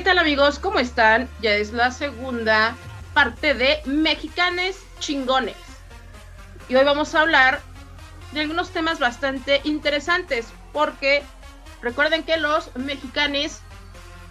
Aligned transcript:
¿Qué 0.00 0.04
tal 0.04 0.18
amigos? 0.18 0.58
¿Cómo 0.58 0.78
están? 0.78 1.28
Ya 1.42 1.56
es 1.56 1.74
la 1.74 1.90
segunda 1.90 2.74
parte 3.12 3.52
de 3.52 3.82
Mexicanes 3.84 4.78
Chingones. 4.98 5.58
Y 6.70 6.74
hoy 6.74 6.84
vamos 6.84 7.14
a 7.14 7.20
hablar 7.20 7.60
de 8.32 8.40
algunos 8.40 8.70
temas 8.70 8.98
bastante 8.98 9.60
interesantes 9.64 10.54
porque 10.72 11.22
recuerden 11.82 12.22
que 12.22 12.38
los 12.38 12.74
mexicanes 12.76 13.60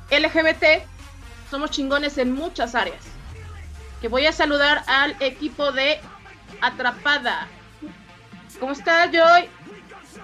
LGBT 0.10 0.88
somos 1.52 1.70
chingones 1.70 2.18
en 2.18 2.34
muchas 2.34 2.74
áreas. 2.74 3.06
Que 4.02 4.08
voy 4.08 4.26
a 4.26 4.32
saludar 4.32 4.84
al 4.88 5.16
equipo 5.20 5.72
de 5.72 6.00
Atrapada. 6.62 7.48
¿Cómo 8.60 8.72
estás, 8.72 9.12
Joy? 9.12 9.48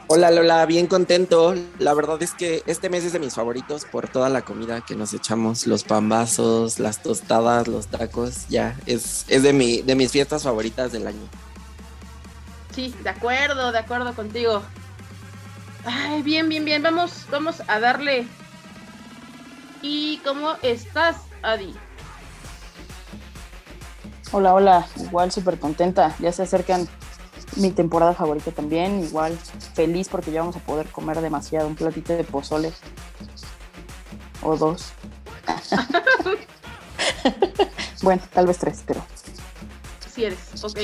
Hola 0.07 0.29
Lola, 0.29 0.63
bien 0.67 0.85
contento. 0.85 1.55
La 1.79 1.95
verdad 1.95 2.21
es 2.21 2.35
que 2.35 2.61
este 2.67 2.91
mes 2.91 3.03
es 3.03 3.13
de 3.13 3.17
mis 3.17 3.33
favoritos 3.33 3.85
por 3.85 4.07
toda 4.07 4.29
la 4.29 4.43
comida 4.43 4.81
que 4.81 4.93
nos 4.93 5.15
echamos, 5.15 5.65
los 5.65 5.83
pambazos, 5.83 6.77
las 6.77 7.01
tostadas, 7.01 7.67
los 7.67 7.87
tacos, 7.87 8.47
ya, 8.47 8.77
es, 8.85 9.25
es 9.29 9.41
de, 9.41 9.51
mi, 9.51 9.81
de 9.81 9.95
mis 9.95 10.11
fiestas 10.11 10.43
favoritas 10.43 10.91
del 10.91 11.07
año. 11.07 11.27
Sí, 12.75 12.93
de 13.01 13.09
acuerdo, 13.09 13.71
de 13.71 13.79
acuerdo 13.79 14.13
contigo. 14.13 14.61
Ay, 15.85 16.21
bien, 16.21 16.49
bien, 16.49 16.65
bien, 16.65 16.83
vamos, 16.83 17.25
vamos 17.31 17.63
a 17.67 17.79
darle. 17.79 18.27
¿Y 19.81 20.17
cómo 20.17 20.53
estás, 20.61 21.15
Adi? 21.41 21.73
Hola, 24.31 24.53
hola, 24.53 24.87
igual 24.97 25.31
súper 25.31 25.57
contenta, 25.57 26.15
ya 26.19 26.31
se 26.31 26.43
acercan 26.43 26.87
mi 27.55 27.71
temporada 27.71 28.13
favorita 28.13 28.51
también, 28.51 29.03
igual 29.03 29.37
feliz 29.73 30.09
porque 30.09 30.31
ya 30.31 30.41
vamos 30.41 30.55
a 30.55 30.59
poder 30.59 30.87
comer 30.87 31.21
demasiado, 31.21 31.67
un 31.67 31.75
platito 31.75 32.13
de 32.13 32.23
pozole 32.23 32.71
o 34.41 34.57
dos. 34.57 34.93
bueno, 38.01 38.21
tal 38.33 38.47
vez 38.47 38.57
tres, 38.57 38.83
pero... 38.85 39.05
Si 40.13 40.23
eres, 40.23 40.63
ok. 40.63 40.79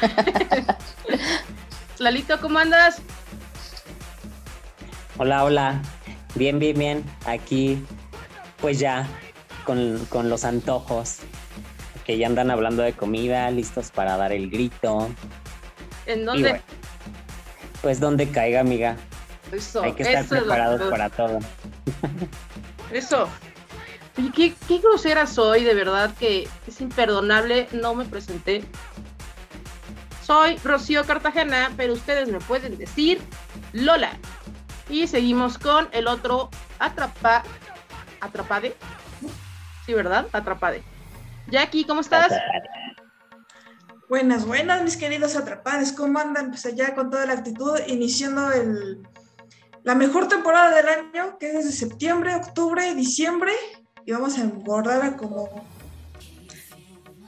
Lalito, 1.98 2.38
¿cómo 2.40 2.58
andas? 2.58 3.00
Hola, 5.16 5.44
hola. 5.44 5.82
Bien, 6.34 6.58
bien, 6.58 6.78
bien. 6.78 7.04
Aquí, 7.24 7.82
pues 8.60 8.78
ya, 8.78 9.08
con, 9.64 10.04
con 10.10 10.28
los 10.28 10.44
antojos. 10.44 11.20
Que 12.04 12.18
ya 12.18 12.26
andan 12.26 12.50
hablando 12.50 12.82
de 12.82 12.92
comida, 12.92 13.50
listos 13.50 13.90
para 13.90 14.18
dar 14.18 14.32
el 14.32 14.50
grito. 14.50 15.08
¿En 16.06 16.24
dónde? 16.24 16.50
Bueno, 16.50 16.64
pues 17.82 18.00
donde 18.00 18.28
caiga, 18.30 18.60
amiga. 18.60 18.96
Eso, 19.52 19.82
Hay 19.82 19.92
que 19.92 20.02
estar 20.02 20.24
eso 20.24 20.36
preparados 20.36 20.90
para 20.90 21.08
todo. 21.08 21.38
Eso. 22.92 23.28
Oye, 24.18 24.32
qué, 24.34 24.54
qué 24.66 24.78
grosera 24.78 25.26
soy, 25.26 25.62
de 25.64 25.74
verdad 25.74 26.10
que 26.18 26.48
es 26.66 26.80
imperdonable, 26.80 27.68
no 27.72 27.94
me 27.94 28.04
presenté. 28.04 28.64
Soy 30.24 30.56
Rocío 30.64 31.04
Cartagena, 31.04 31.70
pero 31.76 31.92
ustedes 31.92 32.28
me 32.28 32.40
pueden 32.40 32.78
decir 32.78 33.20
Lola. 33.72 34.16
Y 34.88 35.06
seguimos 35.06 35.58
con 35.58 35.88
el 35.92 36.08
otro 36.08 36.50
Atrapa... 36.78 37.42
Atrapade. 38.20 38.74
Sí, 39.84 39.94
¿verdad? 39.94 40.26
Atrapade. 40.32 40.82
Jackie, 41.48 41.84
¿cómo 41.84 42.00
estás? 42.00 42.32
Buenas, 44.08 44.46
buenas, 44.46 44.82
mis 44.84 44.96
queridos 44.96 45.34
atrapados. 45.34 45.90
¿Cómo 45.92 46.18
andan? 46.18 46.50
Pues 46.50 46.64
allá 46.66 46.94
con 46.94 47.10
toda 47.10 47.26
la 47.26 47.32
actitud, 47.32 47.76
iniciando 47.88 48.52
el, 48.52 49.02
la 49.82 49.96
mejor 49.96 50.28
temporada 50.28 50.74
del 50.76 50.86
año, 50.88 51.38
que 51.38 51.48
es 51.48 51.54
desde 51.54 51.72
septiembre, 51.72 52.34
octubre, 52.36 52.94
diciembre, 52.94 53.52
y 54.04 54.12
vamos 54.12 54.38
a 54.38 54.42
engordar 54.42 55.02
a 55.02 55.16
como 55.16 55.48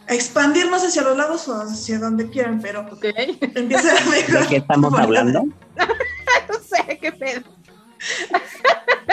a 0.07 0.15
expandirnos 0.15 0.85
hacia 0.85 1.03
los 1.03 1.17
lados 1.17 1.49
o 1.49 1.55
hacia 1.61 1.99
donde 1.99 2.31
quieran, 2.31 2.61
pero 2.63 2.81
Ok. 2.93 3.07
empieza 3.41 3.93
la 3.95 4.01
mejor. 4.09 4.41
¿De 4.43 4.47
qué 4.47 4.57
estamos 4.57 4.95
hablando? 4.95 5.43
no 6.49 6.55
sé 6.61 6.99
qué 7.01 7.11
pedo. 7.13 7.43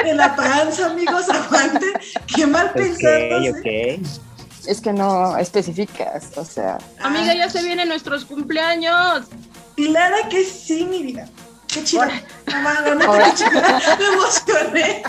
De 0.03 0.14
la 0.14 0.36
panza, 0.36 0.92
amigos, 0.92 1.28
aguanten. 1.30 1.94
Qué 2.34 2.46
mal 2.46 2.72
pensados. 2.74 3.50
Ok, 3.50 3.66
¿eh? 3.66 4.00
Es 4.68 4.81
que 4.81 4.92
no 4.94 5.38
especificas, 5.38 6.38
o 6.38 6.46
sea, 6.46 6.78
Amiga, 7.02 7.34
ya 7.34 7.50
se 7.50 7.62
vienen 7.64 7.88
nuestros 7.90 8.26
cumpleaños. 8.26 9.26
Claro 9.76 10.16
que 10.30 10.44
sí, 10.44 10.86
mi 10.86 11.03
vida. 11.03 11.28
Qué 11.68 11.84
chido. 11.84 12.06
No, 12.06 12.96
no. 12.96 13.14
Me 13.14 14.06
emocioné. 14.14 15.03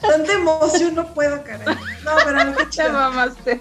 Tanta 0.00 0.32
emoción 0.32 0.94
no 0.94 1.06
puedo, 1.14 1.42
caray. 1.44 1.76
No, 2.04 2.12
pero 2.24 2.56
qué 2.56 2.64
Te 2.64 2.70
chido. 2.70 2.92
mamaste. 2.92 3.60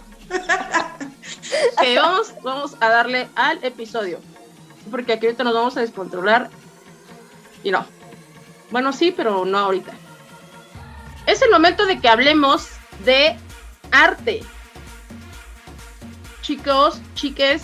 Ok, 1.78 1.84
vamos, 1.96 2.34
vamos 2.44 2.76
a 2.80 2.90
darle 2.90 3.28
al 3.36 3.64
episodio. 3.64 4.20
Porque 4.90 5.14
aquí 5.14 5.28
ahorita 5.28 5.44
nos 5.44 5.54
vamos 5.54 5.78
a 5.78 5.82
descontrolar. 5.82 6.50
Y 7.64 7.72
no. 7.72 7.86
Bueno, 8.72 8.92
sí, 8.92 9.14
pero 9.16 9.46
no 9.46 9.60
ahorita. 9.60 9.94
Es 11.26 11.42
el 11.42 11.52
momento 11.52 11.86
de 11.86 12.00
que 12.00 12.10
hablemos 12.10 12.68
de 13.06 13.38
arte. 13.92 14.42
Chicos, 16.42 17.00
chiques, 17.14 17.64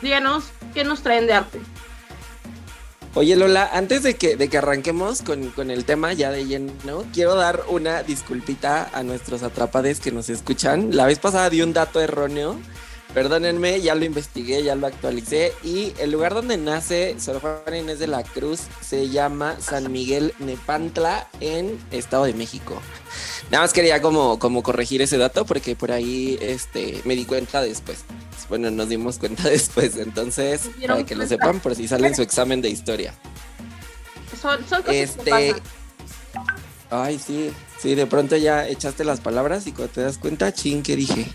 díganos 0.00 0.44
qué 0.74 0.84
nos 0.84 1.02
traen 1.02 1.26
de 1.26 1.34
arte. 1.34 1.60
Oye 3.14 3.36
Lola, 3.36 3.68
antes 3.74 4.02
de 4.02 4.14
que, 4.16 4.36
de 4.36 4.48
que 4.48 4.56
arranquemos 4.56 5.20
con, 5.20 5.50
con 5.50 5.70
el 5.70 5.84
tema 5.84 6.14
ya 6.14 6.30
de 6.30 6.46
lleno, 6.46 7.04
quiero 7.12 7.34
dar 7.34 7.64
una 7.68 8.02
disculpita 8.02 8.88
a 8.94 9.02
nuestros 9.02 9.42
atrapades 9.42 10.00
que 10.00 10.12
nos 10.12 10.30
escuchan. 10.30 10.96
La 10.96 11.04
vez 11.04 11.18
pasada 11.18 11.50
di 11.50 11.60
un 11.60 11.74
dato 11.74 12.00
erróneo. 12.00 12.58
Perdónenme, 13.12 13.82
ya 13.82 13.94
lo 13.94 14.06
investigué, 14.06 14.62
ya 14.62 14.74
lo 14.74 14.86
actualicé. 14.86 15.52
Y 15.62 15.92
el 15.98 16.10
lugar 16.10 16.32
donde 16.32 16.56
nace 16.56 17.20
Sor 17.20 17.40
Juana 17.40 17.76
Inés 17.76 17.98
de 17.98 18.06
la 18.06 18.22
Cruz 18.22 18.62
se 18.80 19.10
llama 19.10 19.56
San 19.60 19.92
Miguel 19.92 20.32
Nepantla 20.38 21.28
en 21.40 21.78
Estado 21.90 22.24
de 22.24 22.32
México. 22.32 22.80
Nada 23.50 23.64
más 23.64 23.72
quería 23.72 24.00
como, 24.00 24.38
como 24.38 24.62
corregir 24.62 25.02
ese 25.02 25.18
dato 25.18 25.44
porque 25.44 25.76
por 25.76 25.92
ahí 25.92 26.38
este, 26.40 27.02
me 27.04 27.14
di 27.14 27.24
cuenta 27.26 27.60
después. 27.60 27.98
Bueno, 28.48 28.70
nos 28.70 28.88
dimos 28.88 29.18
cuenta 29.18 29.42
después. 29.48 29.96
Entonces, 29.96 30.62
¿Se 30.62 30.72
dieron 30.74 30.98
para 30.98 31.06
que 31.06 31.14
lo 31.14 31.26
sepan 31.26 31.60
por 31.60 31.74
si 31.74 31.86
sale 31.88 32.08
en 32.08 32.14
su 32.14 32.22
examen 32.22 32.60
de 32.62 32.70
historia. 32.70 33.14
Son, 34.40 34.58
son 34.68 34.82
cosas 34.82 34.84
que 34.84 35.02
Este. 35.02 35.30
pasan. 35.30 35.62
Ay, 36.90 37.18
sí, 37.18 37.50
sí, 37.80 37.94
de 37.94 38.06
pronto 38.06 38.36
ya 38.36 38.68
echaste 38.68 39.04
las 39.04 39.20
palabras 39.20 39.66
y 39.66 39.72
cuando 39.72 39.94
te 39.94 40.00
das 40.02 40.18
cuenta, 40.18 40.52
ching, 40.52 40.82
¿qué 40.82 40.94
dije? 40.96 41.26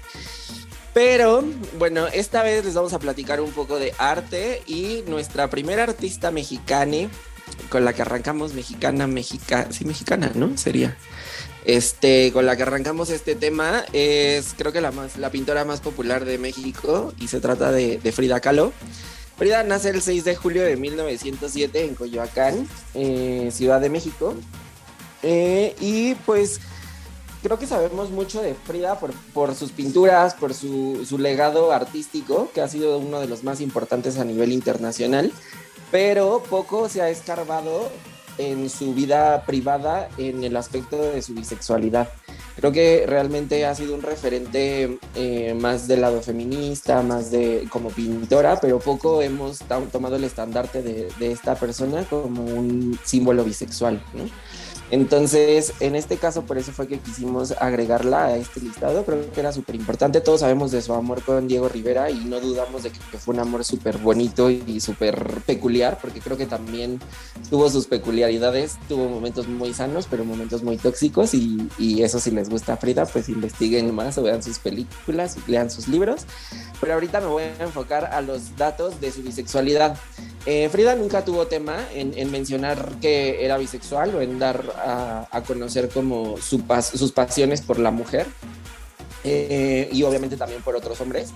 Pero 0.93 1.43
bueno, 1.79 2.07
esta 2.07 2.43
vez 2.43 2.63
les 2.65 2.73
vamos 2.75 2.93
a 2.93 2.99
platicar 2.99 3.41
un 3.41 3.51
poco 3.51 3.79
de 3.79 3.93
arte 3.97 4.61
y 4.67 5.03
nuestra 5.07 5.49
primera 5.49 5.83
artista 5.83 6.29
mexicana 6.31 7.09
con 7.69 7.85
la 7.85 7.93
que 7.93 8.01
arrancamos, 8.03 8.53
mexicana, 8.53 9.07
mexica, 9.07 9.67
sí, 9.71 9.85
mexicana, 9.85 10.31
¿no? 10.35 10.55
Sería. 10.57 10.95
Este, 11.67 12.31
con 12.31 12.45
la 12.45 12.55
que 12.55 12.63
arrancamos 12.63 13.09
este 13.09 13.35
tema 13.35 13.83
es, 13.91 14.55
creo 14.57 14.71
que 14.71 14.79
la 14.79 14.91
más, 14.91 15.17
la 15.17 15.31
pintora 15.31 15.65
más 15.65 15.81
popular 15.81 16.23
de 16.23 16.37
México 16.37 17.13
y 17.19 17.27
se 17.27 17.41
trata 17.41 17.73
de, 17.73 17.97
de 17.97 18.11
Frida 18.13 18.39
Kahlo. 18.39 18.71
Frida 19.37 19.63
nace 19.63 19.89
el 19.89 20.01
6 20.01 20.23
de 20.23 20.35
julio 20.37 20.63
de 20.63 20.77
1907 20.77 21.83
en 21.83 21.95
Coyoacán, 21.95 22.65
eh, 22.93 23.49
Ciudad 23.51 23.81
de 23.81 23.89
México. 23.89 24.33
Eh, 25.23 25.75
y 25.81 26.15
pues 26.25 26.61
creo 27.43 27.59
que 27.59 27.67
sabemos 27.67 28.11
mucho 28.11 28.41
de 28.41 28.55
Frida 28.55 28.97
por, 29.33 29.53
sus 29.53 29.73
pinturas, 29.73 30.35
por 30.35 30.53
su 30.53 31.17
legado 31.19 31.73
artístico, 31.73 32.49
que 32.53 32.61
ha 32.61 32.69
sido 32.69 32.97
uno 32.97 33.19
de 33.19 33.27
los 33.27 33.43
más 33.43 33.59
importantes 33.59 34.17
a 34.17 34.23
nivel 34.23 34.53
internacional, 34.53 35.33
pero 35.91 36.41
poco 36.49 36.87
se 36.87 37.01
ha 37.01 37.09
escarbado 37.09 37.91
en 38.37 38.69
su 38.69 38.93
vida 38.93 39.43
privada 39.45 40.09
en 40.17 40.43
el 40.43 40.55
aspecto 40.55 40.97
de 40.97 41.21
su 41.21 41.33
bisexualidad. 41.33 42.09
Creo 42.55 42.71
que 42.71 43.05
realmente 43.05 43.67
ha 43.67 43.75
sido 43.75 43.93
un 43.93 44.01
referente 44.01 44.97
eh, 45.13 45.53
más 45.53 45.87
del 45.87 46.01
lado 46.01 46.23
feminista, 46.23 47.03
más 47.03 47.29
de 47.29 47.67
como 47.69 47.89
pintora, 47.89 48.59
pero 48.59 48.79
poco 48.79 49.21
hemos 49.21 49.59
tomado 49.91 50.15
el 50.15 50.23
estandarte 50.23 50.81
de, 50.81 51.07
de 51.19 51.31
esta 51.31 51.53
persona 51.53 52.03
como 52.05 52.43
un 52.43 52.99
símbolo 53.03 53.43
bisexual. 53.43 54.01
¿no? 54.15 54.23
Entonces, 54.89 55.73
en 55.81 55.95
este 55.95 56.17
caso, 56.17 56.43
por 56.43 56.57
eso 56.57 56.71
fue 56.71 56.87
que 56.87 56.99
quisimos 56.99 57.51
agregarla 57.59 58.25
a 58.25 58.37
este 58.37 58.61
listado. 58.61 59.03
Creo 59.03 59.31
que 59.31 59.39
era 59.39 59.51
súper 59.51 59.75
importante. 59.75 60.21
Todos 60.21 60.41
sabemos 60.41 60.71
de 60.71 60.81
su 60.81 60.93
amor 60.93 61.21
con 61.23 61.47
Diego 61.47 61.67
Rivera 61.67 62.09
y 62.09 62.25
no 62.25 62.39
dudamos 62.39 62.83
de 62.83 62.91
que, 62.91 63.17
fue 63.17 63.33
un 63.33 63.41
amor 63.41 63.65
súper 63.65 63.97
bonito 63.97 64.49
y 64.49 64.79
súper 64.79 65.41
peculiar, 65.45 65.97
porque 66.01 66.21
creo 66.21 66.37
que 66.37 66.45
también 66.45 66.99
tuvo 67.49 67.69
sus 67.69 67.87
peculiaridades. 67.87 68.77
Tuvo 68.87 69.09
momentos 69.09 69.47
muy 69.47 69.73
sanos, 69.73 70.07
pero 70.09 70.23
momentos 70.23 70.63
muy 70.63 70.77
tóxicos 70.77 71.33
y, 71.33 71.69
y 71.77 72.03
eso 72.03 72.19
sí 72.19 72.31
les 72.31 72.49
gusta 72.49 72.77
Frida, 72.77 73.05
pues 73.05 73.27
investiguen 73.27 73.93
más 73.93 74.17
o 74.17 74.23
vean 74.23 74.41
sus 74.41 74.59
películas, 74.59 75.37
lean 75.47 75.69
sus 75.69 75.87
libros. 75.87 76.25
Pero 76.79 76.93
ahorita 76.93 77.19
me 77.19 77.27
voy 77.27 77.43
a 77.43 77.63
enfocar 77.63 78.05
a 78.05 78.21
los 78.21 78.55
datos 78.55 79.01
de 79.01 79.11
su 79.11 79.21
bisexualidad. 79.21 79.97
Eh, 80.45 80.69
Frida 80.69 80.95
nunca 80.95 81.25
tuvo 81.25 81.47
tema 81.47 81.75
en, 81.93 82.31
mencionar 82.31 82.93
que 83.01 83.43
era 83.43 83.57
bisexual 83.57 84.15
o 84.15 84.21
en 84.21 84.39
dar 84.39 84.63
a, 84.77 85.43
conocer 85.45 85.89
como 85.89 86.37
sus 86.37 87.11
pasiones 87.11 87.61
por 87.61 87.79
la 87.79 87.91
mujer 87.91 88.27
eh, 89.23 89.89
y 89.91 90.03
obviamente 90.03 90.37
también 90.37 90.61
por 90.61 90.75
otros 90.75 90.99
hombres 91.01 91.33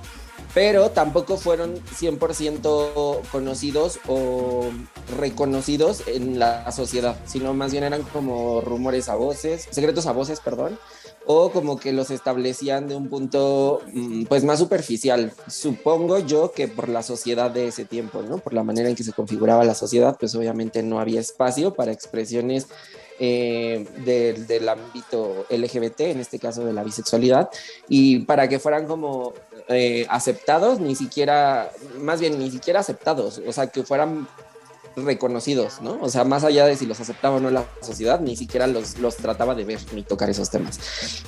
pero 0.53 0.91
tampoco 0.91 1.37
fueron 1.37 1.75
100% 1.75 3.21
conocidos 3.31 3.99
o 4.07 4.69
reconocidos 5.17 6.03
en 6.07 6.39
la 6.39 6.69
sociedad, 6.71 7.15
sino 7.25 7.53
más 7.53 7.71
bien 7.71 7.83
eran 7.85 8.03
como 8.03 8.61
rumores 8.61 9.07
a 9.07 9.15
voces, 9.15 9.67
secretos 9.71 10.07
a 10.07 10.11
voces, 10.11 10.41
perdón, 10.41 10.77
o 11.25 11.51
como 11.51 11.77
que 11.77 11.93
los 11.93 12.11
establecían 12.11 12.87
de 12.87 12.95
un 12.95 13.07
punto 13.07 13.81
mm, 13.93 14.23
pues 14.25 14.43
más 14.43 14.59
superficial. 14.59 15.31
Supongo 15.47 16.19
yo 16.19 16.51
que 16.51 16.67
por 16.67 16.89
la 16.89 17.03
sociedad 17.03 17.49
de 17.49 17.67
ese 17.67 17.85
tiempo, 17.85 18.21
¿no? 18.21 18.39
Por 18.39 18.53
la 18.53 18.63
manera 18.63 18.89
en 18.89 18.95
que 18.95 19.03
se 19.03 19.13
configuraba 19.13 19.63
la 19.63 19.75
sociedad, 19.75 20.17
pues 20.19 20.35
obviamente 20.35 20.83
no 20.83 20.99
había 20.99 21.21
espacio 21.21 21.73
para 21.75 21.91
expresiones 21.91 22.67
eh, 23.23 23.85
del 24.03 24.67
ámbito 24.67 25.45
LGBT, 25.47 26.01
en 26.01 26.19
este 26.21 26.39
caso 26.39 26.65
de 26.65 26.73
la 26.73 26.83
bisexualidad, 26.83 27.49
y 27.87 28.21
para 28.21 28.49
que 28.49 28.57
fueran 28.57 28.87
como 28.87 29.33
eh, 29.67 30.07
aceptados, 30.09 30.79
ni 30.79 30.95
siquiera, 30.95 31.71
más 31.99 32.19
bien 32.19 32.39
ni 32.39 32.49
siquiera 32.49 32.79
aceptados, 32.79 33.39
o 33.45 33.53
sea, 33.53 33.67
que 33.67 33.83
fueran 33.83 34.27
reconocidos, 34.95 35.81
¿no? 35.81 35.99
O 36.01 36.09
sea, 36.09 36.23
más 36.23 36.43
allá 36.43 36.65
de 36.65 36.75
si 36.75 36.87
los 36.87 36.99
aceptaba 36.99 37.35
o 37.35 37.39
no 37.39 37.51
la 37.51 37.63
sociedad, 37.81 38.19
ni 38.19 38.35
siquiera 38.35 38.65
los, 38.65 38.97
los 38.97 39.17
trataba 39.17 39.53
de 39.53 39.65
ver 39.65 39.79
ni 39.93 40.01
tocar 40.01 40.31
esos 40.31 40.49
temas. 40.49 40.79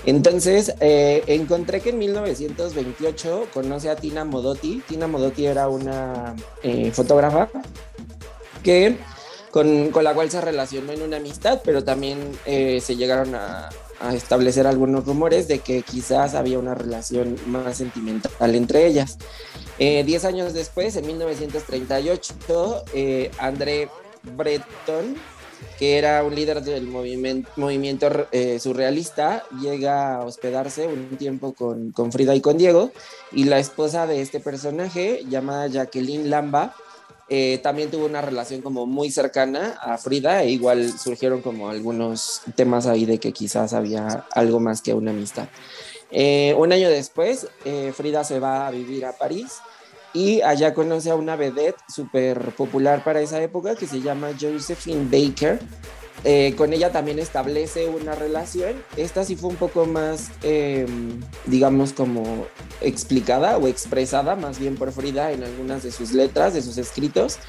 Entonces, 0.04 0.74
eh, 0.80 1.24
encontré 1.28 1.80
que 1.80 1.92
en 1.92 2.00
1928 2.00 3.50
conoce 3.54 3.92
a 3.92 3.96
Tina 3.96 4.26
Modotti. 4.26 4.82
Tina 4.88 5.06
Modotti 5.06 5.46
era 5.46 5.68
una 5.70 6.36
eh, 6.64 6.92
fotógrafa 6.92 7.50
que 8.64 8.98
con, 9.54 9.92
con, 9.92 10.04
la 10.04 10.14
cual 10.14 10.30
se 10.30 10.42
relacionó 10.42 10.92
en 10.92 11.04
una 11.04 11.18
amistad, 11.18 11.62
pero 11.64 11.84
también 11.84 12.18
se 12.46 12.96
llegaron 12.96 13.36
a, 13.36 13.70
a 14.04 14.14
establecer 14.14 14.68
algunos 14.68 15.06
rumores 15.06 15.48
de 15.48 15.60
que 15.60 15.82
quizás 15.82 16.36
había 16.36 16.60
una 16.60 16.76
relación 16.76 17.38
más 17.48 17.78
sentimental 17.78 18.56
entre 18.56 18.86
ellas. 18.86 19.18
Eh, 19.80 20.04
diez 20.06 20.26
años 20.26 20.54
después, 20.54 20.96
en 20.98 21.08
1938, 21.08 22.84
eh, 22.94 23.32
André 23.40 23.90
Breton, 24.36 25.16
que 25.80 25.98
era 25.98 26.24
un 26.24 26.36
líder 26.36 26.62
del 26.62 26.86
movimiento, 26.86 28.28
eh, 28.32 28.60
surrealista, 28.60 29.46
llega 29.62 30.16
a 30.16 30.26
hospedarse 30.26 30.86
un 30.88 31.16
tiempo 31.18 31.54
con, 31.54 31.92
con 31.92 32.12
Frida 32.12 32.36
y 32.36 32.42
con 32.42 32.58
Diego, 32.58 32.92
y 33.32 33.46
la 33.46 33.60
esposa 33.60 34.06
de 34.06 34.22
este 34.22 34.42
personaje, 34.42 35.24
llamada 35.30 35.68
Jacqueline 35.68 36.30
Lamba, 36.30 36.76
eh, 37.36 37.58
también 37.64 37.90
tuvo 37.90 38.06
una 38.06 38.22
relación 38.22 38.62
como 38.62 38.86
muy 38.86 39.10
cercana 39.10 39.76
a 39.82 39.98
Frida 39.98 40.44
e 40.44 40.52
igual 40.52 40.94
surgieron 41.00 41.42
como 41.42 41.68
algunos 41.68 42.42
temas 42.56 42.86
ahí 42.86 43.08
de 43.08 43.18
que 43.18 43.34
quizás 43.34 43.74
había 43.74 44.28
algo 44.36 44.60
más 44.60 44.84
que 44.84 44.94
una 44.94 45.10
amistad. 45.10 45.48
Eh, 46.12 46.54
un 46.60 46.72
año 46.72 46.92
después, 46.92 47.48
eh, 47.66 47.92
Frida 47.92 48.24
se 48.24 48.40
va 48.40 48.68
a 48.68 48.70
vivir 48.70 49.04
a 49.04 49.18
París 49.18 49.62
y 50.14 50.42
allá 50.42 50.76
conoce 50.76 51.10
a 51.10 51.16
una 51.16 51.36
vedette 51.36 51.80
súper 51.88 52.54
popular 52.54 53.04
para 53.04 53.20
esa 53.20 53.42
época 53.42 53.76
que 53.76 53.88
se 53.88 54.00
llama 54.00 54.30
Josephine 54.40 55.08
Baker, 55.10 55.60
eh, 56.24 56.54
con 56.58 56.72
ella 56.72 56.92
también 56.92 57.20
establece 57.20 57.88
una 57.88 58.16
relación. 58.16 58.84
Esta 58.96 59.26
sí 59.26 59.36
fue 59.36 59.50
un 59.50 59.58
poco 59.58 59.86
más, 59.86 60.32
em, 60.42 61.20
digamos, 61.46 61.92
como 61.92 62.46
explicada 62.82 63.58
o 63.58 63.68
expresada 63.68 64.36
más 64.36 64.60
bien 64.60 64.76
por 64.76 64.92
Frida 64.92 65.32
en 65.32 65.44
algunas 65.44 65.84
de 65.84 65.92
sus 65.92 66.14
letras, 66.14 66.54
de 66.54 66.62
sus 66.62 66.78
escritos, 66.78 67.40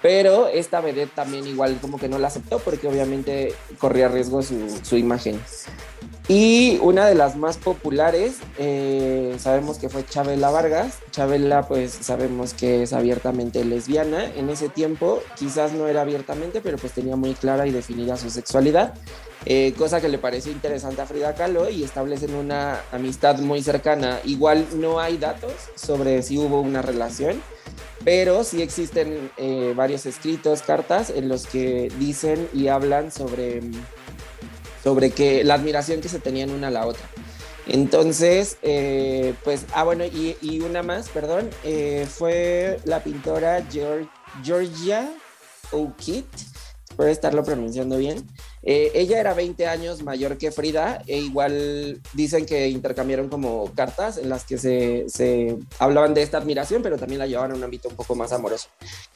pero 0.00 0.48
esta 0.48 0.80
vedette 0.80 1.14
también 1.14 1.46
igual 1.46 1.78
como 1.80 1.98
que 1.98 2.08
no 2.08 2.18
la 2.18 2.28
aceptó 2.28 2.58
porque 2.58 2.88
obviamente 2.88 3.54
corría 3.78 4.08
riesgo 4.08 4.42
su, 4.42 4.80
su 4.82 4.96
imagen. 4.96 5.38
Y 6.34 6.78
una 6.80 7.04
de 7.04 7.14
las 7.14 7.36
más 7.36 7.58
populares, 7.58 8.36
eh, 8.56 9.36
sabemos 9.38 9.76
que 9.76 9.90
fue 9.90 10.02
Chabela 10.02 10.48
Vargas. 10.48 11.00
Chabela, 11.10 11.68
pues 11.68 11.92
sabemos 11.92 12.54
que 12.54 12.84
es 12.84 12.94
abiertamente 12.94 13.62
lesbiana. 13.66 14.24
En 14.34 14.48
ese 14.48 14.70
tiempo, 14.70 15.20
quizás 15.36 15.74
no 15.74 15.88
era 15.88 16.00
abiertamente, 16.00 16.62
pero 16.62 16.78
pues 16.78 16.94
tenía 16.94 17.16
muy 17.16 17.34
clara 17.34 17.66
y 17.66 17.70
definida 17.70 18.16
su 18.16 18.30
sexualidad. 18.30 18.94
Eh, 19.44 19.74
cosa 19.76 20.00
que 20.00 20.08
le 20.08 20.16
pareció 20.16 20.52
interesante 20.52 21.02
a 21.02 21.06
Frida 21.06 21.34
Kahlo 21.34 21.68
y 21.68 21.84
establecen 21.84 22.34
una 22.34 22.80
amistad 22.92 23.38
muy 23.40 23.62
cercana. 23.62 24.18
Igual 24.24 24.66
no 24.76 25.00
hay 25.00 25.18
datos 25.18 25.52
sobre 25.74 26.22
si 26.22 26.38
hubo 26.38 26.62
una 26.62 26.80
relación, 26.80 27.42
pero 28.06 28.42
sí 28.42 28.62
existen 28.62 29.30
eh, 29.36 29.74
varios 29.76 30.06
escritos, 30.06 30.62
cartas 30.62 31.10
en 31.10 31.28
los 31.28 31.46
que 31.46 31.92
dicen 31.98 32.48
y 32.54 32.68
hablan 32.68 33.12
sobre 33.12 33.60
sobre 34.82 35.10
que 35.10 35.44
la 35.44 35.54
admiración 35.54 36.00
que 36.00 36.08
se 36.08 36.18
tenían 36.18 36.50
una 36.50 36.68
a 36.68 36.70
la 36.70 36.86
otra. 36.86 37.04
Entonces, 37.66 38.58
eh, 38.62 39.34
pues, 39.44 39.66
ah, 39.72 39.84
bueno, 39.84 40.04
y, 40.04 40.60
una 40.60 40.82
más, 40.82 41.08
perdón, 41.08 41.48
eh, 41.64 42.06
fue 42.10 42.80
la 42.84 43.02
pintora 43.04 43.64
Georgia 44.42 45.08
O'Keeffe, 45.70 46.26
espero 46.90 47.08
estarlo 47.08 47.44
pronunciando 47.44 47.96
bien, 47.98 48.26
eh, 48.62 48.92
ella 48.94 49.18
era 49.18 49.34
20 49.34 49.66
años 49.66 50.02
mayor 50.02 50.38
que 50.38 50.52
Frida 50.52 51.02
e 51.06 51.18
igual 51.18 52.00
dicen 52.14 52.46
que 52.46 52.68
intercambiaron 52.68 53.28
como 53.28 53.72
cartas 53.74 54.18
en 54.18 54.28
las 54.28 54.44
que 54.44 54.58
se, 54.58 55.56
hablaban 55.78 56.14
de 56.14 56.22
esta 56.22 56.38
admiración, 56.38 56.82
pero 56.82 56.98
también 56.98 57.18
la 57.18 57.26
llevaban 57.26 57.52
a 57.52 57.54
un 57.54 57.64
ámbito 57.64 57.88
un 57.88 57.96
poco 57.96 58.14
más 58.14 58.32
amoroso. 58.32 58.68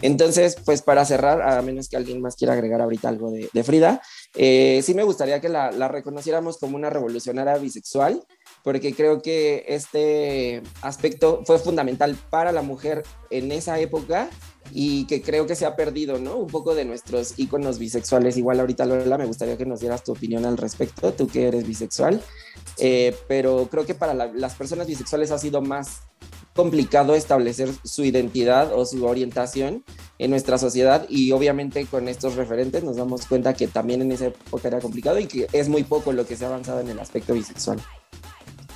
Entonces, 0.02 0.56
pues 0.64 0.82
para 0.82 1.04
cerrar, 1.04 1.43
a 1.43 1.62
menos 1.62 1.88
que 1.88 1.96
alguien 1.96 2.20
más 2.20 2.37
quiera 2.37 2.54
agregar 2.54 2.81
ahorita 2.81 3.08
algo 3.08 3.31
de, 3.31 3.64
Frida, 3.64 4.00
eh, 4.34 4.81
sí 4.84 4.94
me 4.94 5.02
gustaría 5.02 5.40
que 5.40 5.49
la, 5.49 5.70
la 5.72 5.88
reconociéramos 5.88 6.58
como 6.58 6.76
una 6.76 6.90
revolucionaria 6.90 7.56
bisexual 7.56 8.22
porque 8.66 8.92
creo 8.92 9.22
que 9.22 9.64
este 9.68 10.60
aspecto 10.82 11.42
fue 11.44 11.60
fundamental 11.60 12.18
para 12.30 12.50
la 12.50 12.62
mujer 12.62 13.04
en 13.30 13.52
esa 13.52 13.78
época 13.78 14.28
y 14.72 15.06
que 15.06 15.22
creo 15.22 15.46
que 15.46 15.54
se 15.54 15.66
ha 15.66 15.76
perdido, 15.76 16.18
¿no? 16.18 16.36
Un 16.36 16.48
poco 16.48 16.74
de 16.74 16.84
nuestros 16.84 17.38
íconos 17.38 17.78
bisexuales. 17.78 18.36
Igual 18.36 18.58
ahorita, 18.58 18.84
Lola, 18.84 19.18
me 19.18 19.26
gustaría 19.26 19.56
que 19.56 19.66
nos 19.66 19.78
dieras 19.78 20.02
tu 20.02 20.10
opinión 20.10 20.44
al 20.46 20.56
respecto, 20.56 21.12
tú 21.12 21.28
que 21.28 21.46
eres 21.46 21.64
bisexual, 21.64 22.20
eh, 22.78 23.14
pero 23.28 23.68
creo 23.70 23.86
que 23.86 23.94
para 23.94 24.14
las 24.14 24.54
personas 24.56 24.88
bisexuales 24.88 25.30
ha 25.30 25.38
sido 25.38 25.62
más 25.62 26.00
complicado 26.52 27.14
establecer 27.14 27.68
su 27.84 28.02
identidad 28.02 28.72
o 28.72 28.84
su 28.84 29.06
orientación 29.06 29.84
en 30.18 30.30
nuestra 30.30 30.58
sociedad 30.58 31.06
y 31.08 31.30
obviamente 31.30 31.86
con 31.86 32.08
estos 32.08 32.34
referentes 32.34 32.82
nos 32.82 32.96
damos 32.96 33.26
cuenta 33.26 33.54
que 33.54 33.68
también 33.68 34.02
en 34.02 34.11
esa 34.11 34.26
época 34.26 34.66
era 34.66 34.80
complicado 34.80 35.20
y 35.20 35.26
que 35.26 35.46
es 35.52 35.68
muy 35.68 35.85
poco 35.85 36.11
lo 36.11 36.26
que 36.26 36.35
se 36.35 36.46
ha 36.46 36.49
avanzado 36.49 36.80
en 36.80 36.88
el 36.88 36.99
aspecto 36.99 37.32
bisexual. 37.32 37.78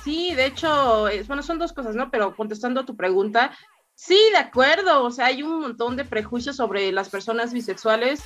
Sí, 0.03 0.33
de 0.33 0.47
hecho, 0.47 1.07
bueno, 1.27 1.43
son 1.43 1.59
dos 1.59 1.73
cosas, 1.73 1.95
¿no? 1.95 2.09
Pero 2.09 2.35
contestando 2.35 2.81
a 2.81 2.85
tu 2.85 2.95
pregunta, 2.95 3.51
sí, 3.93 4.19
de 4.31 4.37
acuerdo, 4.37 5.03
o 5.03 5.11
sea, 5.11 5.27
hay 5.27 5.43
un 5.43 5.61
montón 5.61 5.95
de 5.95 6.05
prejuicios 6.05 6.55
sobre 6.55 6.91
las 6.91 7.09
personas 7.09 7.53
bisexuales 7.53 8.23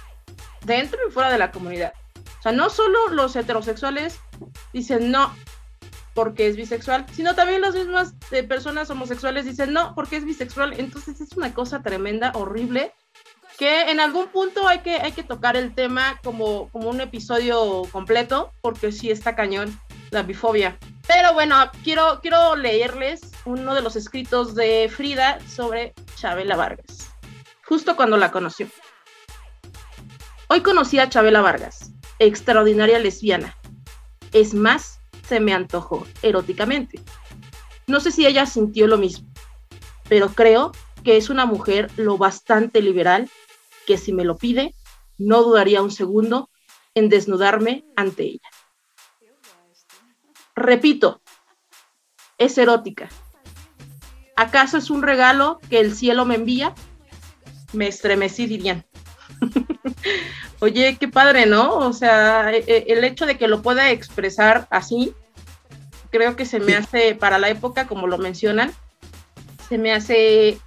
dentro 0.64 1.00
y 1.08 1.12
fuera 1.12 1.30
de 1.30 1.38
la 1.38 1.52
comunidad. 1.52 1.94
O 2.40 2.42
sea, 2.42 2.52
no 2.52 2.70
solo 2.70 3.10
los 3.10 3.36
heterosexuales 3.36 4.20
dicen 4.72 5.12
no 5.12 5.34
porque 6.14 6.48
es 6.48 6.56
bisexual, 6.56 7.06
sino 7.12 7.36
también 7.36 7.60
las 7.60 7.76
mismas 7.76 8.14
eh, 8.32 8.44
personas 8.44 8.90
homosexuales 8.90 9.44
dicen 9.44 9.74
no 9.74 9.94
porque 9.96 10.16
es 10.16 10.24
bisexual. 10.24 10.80
Entonces 10.80 11.20
es 11.20 11.34
una 11.34 11.54
cosa 11.54 11.84
tremenda, 11.84 12.32
horrible, 12.36 12.94
que 13.58 13.92
en 13.92 14.00
algún 14.00 14.28
punto 14.28 14.68
hay 14.68 14.80
que, 14.80 14.96
hay 14.96 15.12
que 15.12 15.24
tocar 15.24 15.58
el 15.58 15.76
tema 15.76 16.20
como, 16.24 16.70
como 16.70 16.90
un 16.90 17.02
episodio 17.02 17.84
completo, 17.92 18.54
porque 18.62 18.94
sí 18.94 19.12
está 19.12 19.36
cañón 19.36 19.78
la 20.12 20.24
bifobia. 20.24 20.78
Pero 21.08 21.34
bueno, 21.34 21.56
quiero, 21.84 22.20
quiero 22.22 22.56
leerles 22.56 23.32
uno 23.46 23.76
de 23.76 23.82
los 23.82 23.96
escritos 23.96 24.56
de 24.56 24.90
Frida 24.94 25.40
sobre 25.48 25.94
Chabela 26.16 26.56
Vargas, 26.56 27.12
justo 27.64 27.96
cuando 27.96 28.18
la 28.18 28.32
conoció. 28.32 28.68
Hoy 30.48 30.62
conocí 30.62 30.98
a 30.98 31.10
Chabela 31.10 31.42
Vargas, 31.42 31.92
extraordinaria 32.20 32.98
lesbiana. 33.00 33.56
Es 34.32 34.54
más, 34.54 35.00
se 35.28 35.40
me 35.40 35.54
antojó 35.54 36.08
eróticamente. 36.22 37.00
No 37.88 38.00
sé 38.00 38.12
si 38.12 38.26
ella 38.26 38.48
sintió 38.48 38.88
lo 38.88 38.98
mismo, 38.98 39.28
pero 40.10 40.30
creo 40.30 40.72
que 41.04 41.18
es 41.18 41.30
una 41.30 41.46
mujer 41.46 41.92
lo 41.98 42.18
bastante 42.18 42.82
liberal 42.82 43.30
que 43.86 43.98
si 44.00 44.12
me 44.12 44.26
lo 44.26 44.38
pide, 44.38 44.74
no 45.20 45.44
dudaría 45.44 45.84
un 45.84 45.92
segundo 45.92 46.50
en 46.96 47.10
desnudarme 47.10 47.86
ante 47.96 48.24
ella. 48.24 48.50
Repito, 50.56 51.22
es 52.38 52.58
erótica. 52.58 53.10
¿Acaso 54.38 54.78
es 54.78 54.90
un 54.90 55.04
regalo 55.04 55.60
que 55.70 55.80
el 55.80 55.96
cielo 55.96 56.26
me 56.26 56.36
envía? 56.36 56.74
Me 57.74 57.88
estremecí, 57.88 58.48
dirían. 58.48 58.86
Oye, 60.60 60.98
qué 60.98 61.08
padre, 61.08 61.46
¿no? 61.46 61.78
O 61.78 61.94
sea, 61.94 62.52
e, 62.54 62.64
e, 62.68 62.86
el 62.88 63.04
hecho 63.04 63.26
de 63.26 63.38
que 63.38 63.48
lo 63.48 63.62
pueda 63.62 63.92
expresar 63.92 64.68
así, 64.70 65.14
creo 66.10 66.36
que 66.36 66.46
se 66.46 66.60
me 66.60 66.76
hace, 66.76 67.16
para 67.16 67.38
la 67.38 67.50
época, 67.50 67.88
como 67.88 68.08
lo 68.08 68.18
mencionan, 68.18 68.74
se 69.68 69.78
me 69.78 69.94
hace 69.94 70.58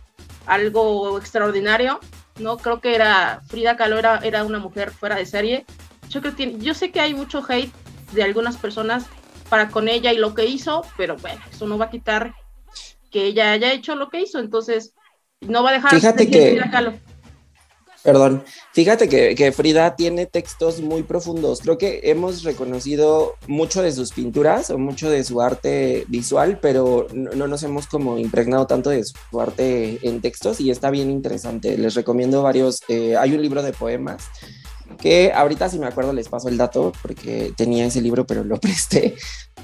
algo 0.47 1.19
extraordinario, 1.19 2.01
¿no? 2.39 2.59
Creo 2.59 2.81
que 2.81 2.95
era, 2.95 3.43
Frida 3.49 3.77
Kahlo 3.77 3.99
era, 3.99 4.19
era 4.19 4.45
una 4.45 4.59
mujer 4.59 4.91
fuera 4.91 5.17
de 5.17 5.25
serie. 5.25 5.65
Yo 6.11 6.21
creo 6.21 6.37
que 6.37 6.59
yo 6.59 6.75
sé 6.75 6.91
que 6.91 7.01
hay 7.01 7.15
mucho 7.15 7.43
hate 7.49 7.73
de 8.13 8.23
algunas 8.23 8.57
personas 8.57 9.07
para 9.49 9.69
con 9.69 9.89
ella 9.89 10.13
y 10.13 10.19
lo 10.19 10.35
que 10.35 10.47
hizo, 10.47 10.83
pero 10.97 11.17
bueno, 11.17 11.41
eso 11.51 11.67
no 11.67 11.79
va 11.79 11.87
a 11.87 11.91
quitar 11.91 12.35
que 13.11 13.25
ella 13.25 13.53
haya 13.53 13.73
hecho 13.73 13.95
lo 13.95 14.09
que 14.09 14.21
hizo, 14.23 14.39
entonces 14.39 14.95
no 15.41 15.63
va 15.63 15.71
a 15.71 15.75
dejar 15.75 15.91
Fíjate 15.95 16.25
de 16.27 16.31
que- 16.31 16.51
Frida 16.51 16.71
Kahlo. 16.71 16.93
Perdón, 18.05 18.45
fíjate 18.73 19.09
que, 19.09 19.35
que 19.35 19.51
Frida 19.51 19.97
tiene 19.97 20.25
textos 20.25 20.81
muy 20.81 21.03
profundos. 21.03 21.61
Creo 21.61 21.77
que 21.79 22.01
hemos 22.05 22.45
reconocido 22.45 23.35
mucho 23.49 23.83
de 23.83 23.91
sus 23.93 24.13
pinturas 24.13 24.71
o 24.71 24.79
mucho 24.79 25.11
de 25.11 25.25
su 25.25 25.43
arte 25.43 26.05
visual, 26.09 26.59
pero 26.63 27.09
no, 27.13 27.33
no 27.33 27.49
nos 27.49 27.65
hemos 27.65 27.89
como 27.89 28.17
impregnado 28.19 28.67
tanto 28.69 28.91
de 28.91 29.03
su 29.05 29.41
arte 29.41 29.99
en 30.09 30.21
textos 30.23 30.61
y 30.61 30.71
está 30.71 30.91
bien 30.91 31.11
interesante. 31.11 31.77
Les 31.77 31.95
recomiendo 31.95 32.41
varios. 32.43 32.83
eh, 32.89 33.17
hay 33.17 33.35
un 33.35 33.43
libro 33.43 33.63
de 33.65 33.73
poemas 33.73 34.29
que 35.01 35.33
ahorita 35.33 35.69
si 35.69 35.79
me 35.79 35.87
acuerdo 35.87 36.13
les 36.13 36.29
paso 36.29 36.49
el 36.49 36.57
dato 36.57 36.93
porque 37.03 37.53
tenía 37.57 37.87
ese 37.87 38.01
libro 38.01 38.27
pero 38.27 38.45
lo 38.45 38.57
presté. 38.61 39.15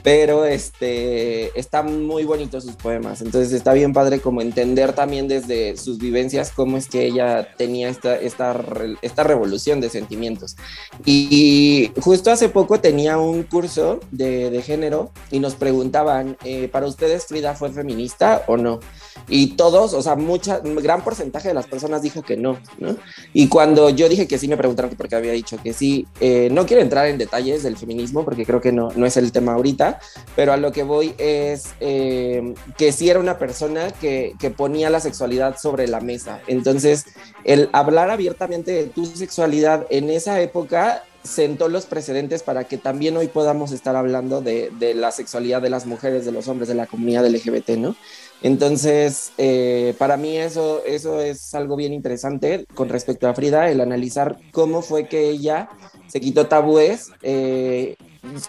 Pero 0.03 0.45
este 0.45 1.59
están 1.59 2.05
muy 2.05 2.25
bonitos 2.25 2.65
sus 2.65 2.75
poemas. 2.75 3.23
Entonces 3.23 3.53
está 3.53 3.73
bien 3.73 3.93
padre 3.93 4.21
como 4.21 4.43
entender 4.43 4.93
también 4.93 5.29
desde 5.29 5.77
sus 5.77 5.99
vivencias 5.99 6.51
cómo 6.51 6.77
es 6.77 6.89
que 6.89 7.07
ella 7.07 7.49
tenía 7.57 7.89
esta 7.89 8.17
esta, 8.17 8.55
esta 9.01 9.25
revolución 9.25 9.81
de 9.81 9.89
sentimientos. 9.89 10.57
Y, 11.05 11.93
justo 12.01 12.31
hace 12.31 12.49
poco 12.49 12.81
tenía 12.81 13.19
un 13.19 13.45
curso 13.45 14.01
de, 14.11 14.51
de 14.51 14.63
género 14.63 15.11
y 15.31 15.39
nos 15.39 15.55
preguntaban 15.55 16.37
eh, 16.45 16.69
para 16.69 16.87
ustedes 16.87 17.27
Frida 17.27 17.55
fue 17.55 17.73
feminista 17.73 18.43
o 18.47 18.57
no 18.57 18.81
y 19.29 19.57
todos 19.57 19.95
o 19.95 20.03
sea 20.03 20.17
mucha 20.17 20.61
gran 20.61 21.03
porcentaje 21.03 21.49
de 21.49 21.55
las 21.55 21.67
personas 21.67 22.03
dijo 22.03 22.23
que 22.23 22.37
no, 22.37 22.59
¿no? 22.79 22.97
Y 23.33 23.49
cuando 23.49 23.91
yo 23.91 24.09
dije 24.09 24.27
que 24.27 24.39
sí, 24.39 24.49
me 24.49 24.57
preguntaron 24.57 24.91
por 24.95 25.09
qué 25.09 25.17
había 25.17 25.33
dicho 25.33 25.59
que 25.63 25.73
sí. 25.73 26.07
Eh, 26.21 26.49
no 26.51 26.67
quiero 26.67 26.83
entrar 26.83 27.07
en 27.07 27.19
detalles 27.19 27.63
del 27.63 27.77
feminismo 27.77 28.25
porque 28.25 28.45
creo 28.45 28.61
que 28.61 28.73
no, 28.73 28.91
no 28.97 29.07
es 29.07 29.17
el 29.17 29.33
tema 29.33 29.55
ahorita, 29.55 29.99
pero 30.37 30.53
a 30.53 30.57
lo 30.57 30.73
que 30.73 30.83
voy 30.83 31.15
es 31.19 31.75
eh, 31.81 32.55
que 32.77 32.93
sí 32.93 33.09
era 33.09 33.21
una 33.21 33.39
persona 33.39 33.91
que, 33.91 34.35
que 34.39 34.51
ponía 34.51 34.91
la 34.91 35.01
sexualidad 35.01 35.59
sobre 35.59 35.89
la 35.89 36.01
mesa. 36.01 36.41
Entonces, 36.47 37.07
el 37.45 37.69
hablar 37.73 38.11
abiertamente 38.11 38.73
de 38.73 38.85
tu 38.85 39.07
sexualidad 39.07 39.87
en 39.91 40.11
esa 40.11 40.41
época 40.41 41.03
sentó 41.25 41.69
los 41.69 41.87
precedentes 41.87 42.43
para 42.43 42.65
que 42.65 42.77
también 42.77 43.17
hoy 43.17 43.29
podamos 43.29 43.73
estar 43.73 43.97
hablando 43.97 44.43
de, 44.43 44.71
de 44.79 44.95
la 44.95 45.11
sexualidad 45.11 45.63
de 45.63 45.71
las 45.71 45.87
mujeres, 45.87 46.27
de 46.27 46.33
los 46.33 46.49
hombres, 46.49 46.69
de 46.69 46.75
la 46.75 46.87
comunidad 46.87 47.27
LGBT, 47.27 47.71
¿no? 47.71 47.97
Entonces, 48.43 49.33
eh, 49.39 49.95
para 49.99 50.17
mí 50.17 50.37
eso, 50.37 50.83
eso 50.85 51.21
es 51.21 51.55
algo 51.55 51.77
bien 51.77 51.93
interesante 51.93 52.67
con 52.75 52.89
respecto 52.89 53.27
a 53.27 53.35
Frida, 53.35 53.71
el 53.71 53.81
analizar 53.81 54.39
cómo 54.53 54.83
fue 54.83 55.09
que 55.09 55.31
ella 55.31 55.71
se 56.09 56.21
quitó 56.21 56.47
tabúes, 56.47 57.11
eh, 57.23 57.97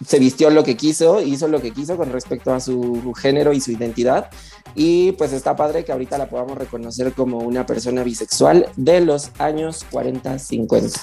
se 0.05 0.19
vistió 0.19 0.49
lo 0.49 0.63
que 0.63 0.75
quiso, 0.75 1.21
hizo 1.21 1.47
lo 1.47 1.61
que 1.61 1.71
quiso 1.71 1.97
con 1.97 2.11
respecto 2.11 2.53
a 2.53 2.59
su 2.59 3.13
género 3.13 3.53
y 3.53 3.61
su 3.61 3.71
identidad. 3.71 4.29
Y 4.75 5.13
pues 5.13 5.31
está 5.31 5.55
padre 5.55 5.85
que 5.85 5.91
ahorita 5.91 6.17
la 6.17 6.29
podamos 6.29 6.57
reconocer 6.57 7.13
como 7.13 7.39
una 7.39 7.65
persona 7.65 8.03
bisexual 8.03 8.67
de 8.75 9.01
los 9.01 9.31
años 9.39 9.85
40, 9.91 10.37
50. 10.39 10.99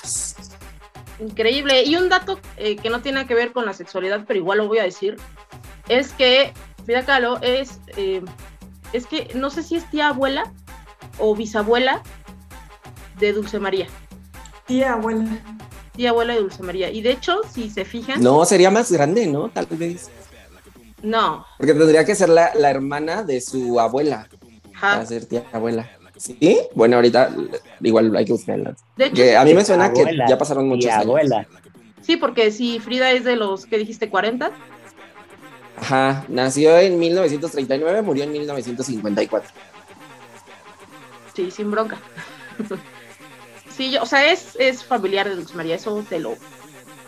Increíble. 1.21 1.85
Y 1.85 1.97
un 1.97 2.09
dato 2.09 2.39
eh, 2.57 2.77
que 2.77 2.91
no 2.91 3.01
tiene 3.01 3.27
que 3.27 3.35
ver 3.35 3.53
con 3.53 3.65
la 3.65 3.73
sexualidad, 3.73 4.25
pero 4.27 4.39
igual 4.39 4.59
lo 4.59 4.69
voy 4.69 4.79
a 4.79 4.85
decir, 4.85 5.17
es 5.89 6.12
que 6.12 6.53
Frida 6.85 7.05
Kahlo 7.05 7.41
es, 7.43 7.79
eh, 7.97 8.23
es 8.93 9.07
que 9.07 9.31
no 9.35 9.51
sé 9.51 9.63
si 9.63 9.77
es 9.77 9.89
tía 9.91 10.09
abuela 10.09 10.53
o 11.19 11.35
bisabuela 11.37 12.03
de 13.19 13.33
Dulce 13.33 13.59
María. 13.59 13.87
Tía, 14.67 14.93
abuela. 14.95 15.27
Tía 15.97 16.11
abuela 16.11 16.35
de 16.35 16.41
Dulce 16.41 16.63
María. 16.63 16.91
Y 16.91 17.03
de 17.03 17.11
hecho, 17.13 17.41
si 17.53 17.69
se 17.71 17.85
fijan, 17.85 18.23
No, 18.23 18.45
sería 18.45 18.71
más 18.71 18.91
grande, 18.91 19.27
¿no? 19.27 19.49
Tal 19.51 19.67
vez. 19.71 20.11
no. 21.03 21.45
Porque 21.59 21.75
tendría 21.75 22.05
que 22.05 22.15
ser 22.15 22.29
la, 22.29 22.53
la 22.55 22.71
hermana 22.71 23.23
de 23.23 23.41
su 23.41 23.79
abuela. 23.81 24.29
Ajá. 24.75 24.95
para 24.95 25.07
ser 25.07 25.27
tía 25.27 25.45
abuela. 25.53 25.89
¿Sí? 26.17 26.61
Bueno, 26.75 26.97
ahorita 26.97 27.31
igual 27.81 28.15
hay 28.17 28.25
que 28.25 28.33
buscarla. 28.33 28.75
De 28.97 29.07
hecho, 29.07 29.15
Que 29.17 29.37
a 29.37 29.45
mí 29.45 29.55
me 29.55 29.65
suena 29.65 29.87
Abuela, 29.87 30.25
que 30.25 30.31
ya 30.31 30.39
pasaron 30.39 30.69
muchos 30.69 30.85
y 30.87 30.89
años. 30.89 31.05
abuela. 31.07 31.47
sí, 32.01 32.17
porque 32.17 32.51
si 32.53 32.79
Frida 32.81 33.11
es 33.13 33.25
de 33.25 33.35
los 33.37 33.67
que 33.67 33.79
dijiste 33.79 34.09
40, 34.09 34.51
Ajá, 35.83 36.25
nació 36.29 36.79
en 36.79 36.97
1939, 36.97 38.03
murió 38.03 38.23
en 38.23 38.31
1954. 38.31 39.51
sí, 41.35 41.51
sin 41.51 41.73
bronca. 41.73 41.99
sí, 43.77 43.91
yo, 43.91 44.01
o 44.03 44.07
sea, 44.07 44.31
es, 44.31 44.55
es 44.61 44.85
familiar 44.85 45.29
de 45.29 45.35
Dulce 45.35 45.57
María, 45.57 45.75
eso 45.75 46.05
te 46.09 46.21
lo, 46.21 46.37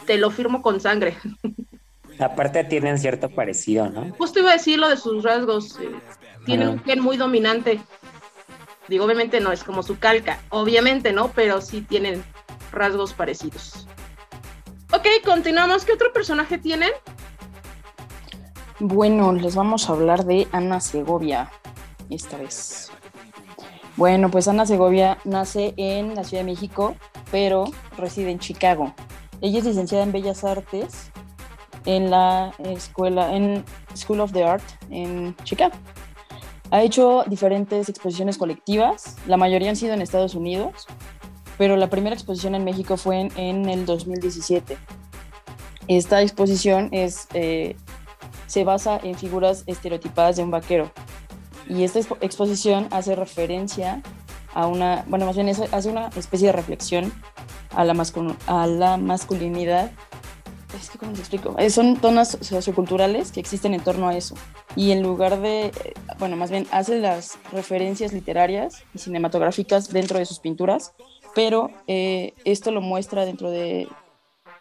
te 0.06 0.16
lo 0.18 0.32
firmo 0.32 0.60
con 0.60 0.80
sangre. 0.80 1.16
Aparte 2.18 2.64
tienen 2.64 2.98
cierto 2.98 3.28
parecido, 3.30 3.88
¿no? 3.90 4.12
Justo 4.18 4.40
iba 4.40 4.50
a 4.50 4.54
decir 4.54 4.78
lo 4.80 4.88
de 4.88 4.96
sus 4.96 5.22
rasgos. 5.22 5.78
eh, 5.80 5.90
tiene 6.44 6.64
Ajá. 6.64 6.72
un 6.72 6.82
gen 6.82 7.00
muy 7.00 7.16
dominante. 7.16 7.80
Digo, 8.88 9.04
obviamente 9.04 9.38
no 9.40 9.52
es 9.52 9.62
como 9.62 9.84
su 9.84 9.98
calca, 10.00 10.40
obviamente 10.48 11.12
no, 11.12 11.30
pero 11.32 11.60
sí 11.60 11.80
tienen 11.80 12.24
rasgos 12.72 13.12
parecidos. 13.14 13.86
Ok, 14.92 15.06
continuamos. 15.24 15.84
¿Qué 15.84 15.92
otro 15.92 16.12
personaje 16.12 16.58
tienen? 16.58 16.90
Bueno, 18.86 19.32
les 19.32 19.54
vamos 19.54 19.88
a 19.88 19.94
hablar 19.94 20.26
de 20.26 20.46
Ana 20.52 20.78
Segovia 20.78 21.50
esta 22.10 22.36
vez. 22.36 22.90
Bueno, 23.96 24.30
pues 24.30 24.46
Ana 24.46 24.66
Segovia 24.66 25.16
nace 25.24 25.72
en 25.78 26.14
la 26.14 26.22
Ciudad 26.22 26.44
de 26.44 26.50
México, 26.52 26.94
pero 27.30 27.64
reside 27.96 28.30
en 28.30 28.40
Chicago. 28.40 28.92
Ella 29.40 29.60
es 29.60 29.64
licenciada 29.64 30.04
en 30.04 30.12
Bellas 30.12 30.44
Artes 30.44 31.10
en 31.86 32.10
la 32.10 32.52
escuela, 32.58 33.34
en 33.34 33.64
School 33.96 34.20
of 34.20 34.32
the 34.32 34.44
Art 34.44 34.62
en 34.90 35.34
Chicago. 35.44 35.74
Ha 36.70 36.82
hecho 36.82 37.24
diferentes 37.26 37.88
exposiciones 37.88 38.36
colectivas, 38.36 39.16
la 39.26 39.38
mayoría 39.38 39.70
han 39.70 39.76
sido 39.76 39.94
en 39.94 40.02
Estados 40.02 40.34
Unidos, 40.34 40.86
pero 41.56 41.76
la 41.76 41.88
primera 41.88 42.14
exposición 42.14 42.54
en 42.54 42.64
México 42.64 42.98
fue 42.98 43.30
en, 43.34 43.66
el 43.66 43.86
2017. 43.86 44.76
Esta 45.88 46.20
exposición 46.20 46.90
es 46.92 47.28
eh, 47.32 47.76
se 48.46 48.64
basa 48.64 48.98
en 49.02 49.14
figuras 49.14 49.64
estereotipadas 49.66 50.36
de 50.36 50.42
un 50.42 50.50
vaquero. 50.50 50.90
Y 51.68 51.84
esta 51.84 51.98
expo- 52.00 52.18
exposición 52.20 52.88
hace 52.90 53.14
referencia 53.14 54.02
a 54.52 54.66
una, 54.66 55.04
bueno, 55.08 55.26
más 55.26 55.34
bien 55.36 55.48
hace 55.48 55.88
una 55.88 56.08
especie 56.16 56.48
de 56.48 56.52
reflexión 56.52 57.12
a 57.70 57.84
la, 57.84 57.94
a 58.46 58.66
la 58.66 58.96
masculinidad. 58.96 59.90
Es 60.78 60.90
que, 60.90 60.98
¿cómo 60.98 61.12
les 61.12 61.20
explico? 61.20 61.54
Eh, 61.58 61.70
son 61.70 61.96
tonas 61.96 62.36
socioculturales 62.40 63.30
que 63.30 63.40
existen 63.40 63.74
en 63.74 63.80
torno 63.80 64.08
a 64.08 64.16
eso. 64.16 64.34
Y 64.74 64.90
en 64.90 65.02
lugar 65.02 65.40
de, 65.40 65.66
eh, 65.66 65.72
bueno, 66.18 66.36
más 66.36 66.50
bien 66.50 66.66
hace 66.72 66.98
las 66.98 67.38
referencias 67.52 68.12
literarias 68.12 68.82
y 68.92 68.98
cinematográficas 68.98 69.90
dentro 69.90 70.18
de 70.18 70.26
sus 70.26 70.40
pinturas, 70.40 70.92
pero 71.34 71.70
eh, 71.86 72.34
esto 72.44 72.72
lo 72.72 72.80
muestra 72.80 73.24
dentro 73.24 73.50
de 73.50 73.88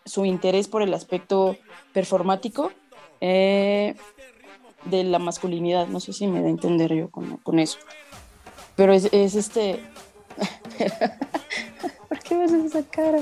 su 0.05 0.25
interés 0.25 0.67
por 0.67 0.83
el 0.83 0.93
aspecto 0.93 1.57
performático 1.93 2.71
eh, 3.25 3.95
de 4.83 5.03
la 5.05 5.17
masculinidad. 5.17 5.87
No 5.87 6.01
sé 6.01 6.11
si 6.11 6.27
me 6.27 6.41
da 6.41 6.47
a 6.47 6.49
entender 6.49 6.93
yo 6.93 7.09
con, 7.09 7.37
con 7.37 7.57
eso. 7.59 7.77
Pero 8.75 8.91
es, 8.93 9.05
es 9.13 9.35
este. 9.35 9.79
¿Por 12.09 12.19
qué 12.19 12.35
me 12.35 12.43
haces 12.45 12.65
esa 12.65 12.83
cara? 12.83 13.19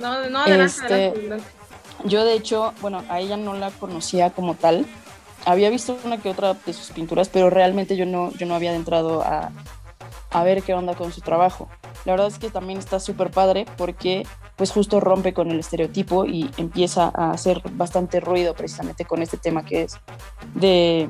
No, 0.00 0.28
no, 0.28 0.40
adelante, 0.40 0.64
Este- 0.64 1.06
adelante. 1.10 1.46
Yo, 2.04 2.24
de 2.24 2.34
hecho, 2.34 2.74
bueno, 2.80 3.04
a 3.08 3.20
ella 3.20 3.36
no 3.36 3.54
la 3.54 3.70
conocía 3.70 4.30
como 4.30 4.54
tal. 4.54 4.84
Había 5.46 5.70
visto 5.70 5.96
una 6.04 6.18
que 6.18 6.28
otra 6.30 6.54
de 6.54 6.72
sus 6.72 6.90
pinturas, 6.90 7.28
pero 7.28 7.50
realmente 7.50 7.96
yo 7.96 8.04
no, 8.04 8.32
yo 8.32 8.46
no 8.46 8.54
había 8.56 8.74
entrado 8.74 9.22
a, 9.22 9.52
a 10.30 10.42
ver 10.42 10.62
qué 10.64 10.74
onda 10.74 10.94
con 10.96 11.12
su 11.12 11.20
trabajo. 11.20 11.68
La 12.04 12.12
verdad 12.12 12.26
es 12.26 12.38
que 12.38 12.50
también 12.50 12.78
está 12.80 12.98
súper 12.98 13.30
padre 13.30 13.64
porque 13.76 14.26
pues 14.56 14.70
justo 14.70 15.00
rompe 15.00 15.34
con 15.34 15.50
el 15.50 15.58
estereotipo 15.58 16.24
y 16.24 16.50
empieza 16.56 17.10
a 17.14 17.32
hacer 17.32 17.62
bastante 17.72 18.20
ruido 18.20 18.54
precisamente 18.54 19.04
con 19.04 19.20
este 19.22 19.36
tema 19.36 19.64
que 19.64 19.82
es 19.82 19.98
de 20.54 21.08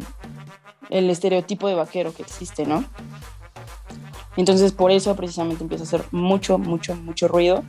el 0.91 1.11
estereotipo 1.11 1.69
de 1.69 1.75
vaquero 1.75 2.15
que 2.15 2.23
existe, 2.23 2.67
¿no? 2.67 2.85
Entonces 4.37 4.73
por 4.73 4.91
eso 4.91 5.15
precisamente 5.15 5.63
empieza 5.63 5.85
a 5.85 5.87
hacer 5.87 6.05
mucho, 6.11 6.59
mucho, 6.59 6.95
mucho 6.97 7.29
ruido. 7.29 7.63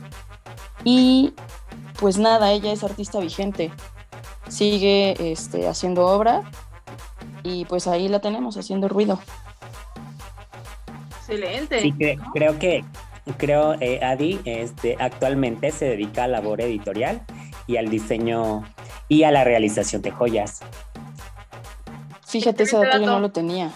Y 0.84 1.34
pues 2.00 2.18
nada, 2.18 2.52
ella 2.52 2.72
es 2.72 2.82
artista 2.84 3.18
vigente, 3.20 3.70
sigue 4.48 5.32
este, 5.32 5.68
haciendo 5.68 6.06
obra 6.06 6.42
y 7.42 7.64
pues 7.66 7.86
ahí 7.86 8.08
la 8.08 8.20
tenemos 8.20 8.56
haciendo 8.56 8.88
ruido. 8.88 9.18
Excelente. 11.20 11.80
Sí, 11.80 11.92
cre- 11.92 12.20
creo 12.32 12.58
que, 12.58 12.84
creo, 13.34 13.74
eh, 13.80 14.04
Adi, 14.04 14.40
este, 14.44 14.96
actualmente 14.98 15.72
se 15.72 15.86
dedica 15.86 16.24
a 16.24 16.28
labor 16.28 16.60
editorial 16.60 17.22
y 17.66 17.76
al 17.76 17.88
diseño 17.88 18.64
y 19.08 19.24
a 19.24 19.30
la 19.30 19.44
realización 19.44 20.02
de 20.02 20.10
joyas. 20.10 20.60
Fíjate, 22.26 22.64
ese 22.64 22.76
dato 22.76 22.98
yo 22.98 23.06
no 23.06 23.20
lo 23.20 23.30
tenía. 23.30 23.70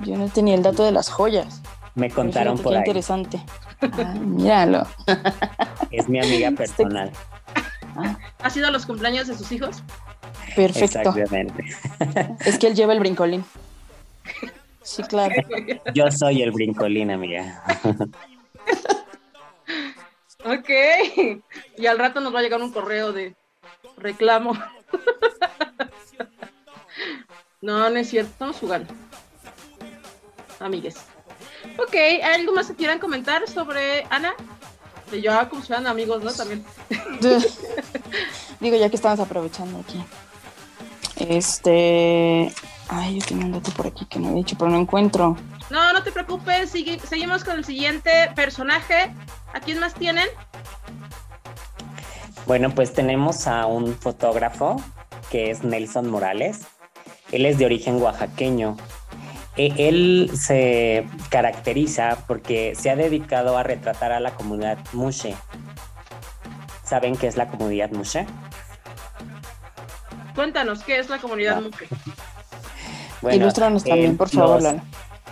Yo 0.00 0.16
no 0.16 0.28
tenía 0.28 0.54
el 0.54 0.62
dato 0.62 0.84
de 0.84 0.92
las 0.92 1.08
joyas. 1.08 1.62
Me 1.94 2.10
contaron 2.10 2.58
fíjate 2.58 2.62
por 2.62 2.72
qué 2.72 2.76
ahí. 2.76 2.82
interesante. 2.82 3.42
Ah, 3.80 4.14
míralo. 4.20 4.86
Es 5.90 6.08
mi 6.08 6.18
amiga 6.18 6.50
personal. 6.52 7.10
¿Ha 8.42 8.50
sido 8.50 8.70
los 8.70 8.86
cumpleaños 8.86 9.26
de 9.26 9.36
sus 9.36 9.52
hijos? 9.52 9.82
Perfecto. 10.56 11.10
Exactamente. 11.10 11.64
Es 12.46 12.58
que 12.58 12.68
él 12.68 12.74
lleva 12.74 12.94
el 12.94 13.00
brincolín. 13.00 13.44
Sí, 14.82 15.02
claro. 15.04 15.34
Yo 15.94 16.10
soy 16.10 16.42
el 16.42 16.50
brincolín, 16.50 17.10
amiga. 17.10 17.62
Ok. 20.44 20.70
Y 21.76 21.86
al 21.86 21.98
rato 21.98 22.20
nos 22.20 22.34
va 22.34 22.40
a 22.40 22.42
llegar 22.42 22.60
un 22.60 22.72
correo 22.72 23.12
de 23.12 23.34
reclamo. 23.96 24.54
No, 27.60 27.88
no 27.88 27.96
es 27.96 28.10
cierto. 28.10 28.32
Estamos 28.32 28.56
jugando. 28.56 28.92
Amigues. 30.58 30.96
Ok, 31.78 31.94
¿hay 31.94 32.20
algo 32.20 32.52
más 32.52 32.66
que 32.66 32.74
quieran 32.74 32.98
comentar 32.98 33.48
sobre 33.48 34.04
Ana? 34.10 34.34
De 35.10 35.20
ya 35.20 35.48
como 35.48 35.62
si 35.62 35.68
fueran 35.68 35.86
amigos, 35.86 36.22
¿no? 36.24 36.32
También. 36.32 36.64
Digo, 38.60 38.76
ya 38.76 38.90
que 38.90 38.96
estamos 38.96 39.20
aprovechando 39.20 39.78
aquí. 39.78 40.02
Este. 41.16 42.52
Ay, 42.88 43.18
yo 43.20 43.26
tenía 43.26 43.46
un 43.46 43.52
dato 43.52 43.70
por 43.72 43.86
aquí 43.86 44.04
que 44.06 44.18
no 44.18 44.30
he 44.30 44.34
dicho, 44.34 44.56
pero 44.58 44.70
no 44.70 44.78
encuentro. 44.78 45.36
No, 45.70 45.92
no 45.92 46.02
te 46.02 46.12
preocupes. 46.12 46.70
sigue- 46.70 46.98
seguimos 47.00 47.44
con 47.44 47.56
el 47.58 47.64
siguiente 47.64 48.30
personaje. 48.34 49.14
¿A 49.54 49.60
quién 49.60 49.78
más 49.80 49.94
tienen? 49.94 50.26
Bueno, 52.46 52.70
pues 52.74 52.92
tenemos 52.92 53.46
a 53.46 53.66
un 53.66 53.94
fotógrafo 53.94 54.82
que 55.30 55.50
es 55.50 55.62
Nelson 55.62 56.10
Morales. 56.10 56.62
Él 57.30 57.46
es 57.46 57.56
de 57.58 57.64
origen 57.66 58.02
oaxaqueño. 58.02 58.76
E- 59.56 59.72
Él 59.88 60.30
se 60.34 61.06
caracteriza 61.30 62.18
porque 62.26 62.74
se 62.74 62.90
ha 62.90 62.96
dedicado 62.96 63.56
a 63.56 63.62
retratar 63.62 64.12
a 64.12 64.20
la 64.20 64.32
comunidad 64.34 64.78
Mushe. 64.92 65.34
¿Saben 66.84 67.16
qué 67.16 67.26
es 67.28 67.36
la 67.36 67.46
comunidad 67.48 67.90
Mushe? 67.92 68.26
Cuéntanos, 70.34 70.82
¿qué 70.82 70.98
es 70.98 71.08
la 71.10 71.18
comunidad 71.18 71.58
Ah. 71.58 71.60
Mujer? 71.60 71.88
Bueno, 73.22 73.36
Ilústranos 73.44 73.84
eh, 73.86 73.88
también, 73.88 74.16
por 74.16 74.28
favor, 74.28 74.56
los- 74.56 74.62
Lalo. 74.64 74.82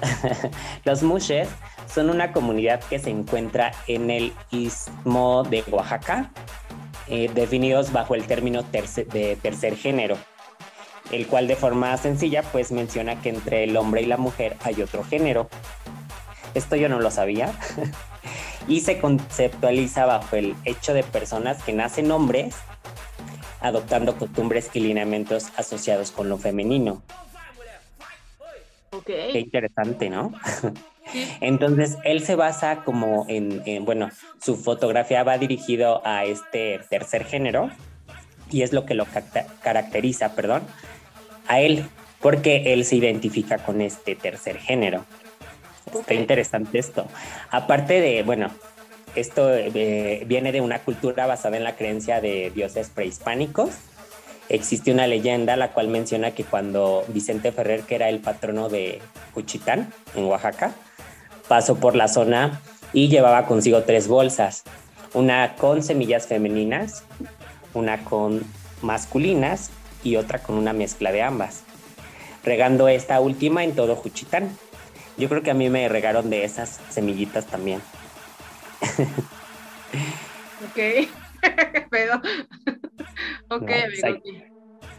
Los 0.85 1.03
Mushes 1.03 1.49
son 1.93 2.09
una 2.09 2.33
comunidad 2.33 2.81
que 2.85 2.99
se 2.99 3.11
encuentra 3.11 3.73
en 3.87 4.11
el 4.11 4.33
istmo 4.51 5.43
de 5.43 5.63
Oaxaca, 5.71 6.31
eh, 7.09 7.31
definidos 7.35 7.93
bajo 7.93 8.15
el 8.15 8.25
término 8.25 8.63
terce- 8.65 9.05
de 9.05 9.37
tercer 9.37 9.77
género, 9.77 10.17
el 11.11 11.27
cual 11.27 11.49
de 11.49 11.57
forma 11.57 11.95
sencilla 11.99 12.43
pues 12.45 12.71
menciona 12.73 13.21
que 13.21 13.29
entre 13.31 13.65
el 13.65 13.77
hombre 13.77 14.03
y 14.03 14.07
la 14.07 14.17
mujer 14.17 14.57
hay 14.63 14.81
otro 14.81 15.05
género. 15.05 15.51
Esto 16.55 16.77
yo 16.77 16.89
no 16.89 17.01
lo 17.01 17.11
sabía. 17.11 17.53
y 18.69 18.81
se 18.81 19.01
conceptualiza 19.01 20.07
bajo 20.07 20.37
el 20.37 20.55
hecho 20.65 20.95
de 20.95 21.03
personas 21.03 21.63
que 21.63 21.73
nacen 21.73 22.11
hombres 22.13 22.55
adoptando 23.61 24.17
costumbres 24.17 24.71
y 24.73 24.81
lineamientos 24.81 25.49
asociados 25.59 26.11
con 26.13 26.29
lo 26.31 26.39
femenino. 26.39 27.03
Qué 29.05 29.39
interesante, 29.39 30.11
¿no? 30.11 30.33
Sí. 31.13 31.27
Entonces, 31.41 31.99
él 32.05 32.23
se 32.23 32.35
basa 32.35 32.83
como 32.85 33.27
en, 33.29 33.63
en, 33.67 33.85
bueno, 33.85 34.11
su 34.41 34.57
fotografía 34.57 35.25
va 35.25 35.39
dirigido 35.39 36.03
a 36.07 36.25
este 36.25 36.81
tercer 36.89 37.25
género 37.25 37.71
y 38.51 38.63
es 38.63 38.73
lo 38.73 38.85
que 38.85 38.95
lo 38.95 39.07
caracteriza, 39.63 40.35
perdón, 40.35 40.63
a 41.49 41.61
él, 41.61 41.85
porque 42.21 42.73
él 42.73 42.85
se 42.85 42.97
identifica 42.97 43.59
con 43.59 43.81
este 43.81 44.15
tercer 44.15 44.59
género. 44.59 45.05
Está 45.93 46.15
interesante 46.15 46.79
esto. 46.79 47.07
Aparte 47.51 48.01
de, 48.01 48.23
bueno, 48.23 48.51
esto 49.15 49.53
eh, 49.55 50.25
viene 50.27 50.53
de 50.53 50.61
una 50.61 50.81
cultura 50.81 51.27
basada 51.27 51.57
en 51.57 51.65
la 51.65 51.77
creencia 51.77 52.21
de 52.21 52.51
dioses 52.55 52.91
prehispánicos. 52.91 53.71
Existe 54.51 54.91
una 54.91 55.07
leyenda 55.07 55.57
la 55.57 55.71
cual 55.71 55.87
menciona 55.87 56.33
que 56.33 56.43
cuando 56.43 57.05
Vicente 57.09 57.53
Ferrer, 57.53 57.83
que 57.83 57.95
era 57.95 58.09
el 58.09 58.19
patrono 58.19 58.69
de 58.69 59.01
Cuchitán, 59.33 59.93
en 60.17 60.25
Oaxaca, 60.25 60.73
pasó 61.47 61.77
por 61.77 61.95
la 61.95 62.09
zona 62.09 62.61
y 62.93 63.09
llevaba 63.09 63.47
consigo 63.47 63.85
tres 63.85 64.09
bolsas, 64.09 64.65
una 65.15 65.55
con 65.55 65.85
semillas 65.85 66.27
femeninas, 66.27 67.05
una 67.75 68.05
con 68.05 68.43
masculinas 68.83 69.71
y 70.03 70.17
otra 70.17 70.41
con 70.41 70.57
una 70.57 70.73
mezcla 70.73 71.13
de 71.13 71.23
ambas, 71.23 71.63
regando 72.43 72.89
esta 72.89 73.21
última 73.21 73.63
en 73.63 73.77
todo 73.77 73.95
Juchitán. 73.95 74.51
Yo 75.17 75.29
creo 75.29 75.45
que 75.45 75.53
a 75.53 75.55
mí 75.55 75.71
me 75.71 75.89
regaron 75.89 76.29
de 76.29 76.43
esas 76.45 76.81
semillitas 76.91 77.47
también. 77.47 77.81
Ok. 80.63 81.09
Pero. 81.91 82.17
ok, 83.49 83.71
No, 83.71 84.09
amigo. 84.09 84.21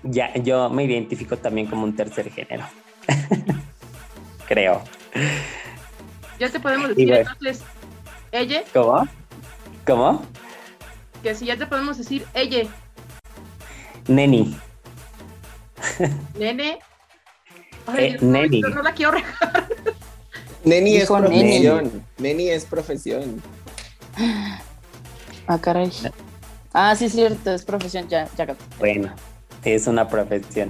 Ya, 0.04 0.34
yo 0.36 0.70
me 0.70 0.84
identifico 0.84 1.38
también 1.38 1.68
como 1.68 1.84
un 1.84 1.96
tercer 1.96 2.32
género. 2.32 2.66
Creo. 4.48 4.82
Ya 6.40 6.50
te 6.50 6.60
podemos 6.60 6.90
decir 6.90 7.08
bueno. 7.08 7.30
entonces, 7.32 7.64
ella, 8.32 8.64
¿Cómo? 8.74 9.08
¿Cómo? 9.86 10.26
que 11.22 11.36
si 11.36 11.46
ya 11.46 11.56
te 11.56 11.68
podemos 11.68 11.98
decir 12.00 12.26
ella, 12.34 12.64
Neni. 14.08 14.58
nene. 16.38 16.80
Eh, 17.96 18.18
no, 18.22 18.32
neni. 18.42 18.62
No, 18.62 18.70
no 18.70 18.82
la 18.82 18.94
quiero 18.94 19.12
regar. 19.12 19.68
Neni 20.64 20.96
es 20.96 21.02
Dijo 21.02 21.20
Neni. 21.20 21.36
profesión. 21.36 22.06
Neni 22.18 22.50
es 22.50 22.66
profesión. 22.66 23.42
Ah, 25.48 25.60
caray. 25.60 25.92
Ah, 26.74 26.96
sí, 26.96 27.06
es 27.06 27.14
cierto, 27.14 27.52
es 27.54 27.66
profesión. 27.66 28.08
Ya, 28.08 28.28
ya. 28.38 28.46
capté. 28.48 28.64
Bueno, 28.80 29.14
es 29.64 29.88
una 29.88 30.08
profesión. 30.08 30.70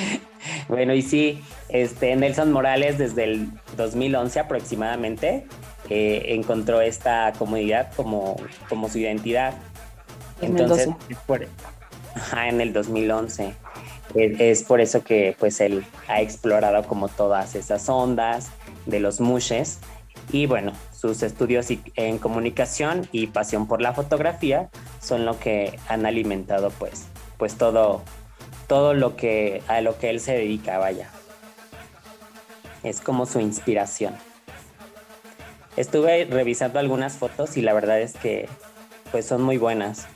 bueno, 0.68 0.94
y 0.94 1.02
sí, 1.02 1.42
este 1.68 2.14
Nelson 2.16 2.52
Morales 2.52 2.98
desde 2.98 3.24
el 3.24 3.48
2011 3.76 4.40
aproximadamente 4.40 5.46
eh, 5.88 6.22
encontró 6.28 6.80
esta 6.80 7.32
comunidad 7.38 7.92
como, 7.94 8.36
como 8.68 8.88
su 8.88 8.98
identidad. 8.98 9.54
Entonces, 10.40 10.86
2012. 10.86 11.12
es 11.12 11.18
por- 11.20 11.48
ajá, 12.14 12.48
en 12.48 12.60
el 12.60 12.72
2011. 12.72 13.54
Es, 14.14 14.40
es 14.40 14.62
por 14.64 14.80
eso 14.80 15.04
que 15.04 15.36
pues 15.38 15.60
él 15.60 15.84
ha 16.08 16.20
explorado 16.20 16.82
como 16.84 17.08
todas 17.08 17.54
esas 17.54 17.88
ondas 17.88 18.48
de 18.86 19.00
los 19.00 19.20
mushes 19.20 19.78
y 20.30 20.46
bueno, 20.46 20.72
sus 20.92 21.22
estudios 21.22 21.66
en 21.96 22.18
comunicación 22.18 23.08
y 23.12 23.28
pasión 23.28 23.66
por 23.66 23.80
la 23.80 23.92
fotografía 23.92 24.68
son 25.00 25.24
lo 25.24 25.38
que 25.38 25.78
han 25.88 26.06
alimentado 26.06 26.70
pues 26.70 27.06
pues 27.38 27.56
todo 27.56 28.02
todo 28.66 28.94
lo 28.94 29.16
que 29.16 29.62
a 29.66 29.80
lo 29.80 29.98
que 29.98 30.10
él 30.10 30.20
se 30.20 30.34
dedica, 30.34 30.78
vaya. 30.78 31.08
Es 32.84 33.00
como 33.00 33.26
su 33.26 33.40
inspiración. 33.40 34.14
Estuve 35.76 36.26
revisando 36.26 36.78
algunas 36.78 37.14
fotos 37.14 37.56
y 37.56 37.62
la 37.62 37.72
verdad 37.72 38.00
es 38.00 38.12
que 38.14 38.48
pues 39.10 39.26
son 39.26 39.42
muy 39.42 39.56
buenas. 39.56 40.06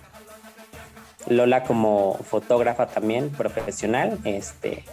Lola 1.27 1.65
como 1.65 2.19
fotógrafa 2.19 2.89
también 2.89 3.31
profesional, 3.31 4.19
este, 4.25 4.85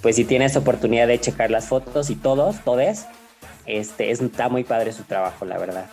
pues 0.00 0.16
si 0.16 0.24
tienes 0.24 0.56
oportunidad 0.56 1.08
de 1.08 1.20
checar 1.20 1.50
las 1.50 1.66
fotos 1.66 2.08
y 2.08 2.14
todos, 2.14 2.60
todes, 2.64 3.06
este, 3.66 4.10
es- 4.10 4.20
está 4.20 4.48
muy 4.48 4.64
padre 4.64 4.92
su 4.92 5.04
trabajo, 5.04 5.44
la 5.44 5.58
verdad. 5.58 5.86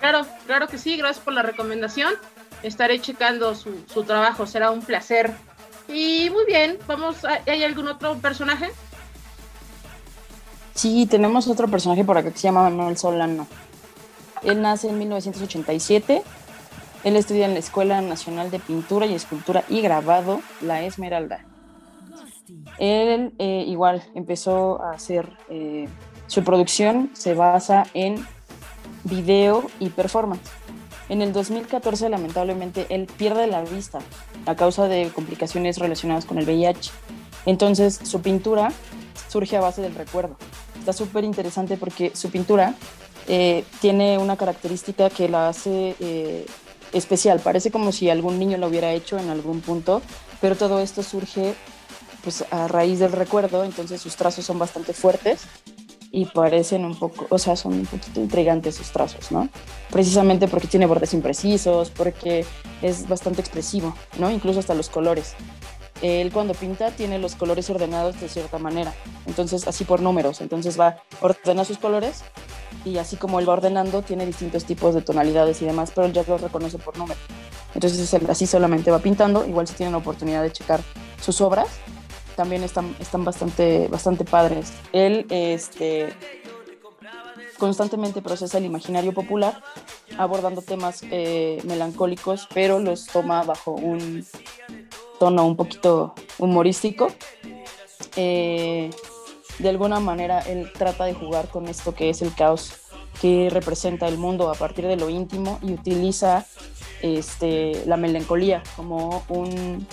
Claro, 0.00 0.26
claro 0.46 0.68
que 0.68 0.78
sí, 0.78 0.96
gracias 0.96 1.24
por 1.24 1.32
la 1.34 1.42
recomendación. 1.42 2.12
Estaré 2.62 3.00
checando 3.00 3.54
su, 3.54 3.84
su 3.92 4.04
trabajo, 4.04 4.46
será 4.46 4.70
un 4.70 4.82
placer. 4.82 5.32
Y 5.88 6.28
muy 6.30 6.44
bien, 6.46 6.78
vamos, 6.86 7.24
a- 7.24 7.40
¿hay 7.46 7.62
algún 7.64 7.88
otro 7.88 8.16
personaje? 8.16 8.70
Sí, 10.74 11.06
tenemos 11.06 11.48
otro 11.48 11.68
personaje 11.68 12.04
por 12.04 12.18
acá 12.18 12.30
que 12.30 12.38
se 12.38 12.44
llama 12.48 12.68
Manuel 12.68 12.98
Solano. 12.98 13.46
Él 14.42 14.60
nace 14.60 14.88
en 14.88 14.98
1987. 14.98 16.22
Él 17.04 17.16
estudia 17.16 17.46
en 17.46 17.54
la 17.54 17.60
Escuela 17.60 18.00
Nacional 18.02 18.50
de 18.50 18.58
Pintura 18.58 19.06
y 19.06 19.14
Escultura 19.14 19.64
y 19.68 19.80
Grabado, 19.80 20.40
La 20.60 20.82
Esmeralda. 20.82 21.44
Él 22.78 23.32
eh, 23.38 23.64
igual 23.66 24.02
empezó 24.14 24.82
a 24.82 24.92
hacer, 24.92 25.30
eh, 25.48 25.88
su 26.26 26.42
producción 26.42 27.10
se 27.14 27.34
basa 27.34 27.86
en 27.94 28.26
video 29.04 29.64
y 29.78 29.90
performance. 29.90 30.50
En 31.08 31.22
el 31.22 31.32
2014, 31.32 32.08
lamentablemente, 32.08 32.86
él 32.90 33.06
pierde 33.16 33.46
la 33.46 33.62
vista 33.62 34.00
a 34.44 34.56
causa 34.56 34.88
de 34.88 35.10
complicaciones 35.14 35.78
relacionadas 35.78 36.24
con 36.24 36.38
el 36.38 36.44
VIH. 36.44 36.90
Entonces, 37.46 38.00
su 38.02 38.22
pintura 38.22 38.72
surge 39.28 39.56
a 39.56 39.60
base 39.60 39.82
del 39.82 39.94
recuerdo. 39.94 40.36
Está 40.80 40.92
súper 40.92 41.22
interesante 41.22 41.76
porque 41.76 42.10
su 42.14 42.30
pintura 42.30 42.74
eh, 43.28 43.64
tiene 43.80 44.18
una 44.18 44.36
característica 44.36 45.10
que 45.10 45.28
la 45.28 45.48
hace 45.48 45.94
eh, 46.00 46.46
especial. 46.92 47.38
Parece 47.38 47.70
como 47.70 47.92
si 47.92 48.10
algún 48.10 48.38
niño 48.40 48.58
lo 48.58 48.66
hubiera 48.66 48.92
hecho 48.92 49.16
en 49.18 49.30
algún 49.30 49.60
punto, 49.60 50.02
pero 50.40 50.56
todo 50.56 50.80
esto 50.80 51.04
surge 51.04 51.54
pues 52.24 52.44
a 52.50 52.66
raíz 52.66 52.98
del 52.98 53.12
recuerdo, 53.12 53.62
entonces 53.62 54.00
sus 54.00 54.16
trazos 54.16 54.44
son 54.44 54.58
bastante 54.58 54.92
fuertes 54.92 55.46
y 56.10 56.26
parecen 56.26 56.84
un 56.84 56.94
poco, 56.94 57.26
o 57.30 57.38
sea, 57.38 57.56
son 57.56 57.74
un 57.74 57.86
poquito 57.86 58.20
intrigantes 58.20 58.74
sus 58.74 58.90
trazos, 58.90 59.30
¿no? 59.32 59.48
Precisamente 59.90 60.48
porque 60.48 60.66
tiene 60.66 60.86
bordes 60.86 61.14
imprecisos, 61.14 61.90
porque 61.90 62.44
es 62.82 63.08
bastante 63.08 63.40
expresivo, 63.40 63.94
¿no? 64.18 64.30
Incluso 64.30 64.60
hasta 64.60 64.74
los 64.74 64.88
colores. 64.88 65.34
Él 66.02 66.30
cuando 66.32 66.52
pinta 66.54 66.90
tiene 66.90 67.18
los 67.18 67.34
colores 67.36 67.70
ordenados 67.70 68.20
de 68.20 68.28
cierta 68.28 68.58
manera, 68.58 68.92
entonces 69.26 69.66
así 69.66 69.84
por 69.84 70.00
números, 70.00 70.40
entonces 70.42 70.78
va 70.78 71.02
ordena 71.20 71.64
sus 71.64 71.78
colores 71.78 72.22
y 72.84 72.98
así 72.98 73.16
como 73.16 73.40
él 73.40 73.48
va 73.48 73.54
ordenando 73.54 74.02
tiene 74.02 74.26
distintos 74.26 74.64
tipos 74.64 74.94
de 74.94 75.00
tonalidades 75.00 75.62
y 75.62 75.64
demás, 75.64 75.92
pero 75.94 76.06
él 76.06 76.12
ya 76.12 76.22
los 76.28 76.40
reconoce 76.40 76.78
por 76.78 76.98
número. 76.98 77.18
Entonces 77.74 78.14
así 78.28 78.46
solamente 78.46 78.90
va 78.90 78.98
pintando, 78.98 79.46
igual 79.46 79.66
si 79.66 79.74
tienen 79.74 79.92
la 79.92 79.98
oportunidad 79.98 80.42
de 80.42 80.52
checar 80.52 80.80
sus 81.20 81.40
obras, 81.40 81.68
también 82.36 82.62
están, 82.62 82.94
están 83.00 83.24
bastante, 83.24 83.88
bastante 83.88 84.24
padres. 84.24 84.72
Él 84.92 85.26
este, 85.30 86.12
constantemente 87.58 88.22
procesa 88.22 88.58
el 88.58 88.66
imaginario 88.66 89.12
popular, 89.12 89.62
abordando 90.18 90.62
temas 90.62 91.02
eh, 91.10 91.60
melancólicos, 91.64 92.46
pero 92.54 92.78
los 92.78 93.06
toma 93.06 93.42
bajo 93.42 93.72
un 93.72 94.24
tono 95.18 95.46
un 95.46 95.56
poquito 95.56 96.14
humorístico. 96.38 97.08
Eh, 98.16 98.90
de 99.58 99.68
alguna 99.68 100.00
manera 100.00 100.40
él 100.40 100.70
trata 100.72 101.04
de 101.06 101.14
jugar 101.14 101.48
con 101.48 101.66
esto 101.66 101.94
que 101.94 102.10
es 102.10 102.20
el 102.20 102.34
caos 102.34 102.74
que 103.20 103.48
representa 103.50 104.06
el 104.08 104.18
mundo 104.18 104.50
a 104.50 104.54
partir 104.54 104.86
de 104.86 104.96
lo 104.96 105.08
íntimo 105.08 105.58
y 105.62 105.72
utiliza 105.72 106.46
este, 107.00 107.82
la 107.86 107.96
melancolía 107.96 108.62
como 108.76 109.24
un, 109.28 109.86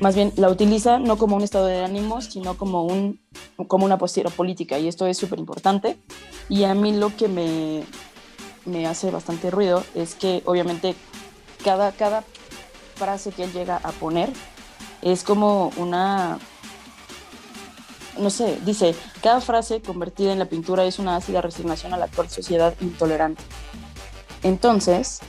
más 0.00 0.14
bien 0.14 0.32
la 0.36 0.48
utiliza 0.48 0.98
no 0.98 1.16
como 1.18 1.36
un 1.36 1.42
estado 1.42 1.66
de 1.66 1.84
ánimo, 1.84 2.20
sino 2.22 2.56
como, 2.56 2.84
un, 2.84 3.20
como 3.68 3.84
una 3.84 3.98
postura 3.98 4.30
política, 4.30 4.78
y 4.78 4.88
esto 4.88 5.06
es 5.06 5.18
súper 5.18 5.38
importante. 5.38 5.98
Y 6.48 6.64
a 6.64 6.74
mí 6.74 6.92
lo 6.96 7.14
que 7.16 7.28
me, 7.28 7.84
me, 8.64 8.86
hace 8.86 9.10
bastante 9.10 9.50
ruido 9.50 9.84
es 9.94 10.14
que 10.14 10.42
obviamente 10.46 10.96
cada, 11.62 11.92
cada 11.92 12.24
frase 12.96 13.30
que 13.30 13.44
él 13.44 13.52
llega 13.52 13.76
a 13.76 13.92
poner 13.92 14.30
es 15.02 15.22
como 15.22 15.70
una, 15.76 16.38
no 18.18 18.30
sé, 18.30 18.58
dice, 18.64 18.94
cada 19.22 19.40
frase 19.40 19.80
convertida 19.82 20.32
en 20.32 20.38
la 20.38 20.46
pintura 20.46 20.84
es 20.84 20.98
una 20.98 21.16
ácida 21.16 21.42
resignación 21.42 21.92
a 21.94 21.98
la 21.98 22.06
actual 22.06 22.30
sociedad 22.30 22.74
intolerante. 22.80 23.42
Entonces, 24.42 25.20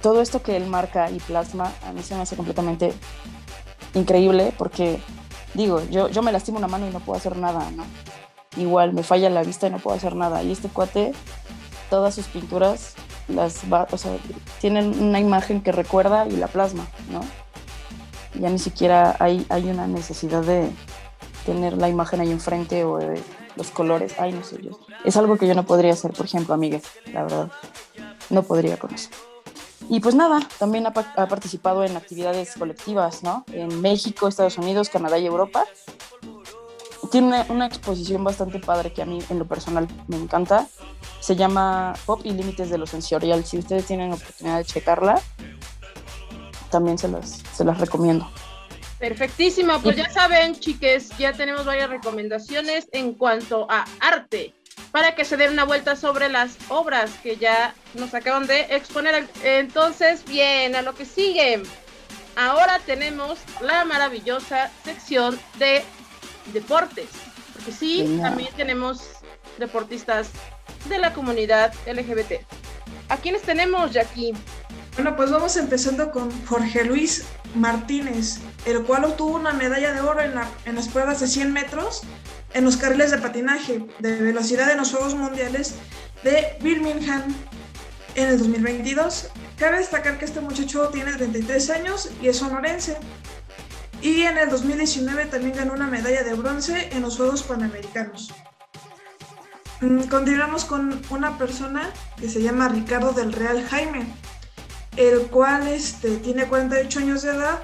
todo 0.00 0.20
esto 0.20 0.42
que 0.42 0.56
él 0.56 0.66
marca 0.66 1.10
y 1.10 1.20
plasma 1.20 1.72
a 1.84 1.92
mí 1.92 2.02
se 2.02 2.16
me 2.16 2.22
hace 2.22 2.34
completamente 2.34 2.92
increíble 3.94 4.52
porque, 4.56 5.00
digo, 5.54 5.82
yo, 5.90 6.08
yo 6.08 6.22
me 6.22 6.32
lastimo 6.32 6.58
una 6.58 6.68
mano 6.68 6.88
y 6.88 6.90
no 6.90 7.00
puedo 7.00 7.18
hacer 7.18 7.36
nada, 7.36 7.70
¿no? 7.70 7.84
Igual 8.56 8.92
me 8.92 9.02
falla 9.02 9.30
la 9.30 9.42
vista 9.42 9.66
y 9.66 9.70
no 9.70 9.78
puedo 9.78 9.96
hacer 9.96 10.14
nada. 10.14 10.42
Y 10.42 10.52
este 10.52 10.68
cuate, 10.68 11.12
todas 11.90 12.14
sus 12.14 12.26
pinturas, 12.26 12.94
las 13.28 13.60
va, 13.72 13.86
o 13.90 13.98
sea, 13.98 14.16
tienen 14.60 15.00
una 15.00 15.20
imagen 15.20 15.62
que 15.62 15.72
recuerda 15.72 16.26
y 16.26 16.36
la 16.36 16.48
plasma, 16.48 16.86
¿no? 17.10 17.20
Ya 18.40 18.50
ni 18.50 18.58
siquiera 18.58 19.16
hay, 19.18 19.46
hay 19.48 19.68
una 19.68 19.86
necesidad 19.86 20.42
de 20.42 20.70
tener 21.44 21.76
la 21.76 21.88
imagen 21.88 22.20
ahí 22.20 22.30
enfrente 22.30 22.84
o 22.84 22.98
de 22.98 23.22
los 23.56 23.70
colores. 23.70 24.14
Ay, 24.18 24.32
no 24.32 24.42
sé 24.44 24.62
yo. 24.62 24.70
Es 25.04 25.16
algo 25.16 25.36
que 25.36 25.46
yo 25.46 25.54
no 25.54 25.64
podría 25.64 25.92
hacer, 25.92 26.12
por 26.12 26.26
ejemplo, 26.26 26.54
amigas, 26.54 26.82
la 27.12 27.24
verdad. 27.24 27.50
No 28.30 28.42
podría 28.42 28.78
con 28.78 28.94
eso. 28.94 29.10
Y 29.88 30.00
pues 30.00 30.14
nada, 30.14 30.40
también 30.58 30.86
ha, 30.86 30.92
participado 30.92 31.84
en 31.84 31.96
actividades 31.96 32.54
colectivas, 32.56 33.22
¿no? 33.22 33.44
En 33.52 33.80
México, 33.80 34.28
Estados 34.28 34.58
Unidos, 34.58 34.88
Canadá 34.88 35.18
y 35.18 35.26
Europa. 35.26 35.64
Tiene 37.10 37.44
una, 37.48 37.66
exposición 37.66 38.24
bastante 38.24 38.58
padre 38.58 38.92
que 38.92 39.02
a 39.02 39.04
mí 39.06 39.18
en 39.28 39.38
lo 39.38 39.46
personal 39.46 39.86
me 40.06 40.16
encanta. 40.16 40.66
Se 41.20 41.36
llama 41.36 41.94
Pop 42.06 42.20
y 42.24 42.30
Límites 42.32 42.70
de 42.70 42.78
lo 42.78 42.86
Sensorial. 42.86 43.44
Si 43.44 43.58
ustedes 43.58 43.86
tienen 43.86 44.10
la 44.10 44.16
oportunidad 44.16 44.58
de 44.58 44.64
checarla, 44.64 45.20
también 46.70 46.96
se 46.96 47.08
las, 47.08 47.42
se 47.54 47.64
las 47.64 47.78
recomiendo. 47.78 48.30
Perfectísimo, 48.98 49.80
pues 49.80 49.96
ya 49.96 50.08
saben, 50.10 50.54
chiques, 50.54 51.10
ya 51.18 51.32
tenemos 51.32 51.64
varias 51.64 51.90
recomendaciones 51.90 52.88
en 52.92 53.14
cuanto 53.14 53.66
a 53.68 53.84
arte 53.98 54.54
para 54.92 55.14
que 55.14 55.24
se 55.24 55.36
den 55.36 55.52
una 55.52 55.64
vuelta 55.64 55.96
sobre 55.96 56.28
las 56.28 56.56
obras 56.68 57.10
que 57.22 57.36
ya 57.36 57.74
nos 57.94 58.14
acaban 58.14 58.46
de 58.46 58.60
exponer. 58.70 59.26
Entonces, 59.42 60.24
bien, 60.24 60.76
a 60.76 60.82
lo 60.82 60.94
que 60.94 61.06
sigue. 61.06 61.62
Ahora 62.36 62.78
tenemos 62.86 63.38
la 63.60 63.84
maravillosa 63.84 64.70
sección 64.84 65.38
de 65.58 65.82
deportes. 66.52 67.08
Porque 67.54 67.72
sí, 67.72 68.18
también 68.20 68.50
tenemos 68.56 69.02
deportistas 69.58 70.28
de 70.88 70.98
la 70.98 71.12
comunidad 71.14 71.72
LGBT. 71.86 72.44
¿A 73.08 73.16
quiénes 73.16 73.42
tenemos, 73.42 73.92
Jackie? 73.92 74.32
Bueno, 74.94 75.16
pues 75.16 75.30
vamos 75.30 75.56
empezando 75.56 76.10
con 76.10 76.30
Jorge 76.46 76.84
Luis 76.84 77.24
Martínez, 77.54 78.40
el 78.66 78.82
cual 78.82 79.04
obtuvo 79.04 79.36
una 79.36 79.52
medalla 79.52 79.92
de 79.92 80.00
oro 80.00 80.20
en, 80.20 80.34
en 80.66 80.74
las 80.74 80.88
pruebas 80.88 81.20
de 81.20 81.28
100 81.28 81.52
metros 81.52 82.02
en 82.54 82.64
los 82.64 82.76
carriles 82.76 83.10
de 83.10 83.18
patinaje 83.18 83.84
de 83.98 84.16
velocidad 84.16 84.70
en 84.70 84.78
los 84.78 84.90
Juegos 84.90 85.14
Mundiales 85.14 85.74
de 86.22 86.56
Birmingham 86.60 87.22
en 88.14 88.28
el 88.28 88.38
2022. 88.38 89.28
Cabe 89.56 89.78
destacar 89.78 90.18
que 90.18 90.24
este 90.24 90.40
muchacho 90.40 90.88
tiene 90.88 91.12
33 91.12 91.70
años 91.70 92.10
y 92.20 92.28
es 92.28 92.36
sonorense. 92.36 92.96
Y 94.00 94.22
en 94.22 94.36
el 94.36 94.50
2019 94.50 95.26
también 95.26 95.56
ganó 95.56 95.74
una 95.74 95.86
medalla 95.86 96.24
de 96.24 96.34
bronce 96.34 96.88
en 96.92 97.02
los 97.02 97.16
Juegos 97.16 97.44
Panamericanos. 97.44 98.32
Mm, 99.80 100.02
continuamos 100.04 100.64
con 100.64 101.00
una 101.10 101.38
persona 101.38 101.90
que 102.18 102.28
se 102.28 102.42
llama 102.42 102.68
Ricardo 102.68 103.12
del 103.12 103.32
Real 103.32 103.64
Jaime, 103.68 104.06
el 104.96 105.22
cual 105.28 105.68
este, 105.68 106.16
tiene 106.16 106.46
48 106.46 106.98
años 106.98 107.22
de 107.22 107.30
edad, 107.30 107.62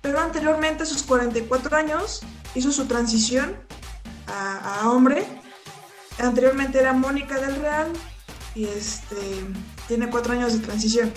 pero 0.00 0.20
anteriormente 0.20 0.84
a 0.84 0.86
sus 0.86 1.02
44 1.02 1.76
años 1.76 2.22
hizo 2.54 2.70
su 2.70 2.86
transición 2.86 3.56
a, 4.26 4.90
hombre. 4.90 5.24
Anteriormente 6.18 6.78
era 6.78 6.92
Mónica 6.92 7.40
del 7.40 7.56
Real 7.56 7.92
y 8.54 8.64
este, 8.64 9.16
tiene 9.88 10.10
cuatro 10.10 10.34
años 10.34 10.52
de 10.52 10.58
transición 10.58 11.12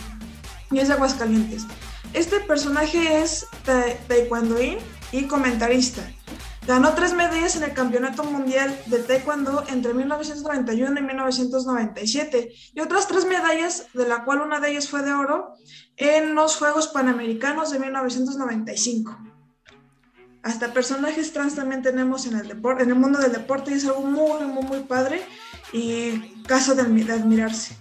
y 0.71 0.79
es 0.79 0.87
de 0.87 0.93
Aguascalientes. 0.93 1.65
Este 2.13 2.39
personaje 2.39 3.21
es 3.21 3.45
taekwondoín 4.07 4.77
y 5.11 5.23
comentarista. 5.25 6.01
Ganó 6.65 6.93
tres 6.95 7.13
medallas 7.13 7.55
en 7.57 7.63
el 7.63 7.73
Campeonato 7.73 8.23
Mundial 8.23 8.75
de 8.87 8.99
Taekwondo 8.99 9.63
entre 9.67 9.93
1991 9.93 10.99
y 10.99 11.03
1997 11.03 12.53
y 12.73 12.79
otras 12.79 13.07
tres 13.07 13.25
medallas, 13.25 13.87
de 13.93 14.07
la 14.07 14.23
cual 14.23 14.41
una 14.41 14.59
de 14.59 14.71
ellas 14.71 14.89
fue 14.89 15.03
de 15.03 15.13
oro, 15.13 15.53
en 15.97 16.33
los 16.33 16.55
Juegos 16.55 16.87
Panamericanos 16.87 17.69
de 17.69 17.79
1995 17.79 19.34
hasta 20.45 20.71
personajes 20.71 21.33
trans 21.33 21.55
también 21.55 21.81
tenemos 21.81 22.27
en 22.27 22.37
el 22.37 22.47
deporte, 22.47 22.83
en 22.83 22.89
el 22.89 22.95
mundo 22.95 23.17
del 23.17 23.33
deporte 23.33 23.71
y 23.71 23.73
es 23.73 23.85
algo 23.85 24.01
muy, 24.01 24.45
muy, 24.45 24.63
muy 24.63 24.79
padre 24.81 25.25
y 25.73 26.19
caso 26.43 26.75
de, 26.75 26.83
admirarse. 26.83 27.75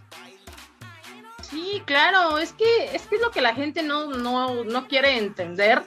Sí, 1.42 1.82
claro, 1.84 2.38
es 2.38 2.54
que 2.54 2.96
es 2.96 3.02
que 3.02 3.16
es 3.16 3.20
lo 3.20 3.30
que 3.30 3.42
la 3.42 3.54
gente 3.54 3.82
no, 3.82 4.06
no, 4.06 4.88
quiere 4.88 5.18
entender, 5.18 5.82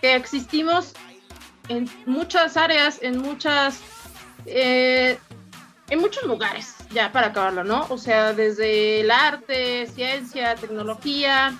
que 0.00 0.14
existimos 0.14 0.92
en 1.68 1.90
muchas 2.06 2.56
áreas, 2.56 3.00
en 3.02 3.18
muchas, 3.20 3.80
eh, 4.46 5.18
en 5.90 5.98
muchos 5.98 6.22
lugares, 6.22 6.76
ya 6.92 7.10
para 7.10 7.28
acabarlo, 7.28 7.64
¿no? 7.64 7.86
O 7.90 7.98
sea, 7.98 8.32
desde 8.32 9.00
el 9.00 9.10
arte, 9.10 9.88
ciencia, 9.88 10.54
tecnología, 10.54 11.58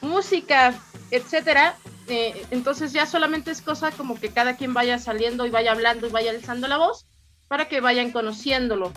música, 0.00 0.74
etcétera, 1.12 1.76
eh, 2.08 2.46
entonces 2.50 2.92
ya 2.92 3.06
solamente 3.06 3.50
es 3.50 3.62
cosa 3.62 3.90
como 3.90 4.18
que 4.18 4.28
cada 4.30 4.56
quien 4.56 4.74
vaya 4.74 4.98
saliendo 4.98 5.46
y 5.46 5.50
vaya 5.50 5.72
hablando 5.72 6.06
y 6.06 6.10
vaya 6.10 6.30
alzando 6.30 6.68
la 6.68 6.76
voz 6.76 7.06
para 7.48 7.68
que 7.68 7.80
vayan 7.80 8.10
conociéndolo. 8.10 8.92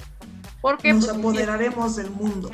Porque 0.61 0.91
nos 0.91 1.05
pues, 1.05 1.17
apoderaremos 1.17 1.95
del 1.95 2.09
mundo. 2.09 2.51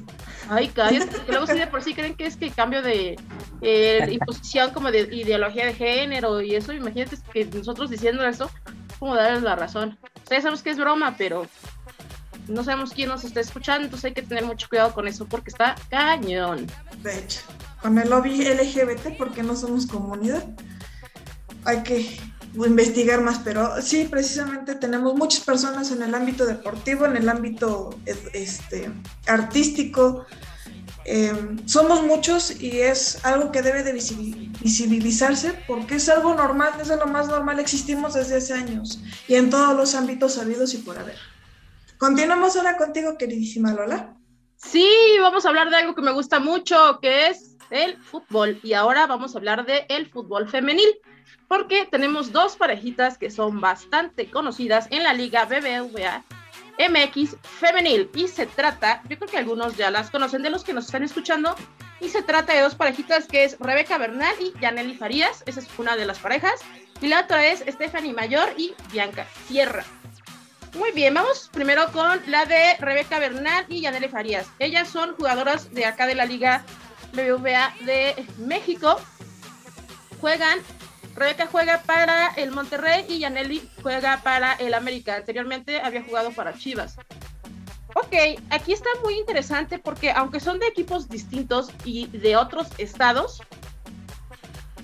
Ay, 0.49 0.67
cállate, 0.67 1.07
porque 1.07 1.31
luego 1.31 1.45
de 1.47 1.67
por 1.67 1.81
sí 1.81 1.93
creen 1.93 2.15
que 2.15 2.25
es 2.25 2.35
que 2.35 2.51
cambio 2.51 2.81
de 2.81 3.15
eh, 3.61 4.07
imposición 4.11 4.71
como 4.71 4.91
de 4.91 5.01
ideología 5.15 5.65
de 5.65 5.73
género 5.73 6.41
y 6.41 6.55
eso, 6.55 6.73
imagínate 6.73 7.17
que 7.31 7.45
nosotros 7.45 7.89
diciendo 7.89 8.25
eso, 8.27 8.51
como 8.99 9.15
darles 9.15 9.41
la 9.41 9.55
razón. 9.55 9.97
O 10.03 10.27
sea, 10.27 10.37
ya 10.37 10.41
sabemos 10.41 10.61
que 10.61 10.71
es 10.71 10.77
broma, 10.77 11.15
pero 11.17 11.47
no 12.49 12.63
sabemos 12.63 12.91
quién 12.91 13.07
nos 13.07 13.23
está 13.23 13.39
escuchando, 13.39 13.85
entonces 13.85 14.05
hay 14.05 14.13
que 14.13 14.21
tener 14.21 14.43
mucho 14.43 14.67
cuidado 14.67 14.93
con 14.93 15.07
eso 15.07 15.25
porque 15.25 15.49
está 15.49 15.75
cañón. 15.89 16.67
De 17.01 17.19
hecho 17.19 17.39
con 17.83 17.99
el 17.99 18.09
lobby 18.09 18.43
LGBT 18.43 19.17
porque 19.17 19.43
no 19.43 19.55
somos 19.55 19.85
comunidad. 19.85 20.43
Hay 21.65 21.83
que 21.83 22.17
investigar 22.55 23.21
más, 23.21 23.39
pero 23.43 23.79
sí, 23.81 24.07
precisamente 24.09 24.73
tenemos 24.75 25.13
muchas 25.15 25.41
personas 25.41 25.91
en 25.91 26.01
el 26.01 26.15
ámbito 26.15 26.45
deportivo, 26.45 27.05
en 27.05 27.17
el 27.17 27.29
ámbito 27.29 27.99
este, 28.33 28.91
artístico 29.27 30.25
eh, 31.05 31.57
somos 31.65 32.01
muchos 32.03 32.61
y 32.61 32.79
es 32.79 33.23
algo 33.25 33.51
que 33.51 33.61
debe 33.61 33.83
de 33.83 33.91
visibilizarse 33.91 35.53
porque 35.67 35.95
es 35.95 36.07
algo 36.07 36.33
normal, 36.33 36.71
es 36.79 36.87
lo 36.87 37.07
más 37.07 37.27
normal, 37.27 37.59
existimos 37.59 38.13
desde 38.13 38.37
hace 38.37 38.53
años 38.53 39.01
y 39.27 39.35
en 39.35 39.49
todos 39.49 39.75
los 39.75 39.95
ámbitos 39.95 40.35
sabidos 40.35 40.73
y 40.73 40.77
por 40.77 40.97
haber. 40.97 41.17
Continuamos 41.97 42.55
ahora 42.55 42.77
contigo, 42.77 43.17
queridísima 43.17 43.73
Lola. 43.73 44.15
Sí, 44.55 44.87
vamos 45.19 45.45
a 45.45 45.49
hablar 45.49 45.69
de 45.69 45.75
algo 45.75 45.93
que 45.93 46.01
me 46.01 46.13
gusta 46.13 46.39
mucho, 46.39 46.99
que 47.01 47.27
es 47.27 47.52
el 47.73 47.97
fútbol. 47.97 48.59
Y 48.63 48.73
ahora 48.73 49.07
vamos 49.07 49.35
a 49.35 49.39
hablar 49.39 49.65
de 49.65 49.85
el 49.89 50.09
fútbol 50.09 50.47
femenil, 50.47 50.89
porque 51.47 51.85
tenemos 51.89 52.31
dos 52.31 52.55
parejitas 52.55 53.17
que 53.17 53.31
son 53.31 53.59
bastante 53.61 54.29
conocidas 54.29 54.87
en 54.91 55.03
la 55.03 55.13
liga 55.13 55.45
BBVA 55.45 56.23
MX 56.77 57.37
femenil. 57.41 58.09
Y 58.15 58.27
se 58.27 58.45
trata, 58.45 59.01
yo 59.09 59.17
creo 59.17 59.29
que 59.29 59.37
algunos 59.37 59.77
ya 59.77 59.91
las 59.91 60.09
conocen 60.09 60.43
de 60.43 60.49
los 60.49 60.63
que 60.63 60.73
nos 60.73 60.85
están 60.85 61.03
escuchando, 61.03 61.55
y 61.99 62.09
se 62.09 62.21
trata 62.21 62.53
de 62.53 62.61
dos 62.61 62.75
parejitas 62.75 63.27
que 63.27 63.45
es 63.45 63.57
Rebeca 63.59 63.97
Bernal 63.97 64.35
y 64.39 64.53
Yaneli 64.59 64.95
Farías, 64.95 65.43
esa 65.45 65.61
es 65.61 65.67
una 65.77 65.95
de 65.95 66.05
las 66.05 66.19
parejas, 66.19 66.61
y 67.01 67.07
la 67.07 67.21
otra 67.21 67.47
es 67.47 67.59
Stephanie 67.67 68.13
Mayor 68.13 68.49
y 68.57 68.73
Bianca 68.91 69.25
Sierra. 69.47 69.85
Muy 70.75 70.91
bien, 70.91 71.13
vamos 71.13 71.49
primero 71.53 71.91
con 71.91 72.19
la 72.27 72.45
de 72.45 72.75
Rebeca 72.79 73.19
Bernal 73.19 73.65
y 73.69 73.81
Yaneli 73.81 74.07
Farías. 74.07 74.47
Ellas 74.57 74.89
son 74.89 75.15
jugadoras 75.15 75.71
de 75.71 75.85
acá 75.85 76.07
de 76.07 76.15
la 76.15 76.25
Liga 76.25 76.65
BBVA 77.13 77.73
de 77.85 78.25
México. 78.37 78.99
Juegan 80.19 80.59
Rebeca 81.15 81.47
juega 81.47 81.83
para 81.83 82.29
el 82.35 82.51
Monterrey 82.51 83.05
y 83.07 83.19
Yaneli 83.19 83.69
juega 83.81 84.21
para 84.23 84.53
el 84.53 84.73
América. 84.73 85.15
Anteriormente 85.15 85.79
había 85.79 86.03
jugado 86.03 86.31
para 86.31 86.57
Chivas. 86.57 86.97
Ok, 87.95 88.41
aquí 88.49 88.73
está 88.73 88.89
muy 89.03 89.19
interesante 89.19 89.77
porque 89.77 90.11
aunque 90.11 90.39
son 90.39 90.59
de 90.59 90.67
equipos 90.67 91.09
distintos 91.09 91.69
y 91.85 92.07
de 92.07 92.35
otros 92.35 92.67
estados, 92.79 93.41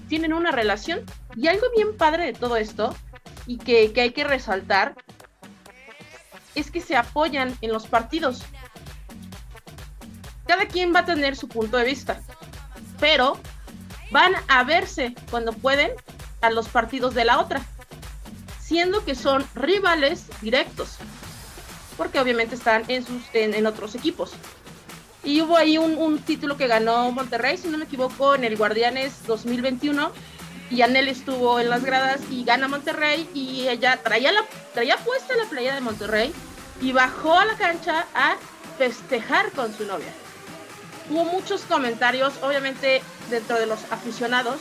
tienen 0.08 0.34
una 0.34 0.52
relación. 0.52 1.04
Y 1.36 1.48
algo 1.48 1.66
bien 1.76 1.98
padre 1.98 2.26
de 2.26 2.34
todo 2.34 2.56
esto 2.56 2.96
y 3.48 3.58
que, 3.58 3.92
que 3.92 4.02
hay 4.02 4.12
que 4.12 4.24
resaltar 4.24 4.96
es 6.54 6.70
que 6.70 6.82
se 6.82 6.96
apoyan 6.96 7.58
en 7.62 7.72
los 7.72 7.88
partidos. 7.88 8.44
Cada 10.50 10.66
quien 10.66 10.96
va 10.96 11.02
a 11.02 11.06
tener 11.06 11.36
su 11.36 11.48
punto 11.48 11.78
de 11.78 11.86
vista, 11.86 12.22
pero 13.00 13.38
van 14.10 14.34
a 14.48 14.64
verse 14.64 15.14
cuando 15.30 15.54
pueden 15.54 15.92
a 16.42 16.50
los 16.50 16.68
partidos 16.68 17.14
de 17.14 17.24
la 17.24 17.40
otra, 17.40 17.62
siendo 18.60 19.06
que 19.06 19.14
son 19.14 19.46
rivales 19.54 20.26
directos, 20.42 20.98
porque 21.98 22.20
obviamente 22.20 22.56
están 22.56 22.84
en, 22.88 23.06
sus, 23.06 23.22
en, 23.34 23.64
otros 23.68 23.94
equipos. 23.94 24.32
Y 25.24 25.40
hubo 25.42 25.56
ahí 25.56 25.78
un, 25.78 26.18
título 26.18 26.58
que 26.58 26.66
ganó 26.66 27.12
Monterrey, 27.12 27.56
si 27.56 27.68
no 27.68 27.78
me 27.78 27.86
equivoco, 27.86 28.34
en 28.34 28.44
el 28.44 28.58
Guardianes 28.58 29.28
2021. 29.28 30.12
Y 30.72 30.82
Anel 30.82 31.10
estuvo 31.10 31.60
en 31.60 31.70
las 31.70 31.84
gradas 31.84 32.22
y 32.32 32.44
gana 32.44 32.68
Monterrey 32.68 33.30
y 33.36 33.68
ella 33.68 34.00
traía, 34.04 34.32
la, 34.32 34.44
traía 34.74 34.98
puesta 34.98 35.36
la 35.36 35.46
playa 35.46 35.76
de 35.76 35.82
Monterrey 35.82 36.34
y 36.82 36.92
bajó 36.92 37.38
a 37.38 37.46
la 37.46 37.56
cancha 37.56 38.08
a 38.16 38.36
festejar 38.80 39.52
con 39.52 39.72
su 39.78 39.86
novia. 39.86 40.12
Hubo 41.10 41.26
muchos 41.26 41.62
comentarios, 41.62 42.34
obviamente 42.42 43.02
dentro 43.30 43.58
de 43.58 43.66
los 43.66 43.80
aficionados, 43.92 44.60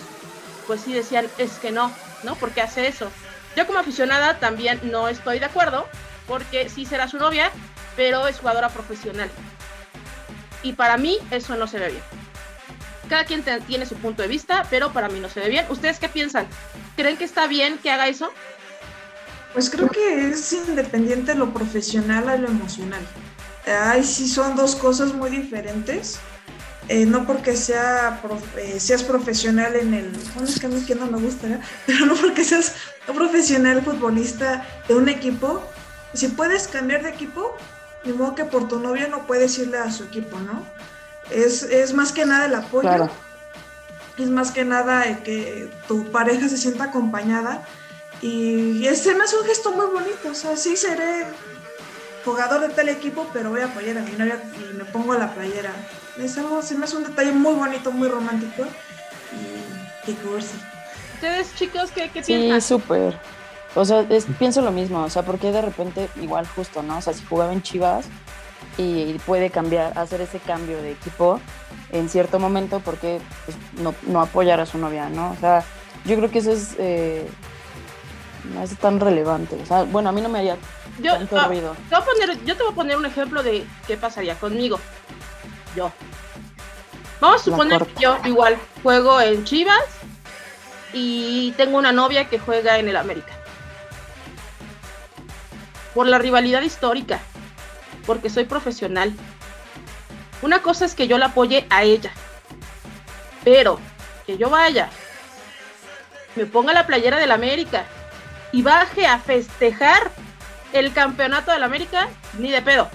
pues 0.67 0.81
sí 0.81 0.93
decían, 0.93 1.27
es 1.39 1.53
que 1.59 1.71
no, 1.71 1.93
¿no? 2.23 2.35
¿Por 2.37 2.53
qué 2.53 2.63
hace 2.63 2.87
eso? 2.89 3.11
Yo 3.57 3.67
como 3.67 3.79
aficionada 3.79 4.39
también 4.39 4.81
no 4.85 5.09
estoy 5.09 5.39
de 5.39 5.47
acuerdo, 5.47 5.87
porque 6.27 6.69
sí 6.69 6.87
será 6.87 7.09
su 7.09 7.19
novia, 7.19 7.51
pero 7.97 8.27
es 8.29 8.39
jugadora 8.39 8.69
profesional. 8.69 9.31
Y 10.63 10.73
para 10.73 10.97
mí 10.97 11.19
eso 11.31 11.57
no 11.57 11.67
se 11.67 11.79
ve 11.79 11.91
bien. 11.91 12.03
Cada 13.09 13.25
quien 13.25 13.43
tiene 13.67 13.87
su 13.87 13.97
punto 13.97 14.23
de 14.23 14.29
vista, 14.29 14.67
pero 14.69 14.93
para 14.93 15.09
mí 15.09 15.19
no 15.21 15.29
se 15.29 15.41
ve 15.41 15.49
bien. 15.49 15.67
¿Ustedes 15.71 15.99
qué 15.99 16.09
piensan? 16.09 16.47
¿Creen 16.97 17.17
que 17.17 17.25
está 17.25 17.47
bien 17.47 17.79
que 17.79 17.91
haga 17.91 18.09
eso? 18.09 18.31
Pues 19.55 19.71
creo 19.71 19.89
que 19.89 20.29
es 20.29 20.53
independiente 20.53 21.35
lo 21.35 21.53
profesional 21.53 22.29
a 22.29 22.37
lo 22.37 22.49
emocional. 22.49 23.01
Ay, 23.67 24.05
sí 24.05 24.29
son 24.29 24.57
dos 24.57 24.77
cosas 24.77 25.15
muy 25.15 25.31
diferentes. 25.31 26.19
Eh, 26.89 27.05
no 27.05 27.27
porque 27.27 27.55
sea 27.55 28.19
eh, 28.57 28.81
seas 28.81 29.03
profesional 29.03 29.77
en 29.77 29.93
el, 29.93 30.11
bueno, 30.35 30.49
es 30.49 30.59
que 30.59 30.67
a 30.67 30.69
mí 30.71 30.83
que 30.87 30.95
no 30.95 31.07
me 31.07 31.19
gusta, 31.19 31.61
pero 31.87 32.07
no 32.07 32.15
porque 32.15 32.45
seas 32.45 32.73
un 33.07 33.15
profesional 33.15 33.83
futbolista 33.83 34.67
de 34.89 34.95
un 34.95 35.09
equipo, 35.11 35.63
si 36.15 36.29
puedes 36.29 36.67
cambiar 36.67 37.03
de 37.03 37.11
equipo, 37.11 37.55
ni 38.05 38.15
modo 38.15 38.35
que 38.35 38.47
por 38.47 38.69
tu 38.69 38.79
novia 38.79 39.07
no 39.09 39.27
puedes 39.27 39.59
irle 39.59 39.77
a 39.77 39.91
su 39.91 40.05
equipo, 40.05 40.39
¿no? 40.41 40.65
Es, 41.31 41.63
es 41.63 41.93
más 41.93 42.11
que 42.13 42.25
nada 42.25 42.47
el 42.47 42.55
apoyo, 42.55 43.11
es 44.17 44.29
más 44.31 44.51
que 44.51 44.65
nada 44.65 45.23
que 45.23 45.71
tu 45.87 46.11
pareja 46.11 46.49
se 46.49 46.57
sienta 46.57 46.85
acompañada. 46.85 47.67
Y 48.23 48.87
ese 48.87 49.15
me 49.15 49.25
hace 49.25 49.37
un 49.37 49.45
gesto 49.45 49.73
muy 49.73 49.87
bonito, 49.87 50.31
o 50.31 50.35
sea, 50.35 50.57
sí 50.57 50.75
seré 50.77 51.27
jugador 52.25 52.63
de 52.63 52.71
tal 52.71 52.89
equipo, 52.89 53.29
pero 53.33 53.51
voy 53.51 53.61
a 53.61 53.67
apoyar 53.67 53.99
a 53.99 54.01
mi 54.01 54.13
novia 54.13 54.43
y 54.55 54.75
me 54.75 54.85
pongo 54.87 55.15
la 55.15 55.35
playera 55.35 55.73
es 56.25 56.37
algo, 56.39 56.63
se 56.63 56.75
me 56.75 56.85
hace 56.85 56.97
un 56.97 57.05
detalle 57.05 57.33
muy 57.33 57.55
bonito, 57.55 57.93
muy 57.93 58.09
romántico 58.09 58.65
y 59.33 60.07
qué 60.07 60.15
cursi. 60.15 60.57
¿Ustedes 61.15 61.55
chicos 61.55 61.91
qué, 61.91 62.11
qué 62.11 62.23
piensan? 62.23 62.61
Sí, 62.61 62.69
súper. 62.69 63.19
O 63.75 63.85
sea, 63.85 64.05
pienso 64.39 64.63
lo 64.63 64.73
mismo, 64.73 65.05
o 65.05 65.11
sea, 65.11 65.23
porque 65.23 65.53
de 65.53 65.63
repente 65.63 66.09
igual 66.21 66.47
justo, 66.47 66.83
¿no? 66.83 66.99
O 66.99 67.01
sea, 67.01 67.13
si 67.13 67.25
jugaba 67.25 67.53
en 67.53 67.63
Chivas 67.63 68.07
y, 68.77 69.15
puede 69.27 69.51
cambiar, 69.51 69.97
hacer 69.99 70.21
ese 70.21 70.39
cambio 70.39 70.81
de 70.83 70.93
equipo 70.93 71.41
en 71.93 72.09
cierto 72.09 72.39
momento 72.39 72.81
porque 72.85 73.21
pues, 73.45 73.57
no, 73.83 73.95
no, 74.07 74.21
apoyar 74.21 74.61
a 74.61 74.67
su 74.67 74.79
novia, 74.79 75.09
¿no? 75.09 75.31
O 75.31 75.37
sea, 75.37 75.65
yo 76.05 76.17
creo 76.17 76.31
que 76.31 76.39
eso 76.39 76.53
es... 76.53 76.75
Eh, 76.79 77.29
no 78.55 78.63
es 78.63 78.75
tan 78.79 78.99
relevante. 78.99 79.59
O 79.63 79.67
sea, 79.67 79.83
bueno, 79.83 80.09
a 80.09 80.13
mí 80.13 80.23
no 80.23 80.29
me 80.31 80.39
haría 80.39 80.57
yo, 81.01 81.13
tanto 81.13 81.39
ah, 81.39 81.49
ruido. 81.49 81.77
Te 81.91 81.97
voy 81.97 82.03
a 82.03 82.05
poner, 82.05 82.45
yo 82.45 82.57
te 82.57 82.63
voy 82.63 82.73
a 82.73 82.75
poner 82.75 82.97
un 82.97 83.05
ejemplo 83.05 83.43
de 83.43 83.67
qué 83.87 83.97
pasaría 83.99 84.37
conmigo 84.37 84.79
yo. 85.79 85.93
Vamos 87.21 87.41
a 87.41 87.45
suponer 87.45 87.85
que 87.87 88.03
yo 88.03 88.19
igual 88.25 88.59
juego 88.83 89.21
en 89.21 89.45
Chivas 89.45 89.85
y 90.93 91.53
tengo 91.57 91.79
una 91.79 91.93
novia 91.93 92.29
que 92.29 92.39
juega 92.39 92.79
en 92.79 92.89
el 92.89 92.97
América. 92.97 93.33
Por 95.95 96.07
la 96.07 96.19
rivalidad 96.19 96.63
histórica, 96.63 97.21
porque 98.07 98.31
soy 98.31 98.45
profesional. 98.45 99.13
Una 100.43 100.63
cosa 100.63 100.85
es 100.85 100.95
que 100.95 101.09
yo 101.09 101.19
la 101.19 101.27
apoye 101.27 101.67
a 101.71 101.83
ella, 101.83 102.13
pero 103.43 103.81
que 104.27 104.39
yo 104.39 104.49
vaya, 104.51 104.89
me 106.37 106.47
ponga 106.47 106.73
la 106.73 106.87
playera 106.87 107.19
del 107.19 107.33
América 107.33 107.85
y 108.53 108.63
baje 108.63 109.07
a 109.07 109.19
festejar 109.19 110.11
el 110.73 110.93
campeonato 110.93 111.51
del 111.51 111.65
América, 111.65 112.09
ni 112.39 112.51
de 112.51 112.63
pedo 112.63 112.89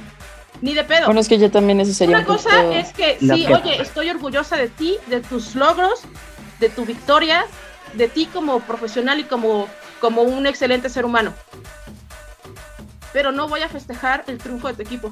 ni 0.63 0.73
de 0.73 0.85
pedo. 0.85 1.07
Bueno, 1.07 1.19
es 1.19 1.27
que 1.27 1.37
yo 1.37 1.51
también 1.51 1.81
eso 1.81 1.93
sería 1.93 2.15
Una 2.15 2.25
cosa 2.25 2.73
es 2.73 2.93
que 2.93 3.17
sí, 3.19 3.45
oye, 3.47 3.81
estoy 3.81 4.09
orgullosa 4.09 4.55
de 4.55 4.69
ti, 4.69 4.97
de 5.07 5.19
tus 5.19 5.55
logros, 5.55 6.03
de 6.61 6.69
tu 6.69 6.85
victoria, 6.85 7.45
de 7.95 8.07
ti 8.07 8.27
como 8.27 8.61
profesional 8.61 9.19
y 9.19 9.25
como, 9.25 9.67
como 9.99 10.21
un 10.21 10.47
excelente 10.47 10.87
ser 10.87 11.03
humano. 11.03 11.33
Pero 13.11 13.33
no 13.33 13.49
voy 13.49 13.61
a 13.61 13.67
festejar 13.67 14.23
el 14.27 14.37
triunfo 14.37 14.69
de 14.69 14.75
tu 14.75 14.81
equipo. 14.83 15.11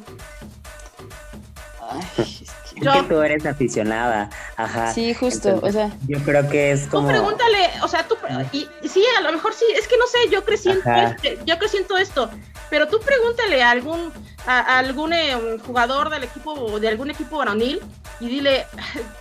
Ay, 1.81 2.47
que 2.81 3.03
tú 3.03 3.21
eres 3.21 3.45
aficionada, 3.45 4.29
ajá. 4.57 4.93
Sí, 4.93 5.13
justo, 5.13 5.59
o 5.61 5.71
sea. 5.71 5.91
Yo 6.07 6.19
creo 6.19 6.47
que 6.49 6.71
es 6.71 6.87
como. 6.87 7.07
Tú 7.07 7.13
pregúntale, 7.13 7.69
o 7.83 7.87
sea, 7.87 8.07
tú, 8.07 8.15
y, 8.51 8.67
sí, 8.87 9.03
a 9.17 9.21
lo 9.21 9.31
mejor 9.31 9.53
sí, 9.53 9.65
es 9.75 9.87
que 9.87 9.97
no 9.97 10.07
sé, 10.07 10.17
yo 10.31 10.43
crecí 10.43 10.69
en 10.69 10.81
este, 10.87 11.39
yo 11.45 11.57
crecí 11.57 11.77
en 11.77 11.87
todo 11.87 11.97
esto, 11.97 12.29
pero 12.69 12.87
tú 12.87 12.99
pregúntale 12.99 13.63
a 13.63 13.71
algún, 13.71 14.11
a, 14.45 14.79
algún 14.79 15.13
eh, 15.13 15.57
jugador 15.65 16.09
del 16.09 16.23
equipo, 16.23 16.79
de 16.79 16.87
algún 16.87 17.11
equipo 17.11 17.37
varonil, 17.37 17.81
y 18.19 18.27
dile, 18.27 18.65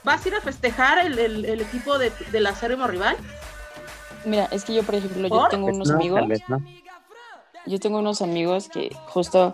¿vas 0.05 0.25
a 0.25 0.29
ir 0.29 0.35
a 0.35 0.41
festejar 0.41 0.99
el, 0.99 1.19
el, 1.19 1.61
equipo 1.61 1.99
de, 1.99 2.13
del 2.33 2.47
acérrimo 2.47 2.87
rival? 2.87 3.17
Mira, 4.25 4.49
es 4.51 4.65
que 4.65 4.75
yo, 4.75 4.83
por 4.83 4.95
ejemplo, 4.95 5.29
yo 5.29 5.49
tengo 5.49 5.67
pues 5.67 5.77
unos 5.77 5.91
amigos. 5.91 6.23
Yo 7.67 7.79
tengo 7.79 7.99
unos 7.99 8.23
amigos 8.23 8.69
que 8.69 8.95
justo 9.07 9.53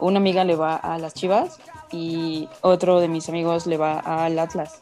una 0.00 0.18
amiga 0.18 0.44
le 0.44 0.56
va 0.56 0.76
a 0.76 0.98
las 0.98 1.14
chivas 1.14 1.58
y 1.90 2.48
otro 2.60 3.00
de 3.00 3.08
mis 3.08 3.28
amigos 3.28 3.66
le 3.66 3.76
va 3.76 3.98
al 3.98 4.38
Atlas. 4.38 4.78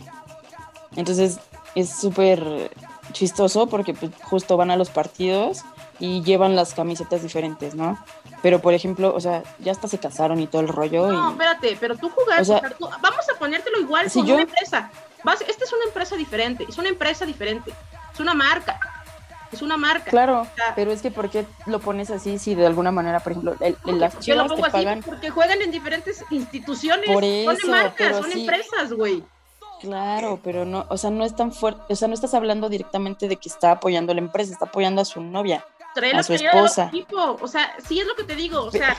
Entonces 0.96 1.38
es 1.74 1.90
súper 1.90 2.70
chistoso 3.12 3.66
porque 3.68 3.94
pues, 3.94 4.10
justo 4.22 4.56
van 4.56 4.70
a 4.70 4.76
los 4.76 4.90
partidos 4.90 5.62
y 5.98 6.22
llevan 6.22 6.56
las 6.56 6.74
camisetas 6.74 7.22
diferentes, 7.22 7.74
¿no? 7.74 7.98
Pero 8.42 8.60
por 8.60 8.74
ejemplo, 8.74 9.14
o 9.14 9.20
sea, 9.20 9.42
ya 9.58 9.72
hasta 9.72 9.88
se 9.88 9.98
casaron 9.98 10.40
y 10.40 10.46
todo 10.46 10.62
el 10.62 10.68
rollo. 10.68 11.08
No, 11.08 11.30
espérate, 11.30 11.76
pero 11.80 11.96
tú 11.96 12.10
jugaste, 12.10 12.52
vamos 12.80 13.28
a 13.34 13.38
ponértelo 13.38 13.80
igual 13.80 14.10
como 14.12 14.32
una 14.34 14.42
empresa. 14.42 14.90
esta 15.46 15.64
es 15.64 15.72
una 15.72 15.84
empresa 15.86 16.16
diferente, 16.16 16.66
es 16.68 16.76
una 16.78 16.88
empresa 16.88 17.24
diferente, 17.24 17.72
es 18.12 18.20
una 18.20 18.34
marca. 18.34 18.78
Es 19.52 19.62
una 19.62 19.76
marca. 19.76 20.10
Claro, 20.10 20.46
sea, 20.56 20.72
pero 20.74 20.92
es 20.92 21.02
que 21.02 21.10
¿por 21.10 21.30
qué 21.30 21.46
lo 21.66 21.78
pones 21.80 22.10
así 22.10 22.38
si 22.38 22.54
de 22.54 22.66
alguna 22.66 22.90
manera, 22.90 23.20
por 23.20 23.32
ejemplo, 23.32 23.56
el, 23.60 23.76
el- 23.86 24.00
las 24.00 24.18
Yo 24.20 24.34
lo 24.34 24.42
chivas 24.42 24.42
te 24.44 24.48
pongo 24.54 24.64
así 24.66 24.72
pagan? 24.72 25.02
porque 25.02 25.30
juegan 25.30 25.62
en 25.62 25.70
diferentes 25.70 26.24
instituciones. 26.30 27.06
Por 27.10 27.22
son 27.22 27.56
eso, 27.56 27.66
marcas, 27.68 27.92
pero 27.96 28.22
son 28.22 28.30
sí. 28.32 28.40
empresas, 28.40 28.92
güey. 28.92 29.22
Claro, 29.80 30.40
pero 30.42 30.64
no, 30.64 30.86
o 30.88 30.96
sea, 30.96 31.10
no 31.10 31.24
es 31.24 31.36
tan 31.36 31.52
fuerte, 31.52 31.92
o 31.92 31.96
sea, 31.96 32.08
no 32.08 32.14
estás 32.14 32.32
hablando 32.34 32.68
directamente 32.70 33.28
de 33.28 33.36
que 33.36 33.48
está 33.48 33.72
apoyando 33.72 34.12
a 34.12 34.14
la 34.14 34.22
empresa, 34.22 34.52
está 34.52 34.64
apoyando 34.64 35.02
a 35.02 35.04
su 35.04 35.20
novia. 35.20 35.64
Trae 35.94 36.12
A 36.12 36.22
su 36.22 36.34
esposa. 36.34 36.86
equipo. 36.88 37.38
O 37.40 37.48
sea, 37.48 37.74
sí 37.86 37.98
es 38.00 38.06
lo 38.06 38.14
que 38.14 38.24
te 38.24 38.34
digo. 38.36 38.62
O 38.62 38.70
sea, 38.70 38.94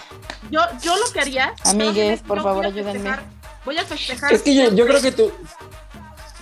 yo, 0.49 0.61
yo 0.81 0.95
lo 0.95 1.05
que 1.13 1.19
haría. 1.19 1.53
Amigues, 1.65 2.21
por 2.21 2.41
favor, 2.41 2.65
ayúdenme. 2.65 3.11
Voy 3.65 3.77
a 3.77 3.83
festejar. 3.85 4.33
Es 4.33 4.41
que 4.41 4.55
yo, 4.55 4.71
yo 4.73 4.87
creo 4.87 4.99
que 5.01 5.11
tú, 5.11 5.31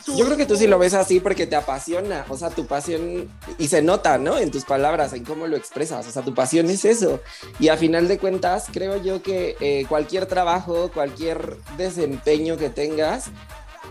yo 0.07 0.25
creo 0.25 0.37
que 0.37 0.45
tú 0.45 0.55
sí 0.55 0.67
lo 0.67 0.77
ves 0.77 0.93
así 0.93 1.19
porque 1.19 1.47
te 1.47 1.55
apasiona, 1.55 2.25
o 2.29 2.37
sea, 2.37 2.49
tu 2.49 2.65
pasión, 2.65 3.29
y 3.57 3.67
se 3.67 3.81
nota, 3.81 4.17
¿no? 4.17 4.37
En 4.37 4.51
tus 4.51 4.65
palabras, 4.65 5.13
en 5.13 5.23
cómo 5.23 5.47
lo 5.47 5.57
expresas, 5.57 6.05
o 6.05 6.11
sea, 6.11 6.21
tu 6.21 6.33
pasión 6.33 6.69
es 6.69 6.85
eso. 6.85 7.21
Y 7.59 7.69
a 7.69 7.77
final 7.77 8.07
de 8.07 8.19
cuentas, 8.19 8.67
creo 8.71 9.01
yo 9.01 9.23
que 9.23 9.55
eh, 9.59 9.85
cualquier 9.89 10.25
trabajo, 10.25 10.91
cualquier 10.93 11.57
desempeño 11.77 12.57
que 12.57 12.69
tengas, 12.69 13.31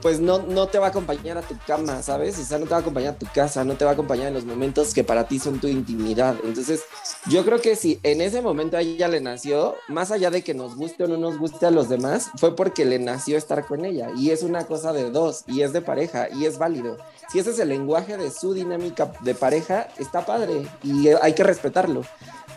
pues 0.04 0.20
no, 0.20 0.40
no 0.40 0.66
te 0.66 0.78
va 0.78 0.88
a 0.88 0.90
acompañar 0.90 1.38
a 1.38 1.40
tu 1.40 1.56
cama, 1.66 2.02
¿sabes? 2.02 2.38
O 2.38 2.44
sea, 2.44 2.58
no 2.58 2.66
te 2.66 2.72
va 2.72 2.76
a 2.76 2.80
acompañar 2.80 3.14
a 3.14 3.18
tu 3.18 3.24
casa, 3.34 3.64
no 3.64 3.72
te 3.72 3.86
va 3.86 3.92
a 3.92 3.94
acompañar 3.94 4.28
en 4.28 4.34
los 4.34 4.44
momentos 4.44 4.92
que 4.92 5.02
para 5.02 5.26
ti 5.26 5.38
son 5.38 5.60
tu 5.60 5.66
intimidad. 5.66 6.36
Entonces, 6.44 6.82
yo 7.30 7.42
creo 7.42 7.58
que 7.58 7.74
si 7.74 8.00
en 8.02 8.20
ese 8.20 8.42
momento 8.42 8.76
a 8.76 8.82
ella 8.82 9.08
le 9.08 9.22
nació, 9.22 9.76
más 9.88 10.10
allá 10.10 10.30
de 10.30 10.44
que 10.44 10.52
nos 10.52 10.76
guste 10.76 11.04
o 11.04 11.06
no 11.06 11.16
nos 11.16 11.38
guste 11.38 11.64
a 11.64 11.70
los 11.70 11.88
demás, 11.88 12.28
fue 12.36 12.54
porque 12.54 12.84
le 12.84 12.98
nació 12.98 13.38
estar 13.38 13.64
con 13.64 13.86
ella. 13.86 14.10
Y 14.14 14.28
es 14.28 14.42
una 14.42 14.66
cosa 14.66 14.92
de 14.92 15.10
dos, 15.10 15.44
y 15.46 15.62
es 15.62 15.72
de 15.72 15.80
pareja, 15.80 16.28
y 16.28 16.44
es 16.44 16.58
válido. 16.58 16.98
Si 17.32 17.38
ese 17.38 17.52
es 17.52 17.58
el 17.58 17.70
lenguaje 17.70 18.18
de 18.18 18.30
su 18.30 18.52
dinámica 18.52 19.10
de 19.22 19.34
pareja, 19.34 19.88
está 19.96 20.26
padre 20.26 20.66
y 20.82 21.08
hay 21.08 21.32
que 21.32 21.44
respetarlo. 21.44 22.02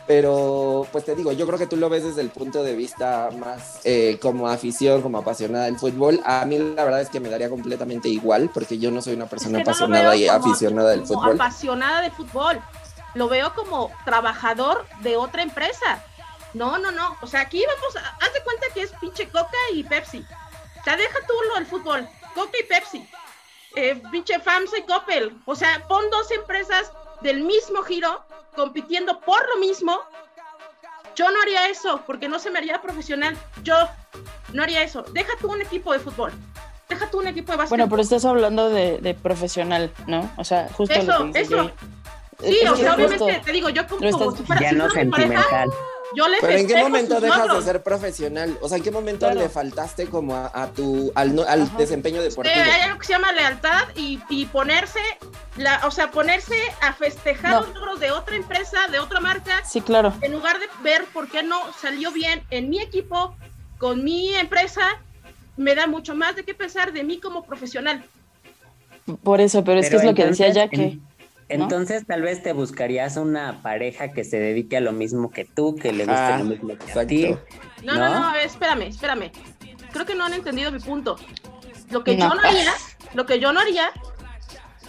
Pero, 0.08 0.88
pues 0.93 1.04
te 1.04 1.15
digo, 1.15 1.34
yo 1.34 1.46
creo 1.46 1.60
que 1.60 1.67
tú 1.67 1.76
lo 1.76 1.89
ves 1.89 2.04
desde 2.06 2.22
el 2.22 2.30
punto 2.30 2.63
de 2.63 2.76
vista 2.76 3.30
más 3.38 3.82
eh, 3.84 4.17
como 4.22 4.48
afición, 4.48 5.02
como 5.02 5.17
apasionada 5.17 5.65
del 5.65 5.78
fútbol. 5.78 6.22
A 6.26 6.46
mí 6.46 6.58
la 6.58 6.86
verdad 6.86 7.02
es 7.02 7.10
que 7.10 7.20
me 7.20 7.30
daría 7.30 7.50
completamente 7.50 8.08
igual, 8.08 8.50
porque 8.54 8.78
yo 8.80 8.89
no 8.89 9.02
soy 9.02 9.13
una 9.15 9.26
Es 9.26 9.30
persona 9.30 9.58
que 9.58 9.63
apasionada 9.63 10.15
y 10.15 10.28
como- 10.28 10.39
aficionada 10.48 10.89
del 10.91 11.02
como 11.04 11.20
fútbol. 11.22 11.36
apasionada 11.36 12.02
de 12.02 12.12
fútbol. 12.12 12.62
Lo 13.15 13.28
veo 13.28 13.54
como 13.54 13.91
trabajador 14.06 14.86
de 15.02 15.17
otra 15.17 15.41
empresa. 15.43 16.02
No, 16.54 16.78
no, 16.78 16.91
no. 16.91 17.17
O 17.22 17.28
sea, 17.28 17.41
aquí 17.41 17.62
vamos 17.67 17.96
a. 17.98 18.26
Haz 18.26 18.34
de 18.34 18.41
cuenta 18.43 18.67
que 18.74 18.82
es 18.84 18.91
pinche 19.02 19.28
Coca 19.28 19.58
y 19.74 19.84
Pepsi. 19.84 20.24
O 20.80 20.84
sea, 20.86 20.96
deja 20.96 21.20
tú 21.28 21.34
lo 21.50 21.56
del 21.56 21.65
fútbol. 21.65 22.08
Coca 22.34 22.52
y 22.60 22.63
Pepsi. 22.63 23.10
Eh, 23.76 24.02
pinche 24.12 24.39
FAMSA 24.39 24.78
y 24.78 24.84
Coppel. 24.84 25.36
O 25.46 25.56
sea, 25.56 25.84
pon 25.88 26.10
dos 26.10 26.32
empresas 26.32 26.91
del 27.22 27.42
mismo 27.44 27.82
giro 27.84 28.24
compitiendo 28.56 29.20
por 29.20 29.48
lo 29.50 29.58
mismo. 29.58 30.00
Yo 31.16 31.30
no 31.32 31.42
haría 31.42 31.68
eso 31.70 32.02
porque 32.06 32.30
no 32.30 32.38
se 32.40 32.52
me 32.52 32.60
haría 32.60 32.82
profesional. 32.82 33.36
Yo 33.64 33.76
no 34.54 34.64
haría 34.64 34.84
eso. 34.84 35.04
Deja 35.14 35.34
tú 35.42 35.52
un 35.52 35.62
equipo 35.62 35.92
de 35.94 36.00
fútbol. 36.00 36.32
Deja 36.88 37.10
tú 37.10 37.20
un 37.20 37.28
equipo 37.28 37.52
de 37.52 37.58
básquet. 37.58 37.70
Bueno, 37.72 37.90
pero 37.90 38.02
estás 38.02 38.24
hablando 38.24 38.70
de, 38.70 39.00
de 39.00 39.14
profesional, 39.14 39.92
¿no? 40.06 40.32
O 40.38 40.44
sea, 40.44 40.70
justo 40.74 40.94
Eso, 40.94 41.12
lo 41.26 41.32
que 41.34 41.40
dice 41.40 41.56
eso. 41.56 41.72
Sí, 42.40 42.60
o 42.68 42.76
sea, 42.76 42.94
obviamente, 42.94 43.42
te 43.44 43.52
digo, 43.52 43.70
yo 43.70 43.88
como, 43.88 44.02
lo 44.02 44.10
estás- 44.10 44.38
si 44.38 44.44
fuera, 44.44 44.62
Ya 44.62 44.70
si 44.70 44.76
no 44.76 44.86
fuera 44.90 45.06
mi 45.06 45.12
pareja, 45.12 45.42
sentimental. 45.42 45.70
Yo 46.15 46.28
le 46.28 46.38
Pero 46.41 46.54
¿en 46.58 46.67
qué 46.67 46.76
momento 46.78 47.20
dejas 47.20 47.54
de 47.54 47.62
ser 47.62 47.84
profesional? 47.84 48.58
O 48.62 48.70
sea, 48.70 48.78
¿en 48.78 48.84
qué 48.84 48.91
momento 48.91 49.26
Claro. 49.26 49.39
le 49.41 49.50
faltaste 49.50 50.08
como 50.08 50.36
a, 50.36 50.52
a 50.54 50.67
tu 50.72 51.12
al, 51.15 51.36
no- 51.36 51.43
al 51.43 51.76
desempeño 51.78 52.22
Eh, 52.22 52.30
deportivo? 52.30 52.56
hay 52.56 52.82
algo 52.82 53.00
que 53.00 53.06
se 53.06 53.13
llama 53.13 53.32
lealtad 53.32 53.84
y, 53.96 54.20
y 54.30 54.46
ponerse, 54.46 55.00
la, 55.58 55.82
o 55.86 55.91
sea, 55.91 56.12
ponerse 56.12 56.56
a 56.82 56.93
festejar 56.93 57.52
No. 57.52 57.62
los 57.62 57.74
logros 57.76 58.00
de 58.00 58.12
otra 58.12 58.36
empresa, 58.36 58.88
de 58.91 59.00
otra 59.00 59.20
marca, 59.20 59.63
Sí, 59.65 59.82
claro. 59.82 60.13
en 60.22 60.32
lugar 60.32 60.60
de 60.60 60.65
ver 60.82 61.04
por 61.13 61.28
qué 61.30 61.43
no 61.43 61.60
salió 61.82 62.12
bien 62.12 62.43
en 62.52 62.70
mi 62.70 62.80
equipo, 62.80 63.36
con 63.78 64.04
mi 64.04 64.34
empresa, 64.36 64.82
me 65.58 65.76
da 65.76 65.88
mucho 65.88 66.15
más 66.15 66.36
de 66.36 66.43
qué 66.43 66.54
pensar 66.54 66.93
de 66.93 67.04
mí 67.04 67.20
como 67.20 67.43
profesional. 67.43 68.04
Por 69.24 69.39
eso, 69.41 69.63
pero, 69.63 69.80
es 69.80 69.86
que 69.89 69.91
Pero 69.98 70.00
es 70.02 70.06
lo 70.06 70.15
que 70.15 70.26
decía 70.26 70.50
ya 70.50 70.67
que. 70.70 71.00
En- 71.50 71.62
Entonces, 71.62 72.06
tal 72.06 72.22
vez 72.22 72.44
te 72.44 72.54
buscarías 72.54 73.18
una 73.18 73.62
pareja 73.62 74.12
que 74.12 74.24
se 74.24 74.38
dedique 74.40 74.78
a 74.78 74.82
lo 74.82 74.92
mismo 74.92 75.32
que 75.32 75.46
tú, 75.46 75.76
que 75.76 75.92
le 75.94 76.06
guste 76.06 76.20
Ah, 76.22 76.38
lo 76.40 76.46
mismo 76.46 76.68
que 76.70 76.74
a 76.74 76.88
exacto. 76.88 77.08
ti. 77.08 77.36
No, 77.84 77.94
no, 77.96 78.10
¿No? 78.10 78.20
no, 78.20 78.28
a 78.30 78.34
ver, 78.34 78.46
espérame, 78.46 78.84
espérame. 78.84 79.32
Creo 79.92 80.06
que 80.06 80.16
no 80.16 80.26
han 80.26 80.34
entendido 80.34 80.72
mi 80.72 80.80
punto. 80.80 81.16
Lo 81.90 82.04
que 82.04 82.16
No. 82.18 82.30
yo 82.30 82.36
no 82.36 82.48
haría, 82.48 82.74
lo 83.14 83.26
que 83.26 83.40
yo 83.40 83.54
no 83.54 83.60
haría 83.62 83.90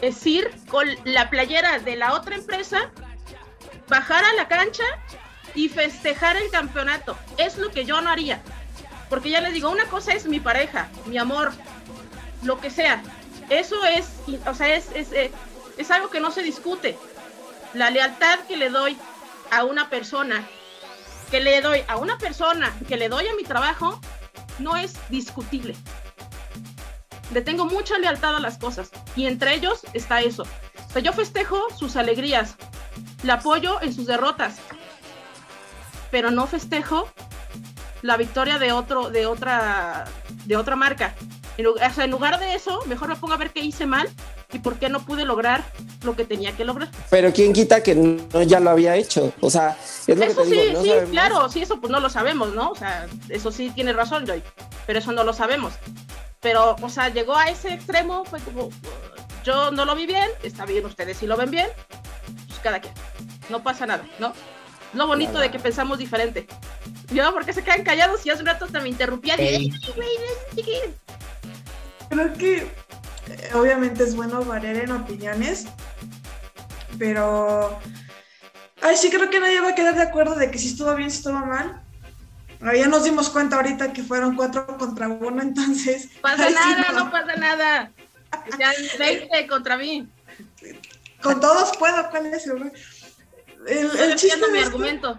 es 0.02 0.26
ir 0.26 0.50
con 0.68 0.86
la 1.04 1.30
playera 1.30 1.78
de 1.78 1.96
la 1.96 2.14
otra 2.14 2.34
empresa, 2.36 2.90
bajar 3.88 4.24
a 4.24 4.32
la 4.34 4.48
cancha 4.48 4.84
y 5.54 5.68
festejar 5.68 6.36
el 6.36 6.50
campeonato. 6.50 7.16
Es 7.36 7.56
lo 7.58 7.70
que 7.70 7.84
yo 7.84 8.00
no 8.00 8.10
haría. 8.10 8.40
Porque 9.08 9.30
ya 9.30 9.40
les 9.40 9.54
digo, 9.54 9.70
una 9.70 9.86
cosa 9.86 10.12
es 10.12 10.26
mi 10.26 10.40
pareja, 10.40 10.88
mi 11.06 11.16
amor, 11.18 11.52
lo 12.42 12.60
que 12.60 12.70
sea. 12.70 13.02
Eso 13.48 13.76
es, 13.86 14.06
o 14.46 14.54
sea, 14.54 14.74
es, 14.74 14.90
es, 14.94 15.12
eh, 15.12 15.30
es 15.78 15.90
algo 15.90 16.10
que 16.10 16.20
no 16.20 16.30
se 16.30 16.42
discute. 16.42 16.98
La 17.74 17.90
lealtad 17.90 18.40
que 18.40 18.56
le 18.56 18.70
doy 18.70 18.98
a 19.50 19.64
una 19.64 19.88
persona 19.88 20.46
que 21.30 21.40
le 21.40 21.60
doy 21.60 21.82
a 21.88 21.96
una 21.96 22.18
persona, 22.18 22.74
que 22.86 22.96
le 22.96 23.08
doy 23.08 23.26
a 23.26 23.34
mi 23.34 23.44
trabajo, 23.44 24.00
no 24.58 24.76
es 24.76 24.94
discutible. 25.10 25.76
Le 27.32 27.42
tengo 27.42 27.66
mucha 27.66 27.98
lealtad 27.98 28.36
a 28.36 28.40
las 28.40 28.58
cosas 28.58 28.90
y 29.14 29.26
entre 29.26 29.54
ellos 29.54 29.82
está 29.92 30.20
eso. 30.20 30.44
O 30.88 30.92
sea, 30.92 31.02
yo 31.02 31.12
festejo 31.12 31.66
sus 31.76 31.96
alegrías, 31.96 32.56
le 33.22 33.32
apoyo 33.32 33.80
en 33.82 33.92
sus 33.92 34.06
derrotas, 34.06 34.56
pero 36.10 36.30
no 36.30 36.46
festejo 36.46 37.08
la 38.00 38.16
victoria 38.16 38.58
de 38.58 38.72
otro, 38.72 39.10
de 39.10 39.26
otra, 39.26 40.06
de 40.46 40.56
otra 40.56 40.76
marca. 40.76 41.14
En, 41.58 41.66
o 41.66 41.74
sea, 41.92 42.04
en 42.04 42.10
lugar 42.10 42.38
de 42.40 42.54
eso, 42.54 42.80
mejor 42.86 43.08
me 43.08 43.16
pongo 43.16 43.34
a 43.34 43.36
ver 43.36 43.50
qué 43.50 43.60
hice 43.60 43.84
mal 43.84 44.08
y 44.52 44.60
por 44.60 44.78
qué 44.78 44.88
no 44.88 45.00
pude 45.04 45.24
lograr 45.24 45.64
lo 46.02 46.14
que 46.16 46.24
tenía 46.24 46.52
que 46.56 46.64
lograr. 46.64 46.88
Pero 47.10 47.32
quién 47.32 47.52
quita 47.52 47.82
que 47.82 47.94
no 47.94 48.42
ya 48.42 48.60
lo 48.60 48.70
había 48.70 48.94
hecho. 48.96 49.32
O 49.40 49.50
sea, 49.50 49.76
es 50.06 50.16
lo 50.16 50.24
Eso 50.24 50.42
que 50.44 50.48
te 50.48 50.54
sí, 50.54 50.60
digo, 50.62 50.72
no 50.74 50.82
sí, 50.82 50.88
sabemos. 50.88 51.10
claro, 51.10 51.48
sí, 51.50 51.62
eso 51.62 51.80
pues 51.80 51.90
no 51.90 52.00
lo 52.00 52.08
sabemos, 52.08 52.54
¿no? 52.54 52.70
O 52.70 52.76
sea, 52.76 53.06
eso 53.28 53.50
sí 53.52 53.70
tiene 53.70 53.92
razón, 53.92 54.24
Joy, 54.26 54.42
pero 54.86 55.00
eso 55.00 55.12
no 55.12 55.24
lo 55.24 55.32
sabemos. 55.32 55.74
Pero, 56.40 56.76
o 56.80 56.88
sea, 56.88 57.08
llegó 57.08 57.36
a 57.36 57.50
ese 57.50 57.74
extremo, 57.74 58.24
fue 58.24 58.38
como, 58.40 58.70
yo 59.44 59.72
no 59.72 59.84
lo 59.84 59.96
vi 59.96 60.06
bien, 60.06 60.28
está 60.44 60.64
bien, 60.64 60.86
ustedes 60.86 61.16
sí 61.18 61.26
lo 61.26 61.36
ven 61.36 61.50
bien, 61.50 61.66
pues 62.46 62.60
cada 62.60 62.80
quien, 62.80 62.94
no 63.50 63.64
pasa 63.64 63.84
nada, 63.86 64.04
¿no? 64.20 64.32
Lo 64.94 65.06
bonito 65.08 65.32
Claro. 65.32 65.44
de 65.46 65.50
que 65.50 65.58
pensamos 65.58 65.98
diferente. 65.98 66.46
Yo, 67.12 67.30
¿por 67.34 67.44
qué 67.44 67.52
se 67.52 67.62
quedan 67.64 67.82
callados? 67.82 68.24
Y 68.24 68.30
hace 68.30 68.40
un 68.42 68.46
rato 68.46 68.64
hasta 68.64 68.80
me 68.80 68.88
interrumpía. 68.88 69.34
y, 69.38 69.72
Creo 72.10 72.32
que 72.34 72.56
eh, 72.56 73.50
obviamente 73.54 74.02
es 74.04 74.14
bueno 74.14 74.42
variar 74.44 74.76
en 74.76 74.92
opiniones, 74.92 75.66
pero... 76.98 77.78
Ay, 78.80 78.96
sí, 78.96 79.10
creo 79.10 79.28
que 79.28 79.40
nadie 79.40 79.60
va 79.60 79.70
a 79.70 79.74
quedar 79.74 79.94
de 79.94 80.02
acuerdo 80.02 80.36
de 80.36 80.50
que 80.50 80.58
si 80.58 80.68
estuvo 80.68 80.94
bien, 80.94 81.10
si 81.10 81.18
estuvo 81.18 81.38
mal. 81.38 81.82
Ah, 82.62 82.74
Ya 82.74 82.86
nos 82.86 83.04
dimos 83.04 83.28
cuenta 83.28 83.56
ahorita 83.56 83.92
que 83.92 84.02
fueron 84.02 84.36
cuatro 84.36 84.66
contra 84.78 85.08
uno, 85.08 85.42
entonces... 85.42 86.08
Pasa 86.22 86.44
ay, 86.44 86.54
sí, 86.54 86.58
nada, 86.58 86.92
no 86.92 87.10
pasa 87.10 87.36
nada. 87.36 87.92
Sean 88.56 88.74
20 88.98 89.46
contra 89.46 89.76
mí. 89.76 90.08
Con 91.22 91.40
todos 91.40 91.76
puedo, 91.76 92.08
¿cuál 92.10 92.26
es 92.26 92.46
el... 92.46 92.72
El, 93.66 93.98
el 93.98 94.16
chiste 94.16 94.40
mi 94.52 94.58
argumento. 94.58 95.18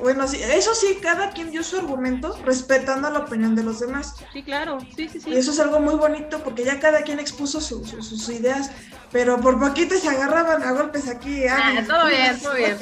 Bueno, 0.00 0.28
sí, 0.28 0.40
eso 0.40 0.74
sí, 0.74 0.98
cada 1.02 1.30
quien 1.30 1.50
dio 1.50 1.64
su 1.64 1.76
argumento 1.76 2.38
respetando 2.44 3.10
la 3.10 3.18
opinión 3.20 3.56
de 3.56 3.64
los 3.64 3.80
demás. 3.80 4.14
Sí, 4.32 4.42
claro, 4.44 4.78
sí, 4.94 5.08
sí, 5.08 5.20
sí. 5.20 5.30
Y 5.30 5.36
eso 5.36 5.50
es 5.50 5.58
algo 5.58 5.80
muy 5.80 5.94
bonito 5.96 6.42
porque 6.44 6.64
ya 6.64 6.78
cada 6.78 7.02
quien 7.02 7.18
expuso 7.18 7.60
su- 7.60 7.84
su- 7.84 8.00
sus 8.02 8.28
ideas, 8.28 8.70
pero 9.10 9.40
por 9.40 9.58
poquito 9.58 9.96
se 9.96 10.08
agarraban 10.08 10.62
a 10.62 10.72
golpes 10.72 11.08
aquí. 11.08 11.44
Ah, 11.48 11.82
todo 11.86 12.06
bien, 12.06 12.40
todo 12.40 12.54
bien. 12.54 12.78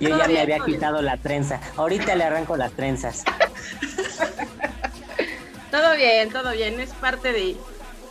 Yo 0.00 0.08
Todo 0.08 0.18
ya 0.18 0.28
me 0.28 0.40
había 0.40 0.56
bien. 0.56 0.64
quitado 0.64 1.02
la 1.02 1.18
trenza. 1.18 1.60
Ahorita 1.76 2.14
le 2.14 2.24
arranco 2.24 2.56
las 2.56 2.72
trenzas. 2.72 3.22
Todo 5.70 5.94
bien, 5.96 6.30
todo 6.30 6.50
bien. 6.52 6.80
Es 6.80 6.90
parte 6.94 7.32
de, 7.32 7.56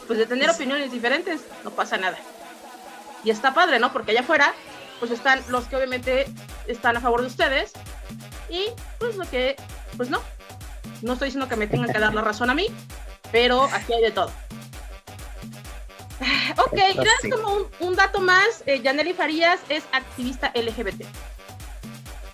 pues, 0.08 0.17
de 0.17 0.25
tener 0.25 0.49
opiniones 0.49 0.91
diferentes. 0.91 1.41
No 1.63 1.71
pasa 1.71 1.97
nada. 1.97 2.17
Y 3.23 3.32
está 3.32 3.54
padre, 3.54 3.80
¿no? 3.80 3.91
Porque 3.91 4.12
allá 4.12 4.21
afuera, 4.21 4.54
pues 4.99 5.12
están 5.12 5.41
los 5.49 5.65
que 5.65 5.75
obviamente 5.75 6.25
están 6.71 6.95
a 6.97 7.01
favor 7.01 7.22
de 7.22 7.28
ustedes. 7.28 7.72
Y 8.49 8.67
pues 8.99 9.15
lo 9.15 9.30
que, 9.30 9.55
pues 9.97 10.09
no. 10.09 10.22
No 11.01 11.13
estoy 11.13 11.28
diciendo 11.28 11.47
que 11.47 11.55
me 11.55 11.67
tengan 11.67 11.91
que 11.91 11.99
dar 11.99 12.13
la 12.13 12.22
razón 12.22 12.49
a 12.49 12.53
mí, 12.53 12.67
pero 13.32 13.63
aquí 13.63 13.93
hay 13.93 14.01
de 14.01 14.11
todo. 14.11 14.32
Ok, 16.57 16.74
Esto 16.74 17.03
sí. 17.22 17.30
como 17.30 17.53
un, 17.53 17.67
un 17.80 17.95
dato 17.95 18.20
más, 18.20 18.63
eh, 18.65 18.82
Yaneli 18.82 19.13
Farías 19.13 19.59
es 19.70 19.84
activista 19.93 20.51
LGBT. 20.53 21.05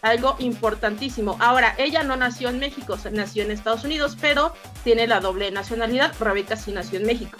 Algo 0.01 0.35
importantísimo. 0.39 1.37
Ahora, 1.39 1.75
ella 1.77 2.03
no 2.03 2.15
nació 2.15 2.49
en 2.49 2.59
México, 2.59 2.97
se- 2.97 3.11
nació 3.11 3.43
en 3.43 3.51
Estados 3.51 3.83
Unidos, 3.83 4.17
pero 4.19 4.53
tiene 4.83 5.05
la 5.07 5.19
doble 5.19 5.51
nacionalidad. 5.51 6.13
Rebeca 6.19 6.55
sí 6.55 6.71
nació 6.71 6.99
en 6.99 7.05
México. 7.05 7.37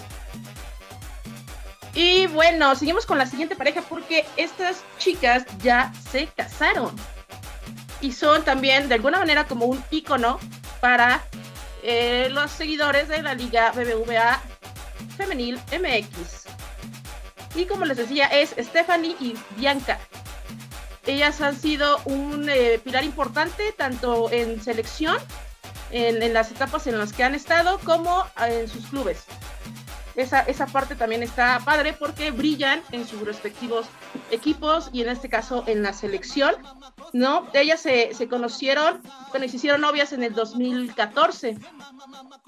Y 1.96 2.28
bueno, 2.28 2.76
seguimos 2.76 3.06
con 3.06 3.18
la 3.18 3.26
siguiente 3.26 3.56
pareja 3.56 3.82
porque 3.82 4.26
estas 4.36 4.84
chicas 5.00 5.46
ya 5.64 5.94
se 6.12 6.28
casaron. 6.28 6.94
Y 8.02 8.12
son 8.12 8.44
también 8.44 8.90
de 8.90 8.96
alguna 8.96 9.18
manera 9.18 9.48
como 9.48 9.66
un 9.66 9.82
icono 9.90 10.38
para 10.82 11.24
eh, 11.84 12.28
los 12.32 12.52
seguidores 12.52 13.08
de 13.08 13.22
la 13.22 13.34
Liga 13.34 13.72
BBVA 13.72 14.42
Femenil 15.16 15.56
MX. 15.72 16.46
Y 17.56 17.66
como 17.66 17.86
les 17.86 17.96
decía, 17.96 18.26
es 18.26 18.54
Stephanie 18.60 19.16
y 19.22 19.36
Bianca. 19.56 19.98
Ellas 21.06 21.40
han 21.40 21.58
sido 21.58 22.02
un 22.04 22.50
eh, 22.50 22.82
pilar 22.84 23.06
importante 23.06 23.72
tanto 23.72 24.30
en 24.32 24.62
selección, 24.62 25.18
en, 25.92 26.22
en, 26.22 26.34
las 26.34 26.52
etapas 26.52 26.88
en 26.88 26.98
las 26.98 27.14
que 27.14 27.24
han 27.24 27.36
estado, 27.36 27.80
como 27.86 28.26
en 28.38 28.68
sus 28.68 28.88
clubes. 28.88 29.24
Esa, 30.16 30.42
esa 30.42 30.66
parte 30.68 30.96
también 30.96 31.24
está 31.24 31.60
padre 31.66 31.94
porque 31.94 32.32
brillan 32.32 32.82
en 32.92 33.06
sus 33.06 33.22
respectivos 33.22 33.86
equipos 34.32 34.90
y 34.94 35.02
en 35.02 35.10
este 35.10 35.30
caso 35.30 35.64
en 35.68 35.84
la 35.84 35.92
selección, 35.92 36.56
¿no? 37.12 37.48
Ellas 37.54 37.82
se, 37.82 38.14
se 38.14 38.28
conocieron, 38.28 39.02
bueno, 39.32 39.48
se 39.50 39.58
hicieron 39.58 39.82
novias 39.82 40.14
en 40.14 40.24
el 40.24 40.34
2014. 40.34 41.58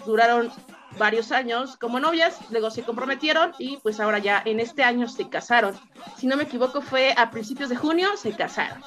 Duraron 0.06 0.52
varios 0.98 1.32
años 1.32 1.78
como 1.78 2.00
novias, 2.00 2.40
luego 2.50 2.72
se 2.72 2.84
comprometieron 2.84 3.54
y 3.60 3.78
pues 3.78 4.00
ahora 4.00 4.20
ya 4.20 4.42
en 4.46 4.60
este 4.60 4.84
año 4.84 5.08
se 5.08 5.30
casaron. 5.30 5.78
Si 6.18 6.28
no 6.28 6.38
me 6.38 6.44
equivoco 6.44 6.82
fue 6.82 7.14
a 7.18 7.32
principios 7.32 7.70
de 7.70 7.76
junio 7.76 8.10
se 8.18 8.32
casaron 8.32 8.82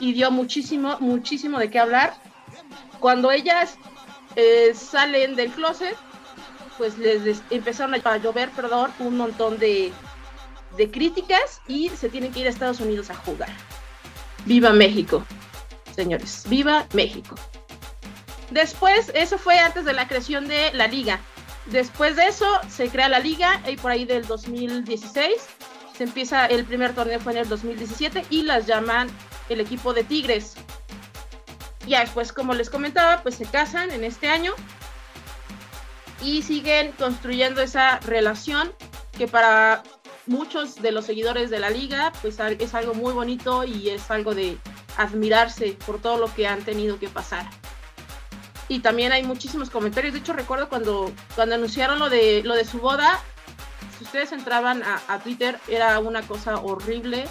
y 0.00 0.12
dio 0.12 0.30
muchísimo, 0.30 0.96
muchísimo 1.00 1.58
de 1.58 1.70
qué 1.70 1.78
hablar. 1.78 2.14
Cuando 3.00 3.30
ellas 3.30 3.76
eh, 4.36 4.72
salen 4.74 5.36
del 5.36 5.50
closet, 5.52 5.96
pues 6.78 6.98
les, 6.98 7.42
empezaron 7.50 7.94
a 7.94 8.16
llover, 8.18 8.50
perdón, 8.50 8.92
un 8.98 9.16
montón 9.16 9.58
de, 9.58 9.92
de 10.76 10.90
críticas 10.90 11.60
y 11.66 11.88
se 11.90 12.08
tienen 12.08 12.32
que 12.32 12.40
ir 12.40 12.46
a 12.46 12.50
Estados 12.50 12.80
Unidos 12.80 13.10
a 13.10 13.14
jugar. 13.14 13.50
Viva 14.44 14.72
México, 14.72 15.24
señores, 15.94 16.44
viva 16.48 16.86
México. 16.92 17.36
Después, 18.50 19.10
eso 19.14 19.38
fue 19.38 19.58
antes 19.58 19.84
de 19.84 19.92
la 19.92 20.06
creación 20.06 20.46
de 20.48 20.72
la 20.74 20.86
liga. 20.86 21.20
Después 21.66 22.16
de 22.16 22.26
eso 22.26 22.46
se 22.68 22.88
crea 22.88 23.08
la 23.08 23.18
liga 23.18 23.60
y 23.66 23.76
por 23.76 23.90
ahí 23.90 24.04
del 24.04 24.26
2016 24.26 25.32
se 25.96 26.04
empieza 26.04 26.46
el 26.46 26.64
primer 26.64 26.94
torneo 26.94 27.20
fue 27.20 27.32
en 27.32 27.38
el 27.38 27.48
2017 27.48 28.26
y 28.30 28.42
las 28.42 28.66
llaman 28.66 29.08
el 29.48 29.60
equipo 29.60 29.94
de 29.94 30.04
Tigres. 30.04 30.54
Ya 31.86 32.00
después, 32.00 32.32
como 32.32 32.54
les 32.54 32.70
comentaba, 32.70 33.22
pues 33.22 33.36
se 33.36 33.44
casan 33.44 33.90
en 33.90 34.04
este 34.04 34.28
año 34.28 34.52
y 36.24 36.42
siguen 36.42 36.92
construyendo 36.92 37.60
esa 37.60 38.00
relación 38.00 38.72
que 39.16 39.28
para 39.28 39.82
muchos 40.26 40.76
de 40.76 40.90
los 40.90 41.04
seguidores 41.04 41.50
de 41.50 41.60
la 41.60 41.70
liga 41.70 42.12
pues 42.22 42.38
es 42.40 42.74
algo 42.74 42.94
muy 42.94 43.12
bonito 43.12 43.64
y 43.64 43.90
es 43.90 44.10
algo 44.10 44.34
de 44.34 44.58
admirarse 44.96 45.76
por 45.86 46.00
todo 46.00 46.18
lo 46.18 46.34
que 46.34 46.46
han 46.46 46.64
tenido 46.64 46.98
que 46.98 47.08
pasar 47.08 47.46
y 48.68 48.80
también 48.80 49.12
hay 49.12 49.22
muchísimos 49.22 49.70
comentarios. 49.70 50.14
De 50.14 50.20
hecho, 50.20 50.32
recuerdo 50.32 50.68
cuando, 50.68 51.12
cuando 51.34 51.54
anunciaron 51.54 51.98
lo 51.98 52.08
de, 52.08 52.42
lo 52.44 52.54
de 52.54 52.64
su 52.64 52.78
boda, 52.78 53.20
si 53.98 54.04
ustedes 54.04 54.32
entraban 54.32 54.82
a, 54.82 55.00
a 55.08 55.18
Twitter, 55.18 55.58
era 55.68 55.98
una 55.98 56.22
cosa 56.22 56.56
horrible. 56.56 57.26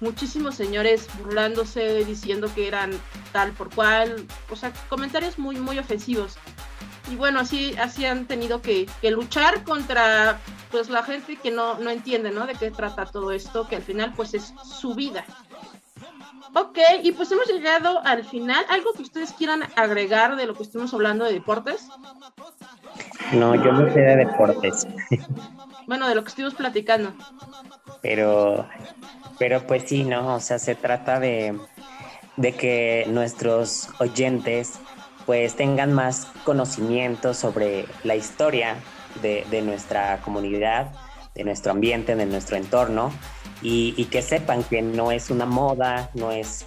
Muchísimos 0.00 0.54
señores 0.54 1.06
burlándose, 1.18 2.04
diciendo 2.04 2.50
que 2.54 2.66
eran 2.66 2.90
tal 3.32 3.52
por 3.52 3.72
cual, 3.74 4.26
o 4.50 4.56
sea, 4.56 4.72
comentarios 4.88 5.38
muy, 5.38 5.56
muy 5.56 5.78
ofensivos. 5.78 6.38
Y 7.10 7.16
bueno, 7.16 7.40
así, 7.40 7.74
así 7.78 8.06
han 8.06 8.26
tenido 8.26 8.62
que, 8.62 8.86
que 9.00 9.10
luchar 9.10 9.62
contra 9.64 10.38
pues 10.70 10.88
la 10.88 11.02
gente 11.02 11.36
que 11.36 11.50
no, 11.50 11.78
no 11.78 11.90
entiende, 11.90 12.30
¿no? 12.30 12.46
De 12.46 12.54
qué 12.54 12.70
trata 12.70 13.06
todo 13.06 13.30
esto, 13.30 13.68
que 13.68 13.76
al 13.76 13.82
final 13.82 14.12
pues 14.16 14.34
es 14.34 14.54
su 14.64 14.94
vida. 14.94 15.24
Ok, 16.54 16.78
y 17.02 17.12
pues 17.12 17.30
hemos 17.32 17.46
llegado 17.48 18.00
al 18.04 18.24
final. 18.24 18.64
¿Algo 18.68 18.92
que 18.92 19.02
ustedes 19.02 19.32
quieran 19.32 19.62
agregar 19.76 20.36
de 20.36 20.46
lo 20.46 20.54
que 20.54 20.62
estuvimos 20.62 20.94
hablando 20.94 21.24
de 21.24 21.32
deportes? 21.32 21.88
No, 23.32 23.54
yo 23.56 23.72
no 23.72 23.92
sé 23.92 24.00
de 24.00 24.16
deportes. 24.16 24.86
Bueno, 25.86 26.08
de 26.08 26.14
lo 26.14 26.22
que 26.22 26.30
estuvimos 26.30 26.54
platicando. 26.54 27.12
Pero, 28.00 28.66
pero 29.38 29.66
pues 29.66 29.84
sí, 29.86 30.02
¿no? 30.02 30.36
O 30.36 30.40
sea, 30.40 30.58
se 30.58 30.74
trata 30.74 31.20
de, 31.20 31.58
de 32.38 32.52
que 32.52 33.04
nuestros 33.08 33.90
oyentes 33.98 34.80
pues 35.26 35.56
tengan 35.56 35.92
más 35.92 36.28
conocimiento 36.44 37.34
sobre 37.34 37.86
la 38.02 38.16
historia 38.16 38.76
de, 39.22 39.46
de 39.50 39.62
nuestra 39.62 40.20
comunidad, 40.22 40.92
de 41.34 41.44
nuestro 41.44 41.72
ambiente, 41.72 42.14
de 42.14 42.26
nuestro 42.26 42.56
entorno 42.56 43.12
y, 43.62 43.94
y, 43.96 44.06
que 44.06 44.22
sepan 44.22 44.62
que 44.62 44.82
no 44.82 45.10
es 45.10 45.30
una 45.30 45.46
moda, 45.46 46.10
no 46.14 46.30
es 46.30 46.66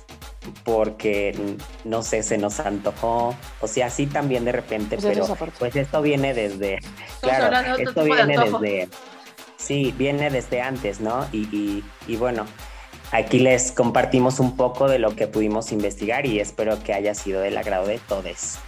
porque, 0.64 1.58
no 1.84 2.04
sé, 2.04 2.24
se 2.24 2.38
nos 2.38 2.60
antojó, 2.60 3.36
o 3.62 3.68
sea, 3.68 3.90
sí 3.90 4.08
también 4.08 4.46
de 4.46 4.52
repente, 4.52 4.98
pues 4.98 5.18
pero 5.20 5.36
pues 5.60 5.76
esto 5.76 6.02
viene 6.02 6.34
desde, 6.34 6.80
claro, 7.22 7.78
esto 7.78 8.04
viene 8.04 8.38
desde, 8.38 8.90
sí, 9.58 9.94
viene 9.98 10.30
desde 10.30 10.62
antes, 10.62 11.02
¿no? 11.02 11.28
Y, 11.32 11.44
y, 11.56 11.84
y 12.08 12.16
bueno, 12.16 12.46
aquí 13.12 13.40
les 13.40 13.72
compartimos 13.72 14.40
un 14.40 14.56
poco 14.56 14.88
de 14.88 15.00
lo 15.00 15.16
que 15.16 15.28
pudimos 15.28 15.72
investigar 15.72 16.26
y 16.26 16.40
espero 16.40 16.82
que 16.84 16.94
haya 16.94 17.14
sido 17.16 17.42
del 17.42 17.58
agrado 17.58 17.88
de 17.88 18.00
todos. 18.00 18.60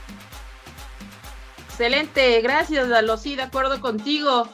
Excelente, 1.70 2.42
gracias 2.42 2.88
Lalo, 2.88 3.18
sí, 3.18 3.36
de 3.36 3.44
acuerdo 3.44 3.80
contigo 3.80 4.48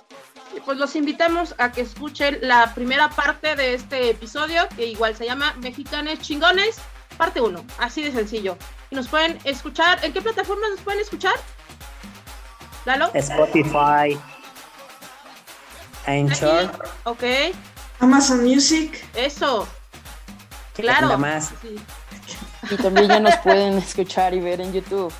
pues 0.65 0.77
los 0.77 0.95
invitamos 0.95 1.55
a 1.57 1.71
que 1.71 1.81
escuchen 1.81 2.37
la 2.41 2.73
primera 2.73 3.09
parte 3.09 3.55
de 3.55 3.73
este 3.73 4.09
episodio, 4.11 4.67
que 4.75 4.87
igual 4.87 5.15
se 5.15 5.25
llama 5.25 5.53
Mexicanes 5.59 6.19
Chingones, 6.19 6.77
parte 7.17 7.41
1, 7.41 7.65
así 7.79 8.03
de 8.03 8.11
sencillo. 8.11 8.57
Y 8.89 8.95
nos 8.95 9.07
pueden 9.07 9.37
escuchar, 9.43 10.03
¿en 10.03 10.13
qué 10.13 10.21
plataformas 10.21 10.71
nos 10.71 10.81
pueden 10.81 11.01
escuchar? 11.01 11.35
Lalo. 12.85 13.09
Spotify, 13.13 14.17
Anchor. 16.05 16.71
Ok. 17.03 17.23
Amazon 17.99 18.43
Music. 18.43 19.03
Eso. 19.15 19.67
Claro. 20.75 21.17
Más. 21.17 21.51
Sí. 22.67 22.73
Y 22.73 22.77
también 22.77 23.07
ya 23.07 23.19
nos 23.19 23.37
pueden 23.37 23.77
escuchar 23.77 24.33
y 24.33 24.39
ver 24.39 24.59
en 24.59 24.73
YouTube. 24.73 25.13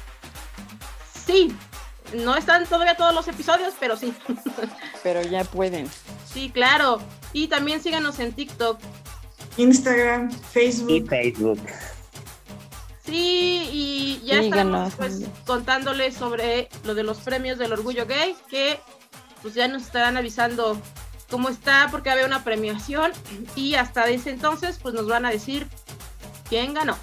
Sí, 1.26 1.56
no 2.16 2.36
están 2.36 2.66
todavía 2.66 2.96
todos 2.96 3.14
los 3.14 3.28
episodios, 3.28 3.74
pero 3.80 3.96
sí. 3.98 4.14
Pero 5.04 5.22
ya 5.22 5.44
pueden. 5.44 5.88
Sí, 6.32 6.50
claro. 6.50 7.00
Y 7.34 7.48
también 7.48 7.82
síganos 7.82 8.20
en 8.20 8.34
TikTok. 8.34 8.80
Instagram, 9.58 10.32
Facebook. 10.32 10.92
Y 10.92 11.02
Facebook. 11.02 11.62
Sí, 13.06 13.70
y 13.72 14.22
ya 14.26 14.42
Síganos, 14.42 14.92
estamos 14.92 14.94
pues, 14.96 15.30
contándoles 15.46 16.16
sobre 16.16 16.70
lo 16.86 16.96
de 16.96 17.04
los 17.04 17.20
premios 17.20 17.60
del 17.60 17.72
orgullo 17.72 18.08
gay, 18.08 18.36
que 18.50 18.80
pues 19.44 19.54
ya 19.54 19.68
nos 19.68 19.84
estarán 19.84 20.18
avisando 20.18 20.82
cómo 21.30 21.50
está, 21.50 21.88
porque 21.92 22.10
había 22.10 22.26
una 22.26 22.44
premiación 22.44 23.12
y 23.56 23.76
hasta 23.76 24.08
ese 24.08 24.32
entonces 24.32 24.80
pues 24.82 24.94
nos 24.94 25.08
van 25.08 25.26
a 25.26 25.32
decir 25.32 25.68
quién 26.50 26.74
ganó. 26.74 26.98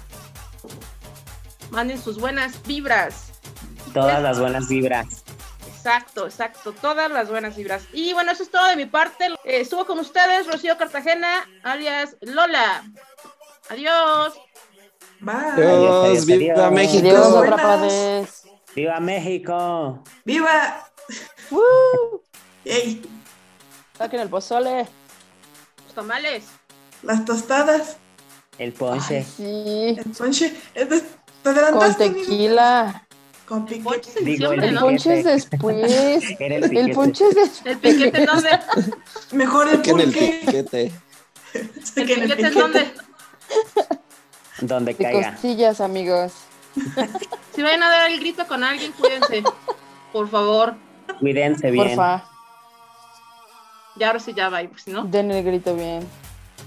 Manden 1.71 2.01
sus 2.01 2.19
buenas 2.19 2.61
vibras. 2.63 3.31
Todas 3.93 4.21
las 4.21 4.39
buenas 4.39 4.67
vibras. 4.67 5.23
Exacto, 5.67 6.25
exacto, 6.25 6.71
todas 6.71 7.11
las 7.11 7.29
buenas 7.29 7.55
vibras. 7.57 7.83
Y 7.91 8.13
bueno, 8.13 8.31
eso 8.31 8.43
es 8.43 8.51
todo 8.51 8.67
de 8.67 8.75
mi 8.75 8.85
parte. 8.85 9.25
Eh, 9.43 9.61
estuvo 9.61 9.85
con 9.85 9.99
ustedes 9.99 10.47
Rocío 10.47 10.77
Cartagena, 10.77 11.47
alias 11.63 12.15
Lola. 12.21 12.83
Adiós. 13.69 14.33
Bye. 15.19 15.35
Adiós, 15.35 16.25
viva 16.25 16.53
adiós. 16.53 16.71
México. 16.71 17.43
Adiós. 17.53 18.43
¡Viva 18.75 18.99
México! 18.99 20.03
¡Viva! 20.25 20.89
¡Woo! 21.51 22.23
¡Ey! 22.65 23.03
Saquen 24.03 24.19
el 24.19 24.27
pozole. 24.27 24.79
Los 25.85 25.95
tamales. 25.95 26.43
Las 27.03 27.23
tostadas. 27.23 27.95
El 28.57 28.71
Ay, 28.71 28.71
ponche. 28.71 29.23
sí. 29.23 29.95
El 29.97 30.11
ponche. 30.17 30.53
¿Te 30.73 30.85
Con 30.85 31.51
adelantaste? 31.57 32.03
amigo? 32.07 32.19
tequila. 32.19 33.07
Con 33.47 33.59
El 33.61 33.65
piquete. 33.81 34.09
es 34.19 34.25
Digo, 34.25 34.51
El 34.51 34.73
¿no? 34.73 34.81
ponche 34.81 35.19
es 35.19 35.23
después. 35.23 35.89
Era 36.41 36.55
el 36.57 36.63
El 36.65 36.69
piquete. 36.69 36.93
ponche 36.93 37.23
es 37.29 37.35
después. 37.35 37.65
¿El 37.65 37.77
piquete 37.79 38.17
en 38.19 38.25
dónde? 38.25 38.59
Mejor 39.31 39.69
el 39.69 39.81
Que 39.81 39.91
en 39.91 39.99
el 40.01 40.05
pulque. 40.11 40.41
piquete. 40.47 40.83
¿El 41.53 41.69
piquete 41.69 42.21
piquete. 42.35 42.49
dónde? 42.51 42.91
Donde 44.59 44.93
De 44.95 45.01
caiga. 45.01 45.31
costillas, 45.31 45.79
amigos. 45.79 46.33
Si 47.55 47.61
vayan 47.61 47.83
a 47.83 47.89
dar 47.89 48.11
el 48.11 48.19
grito 48.19 48.45
con 48.49 48.65
alguien, 48.65 48.91
cuídense. 48.91 49.43
Por 50.11 50.29
favor. 50.29 50.75
Cuídense 51.21 51.71
bien. 51.71 51.87
Porfa, 51.87 52.25
Ya 53.95 54.07
ahora 54.07 54.19
sí 54.19 54.33
ya 54.33 54.49
va, 54.49 54.61
pues 54.67 54.83
si 54.83 54.91
no. 54.91 55.03
den 55.03 55.31
el 55.31 55.43
grito 55.43 55.75
bien. 55.75 56.07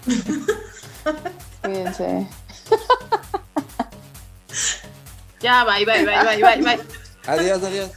Cuídense. 1.62 2.28
Ya, 5.40 5.64
bye, 5.64 5.84
bye, 5.84 6.04
bye, 6.04 6.24
bye, 6.24 6.42
bye, 6.42 6.62
bye. 6.62 6.80
Adiós, 7.26 7.62
adiós. 7.62 7.90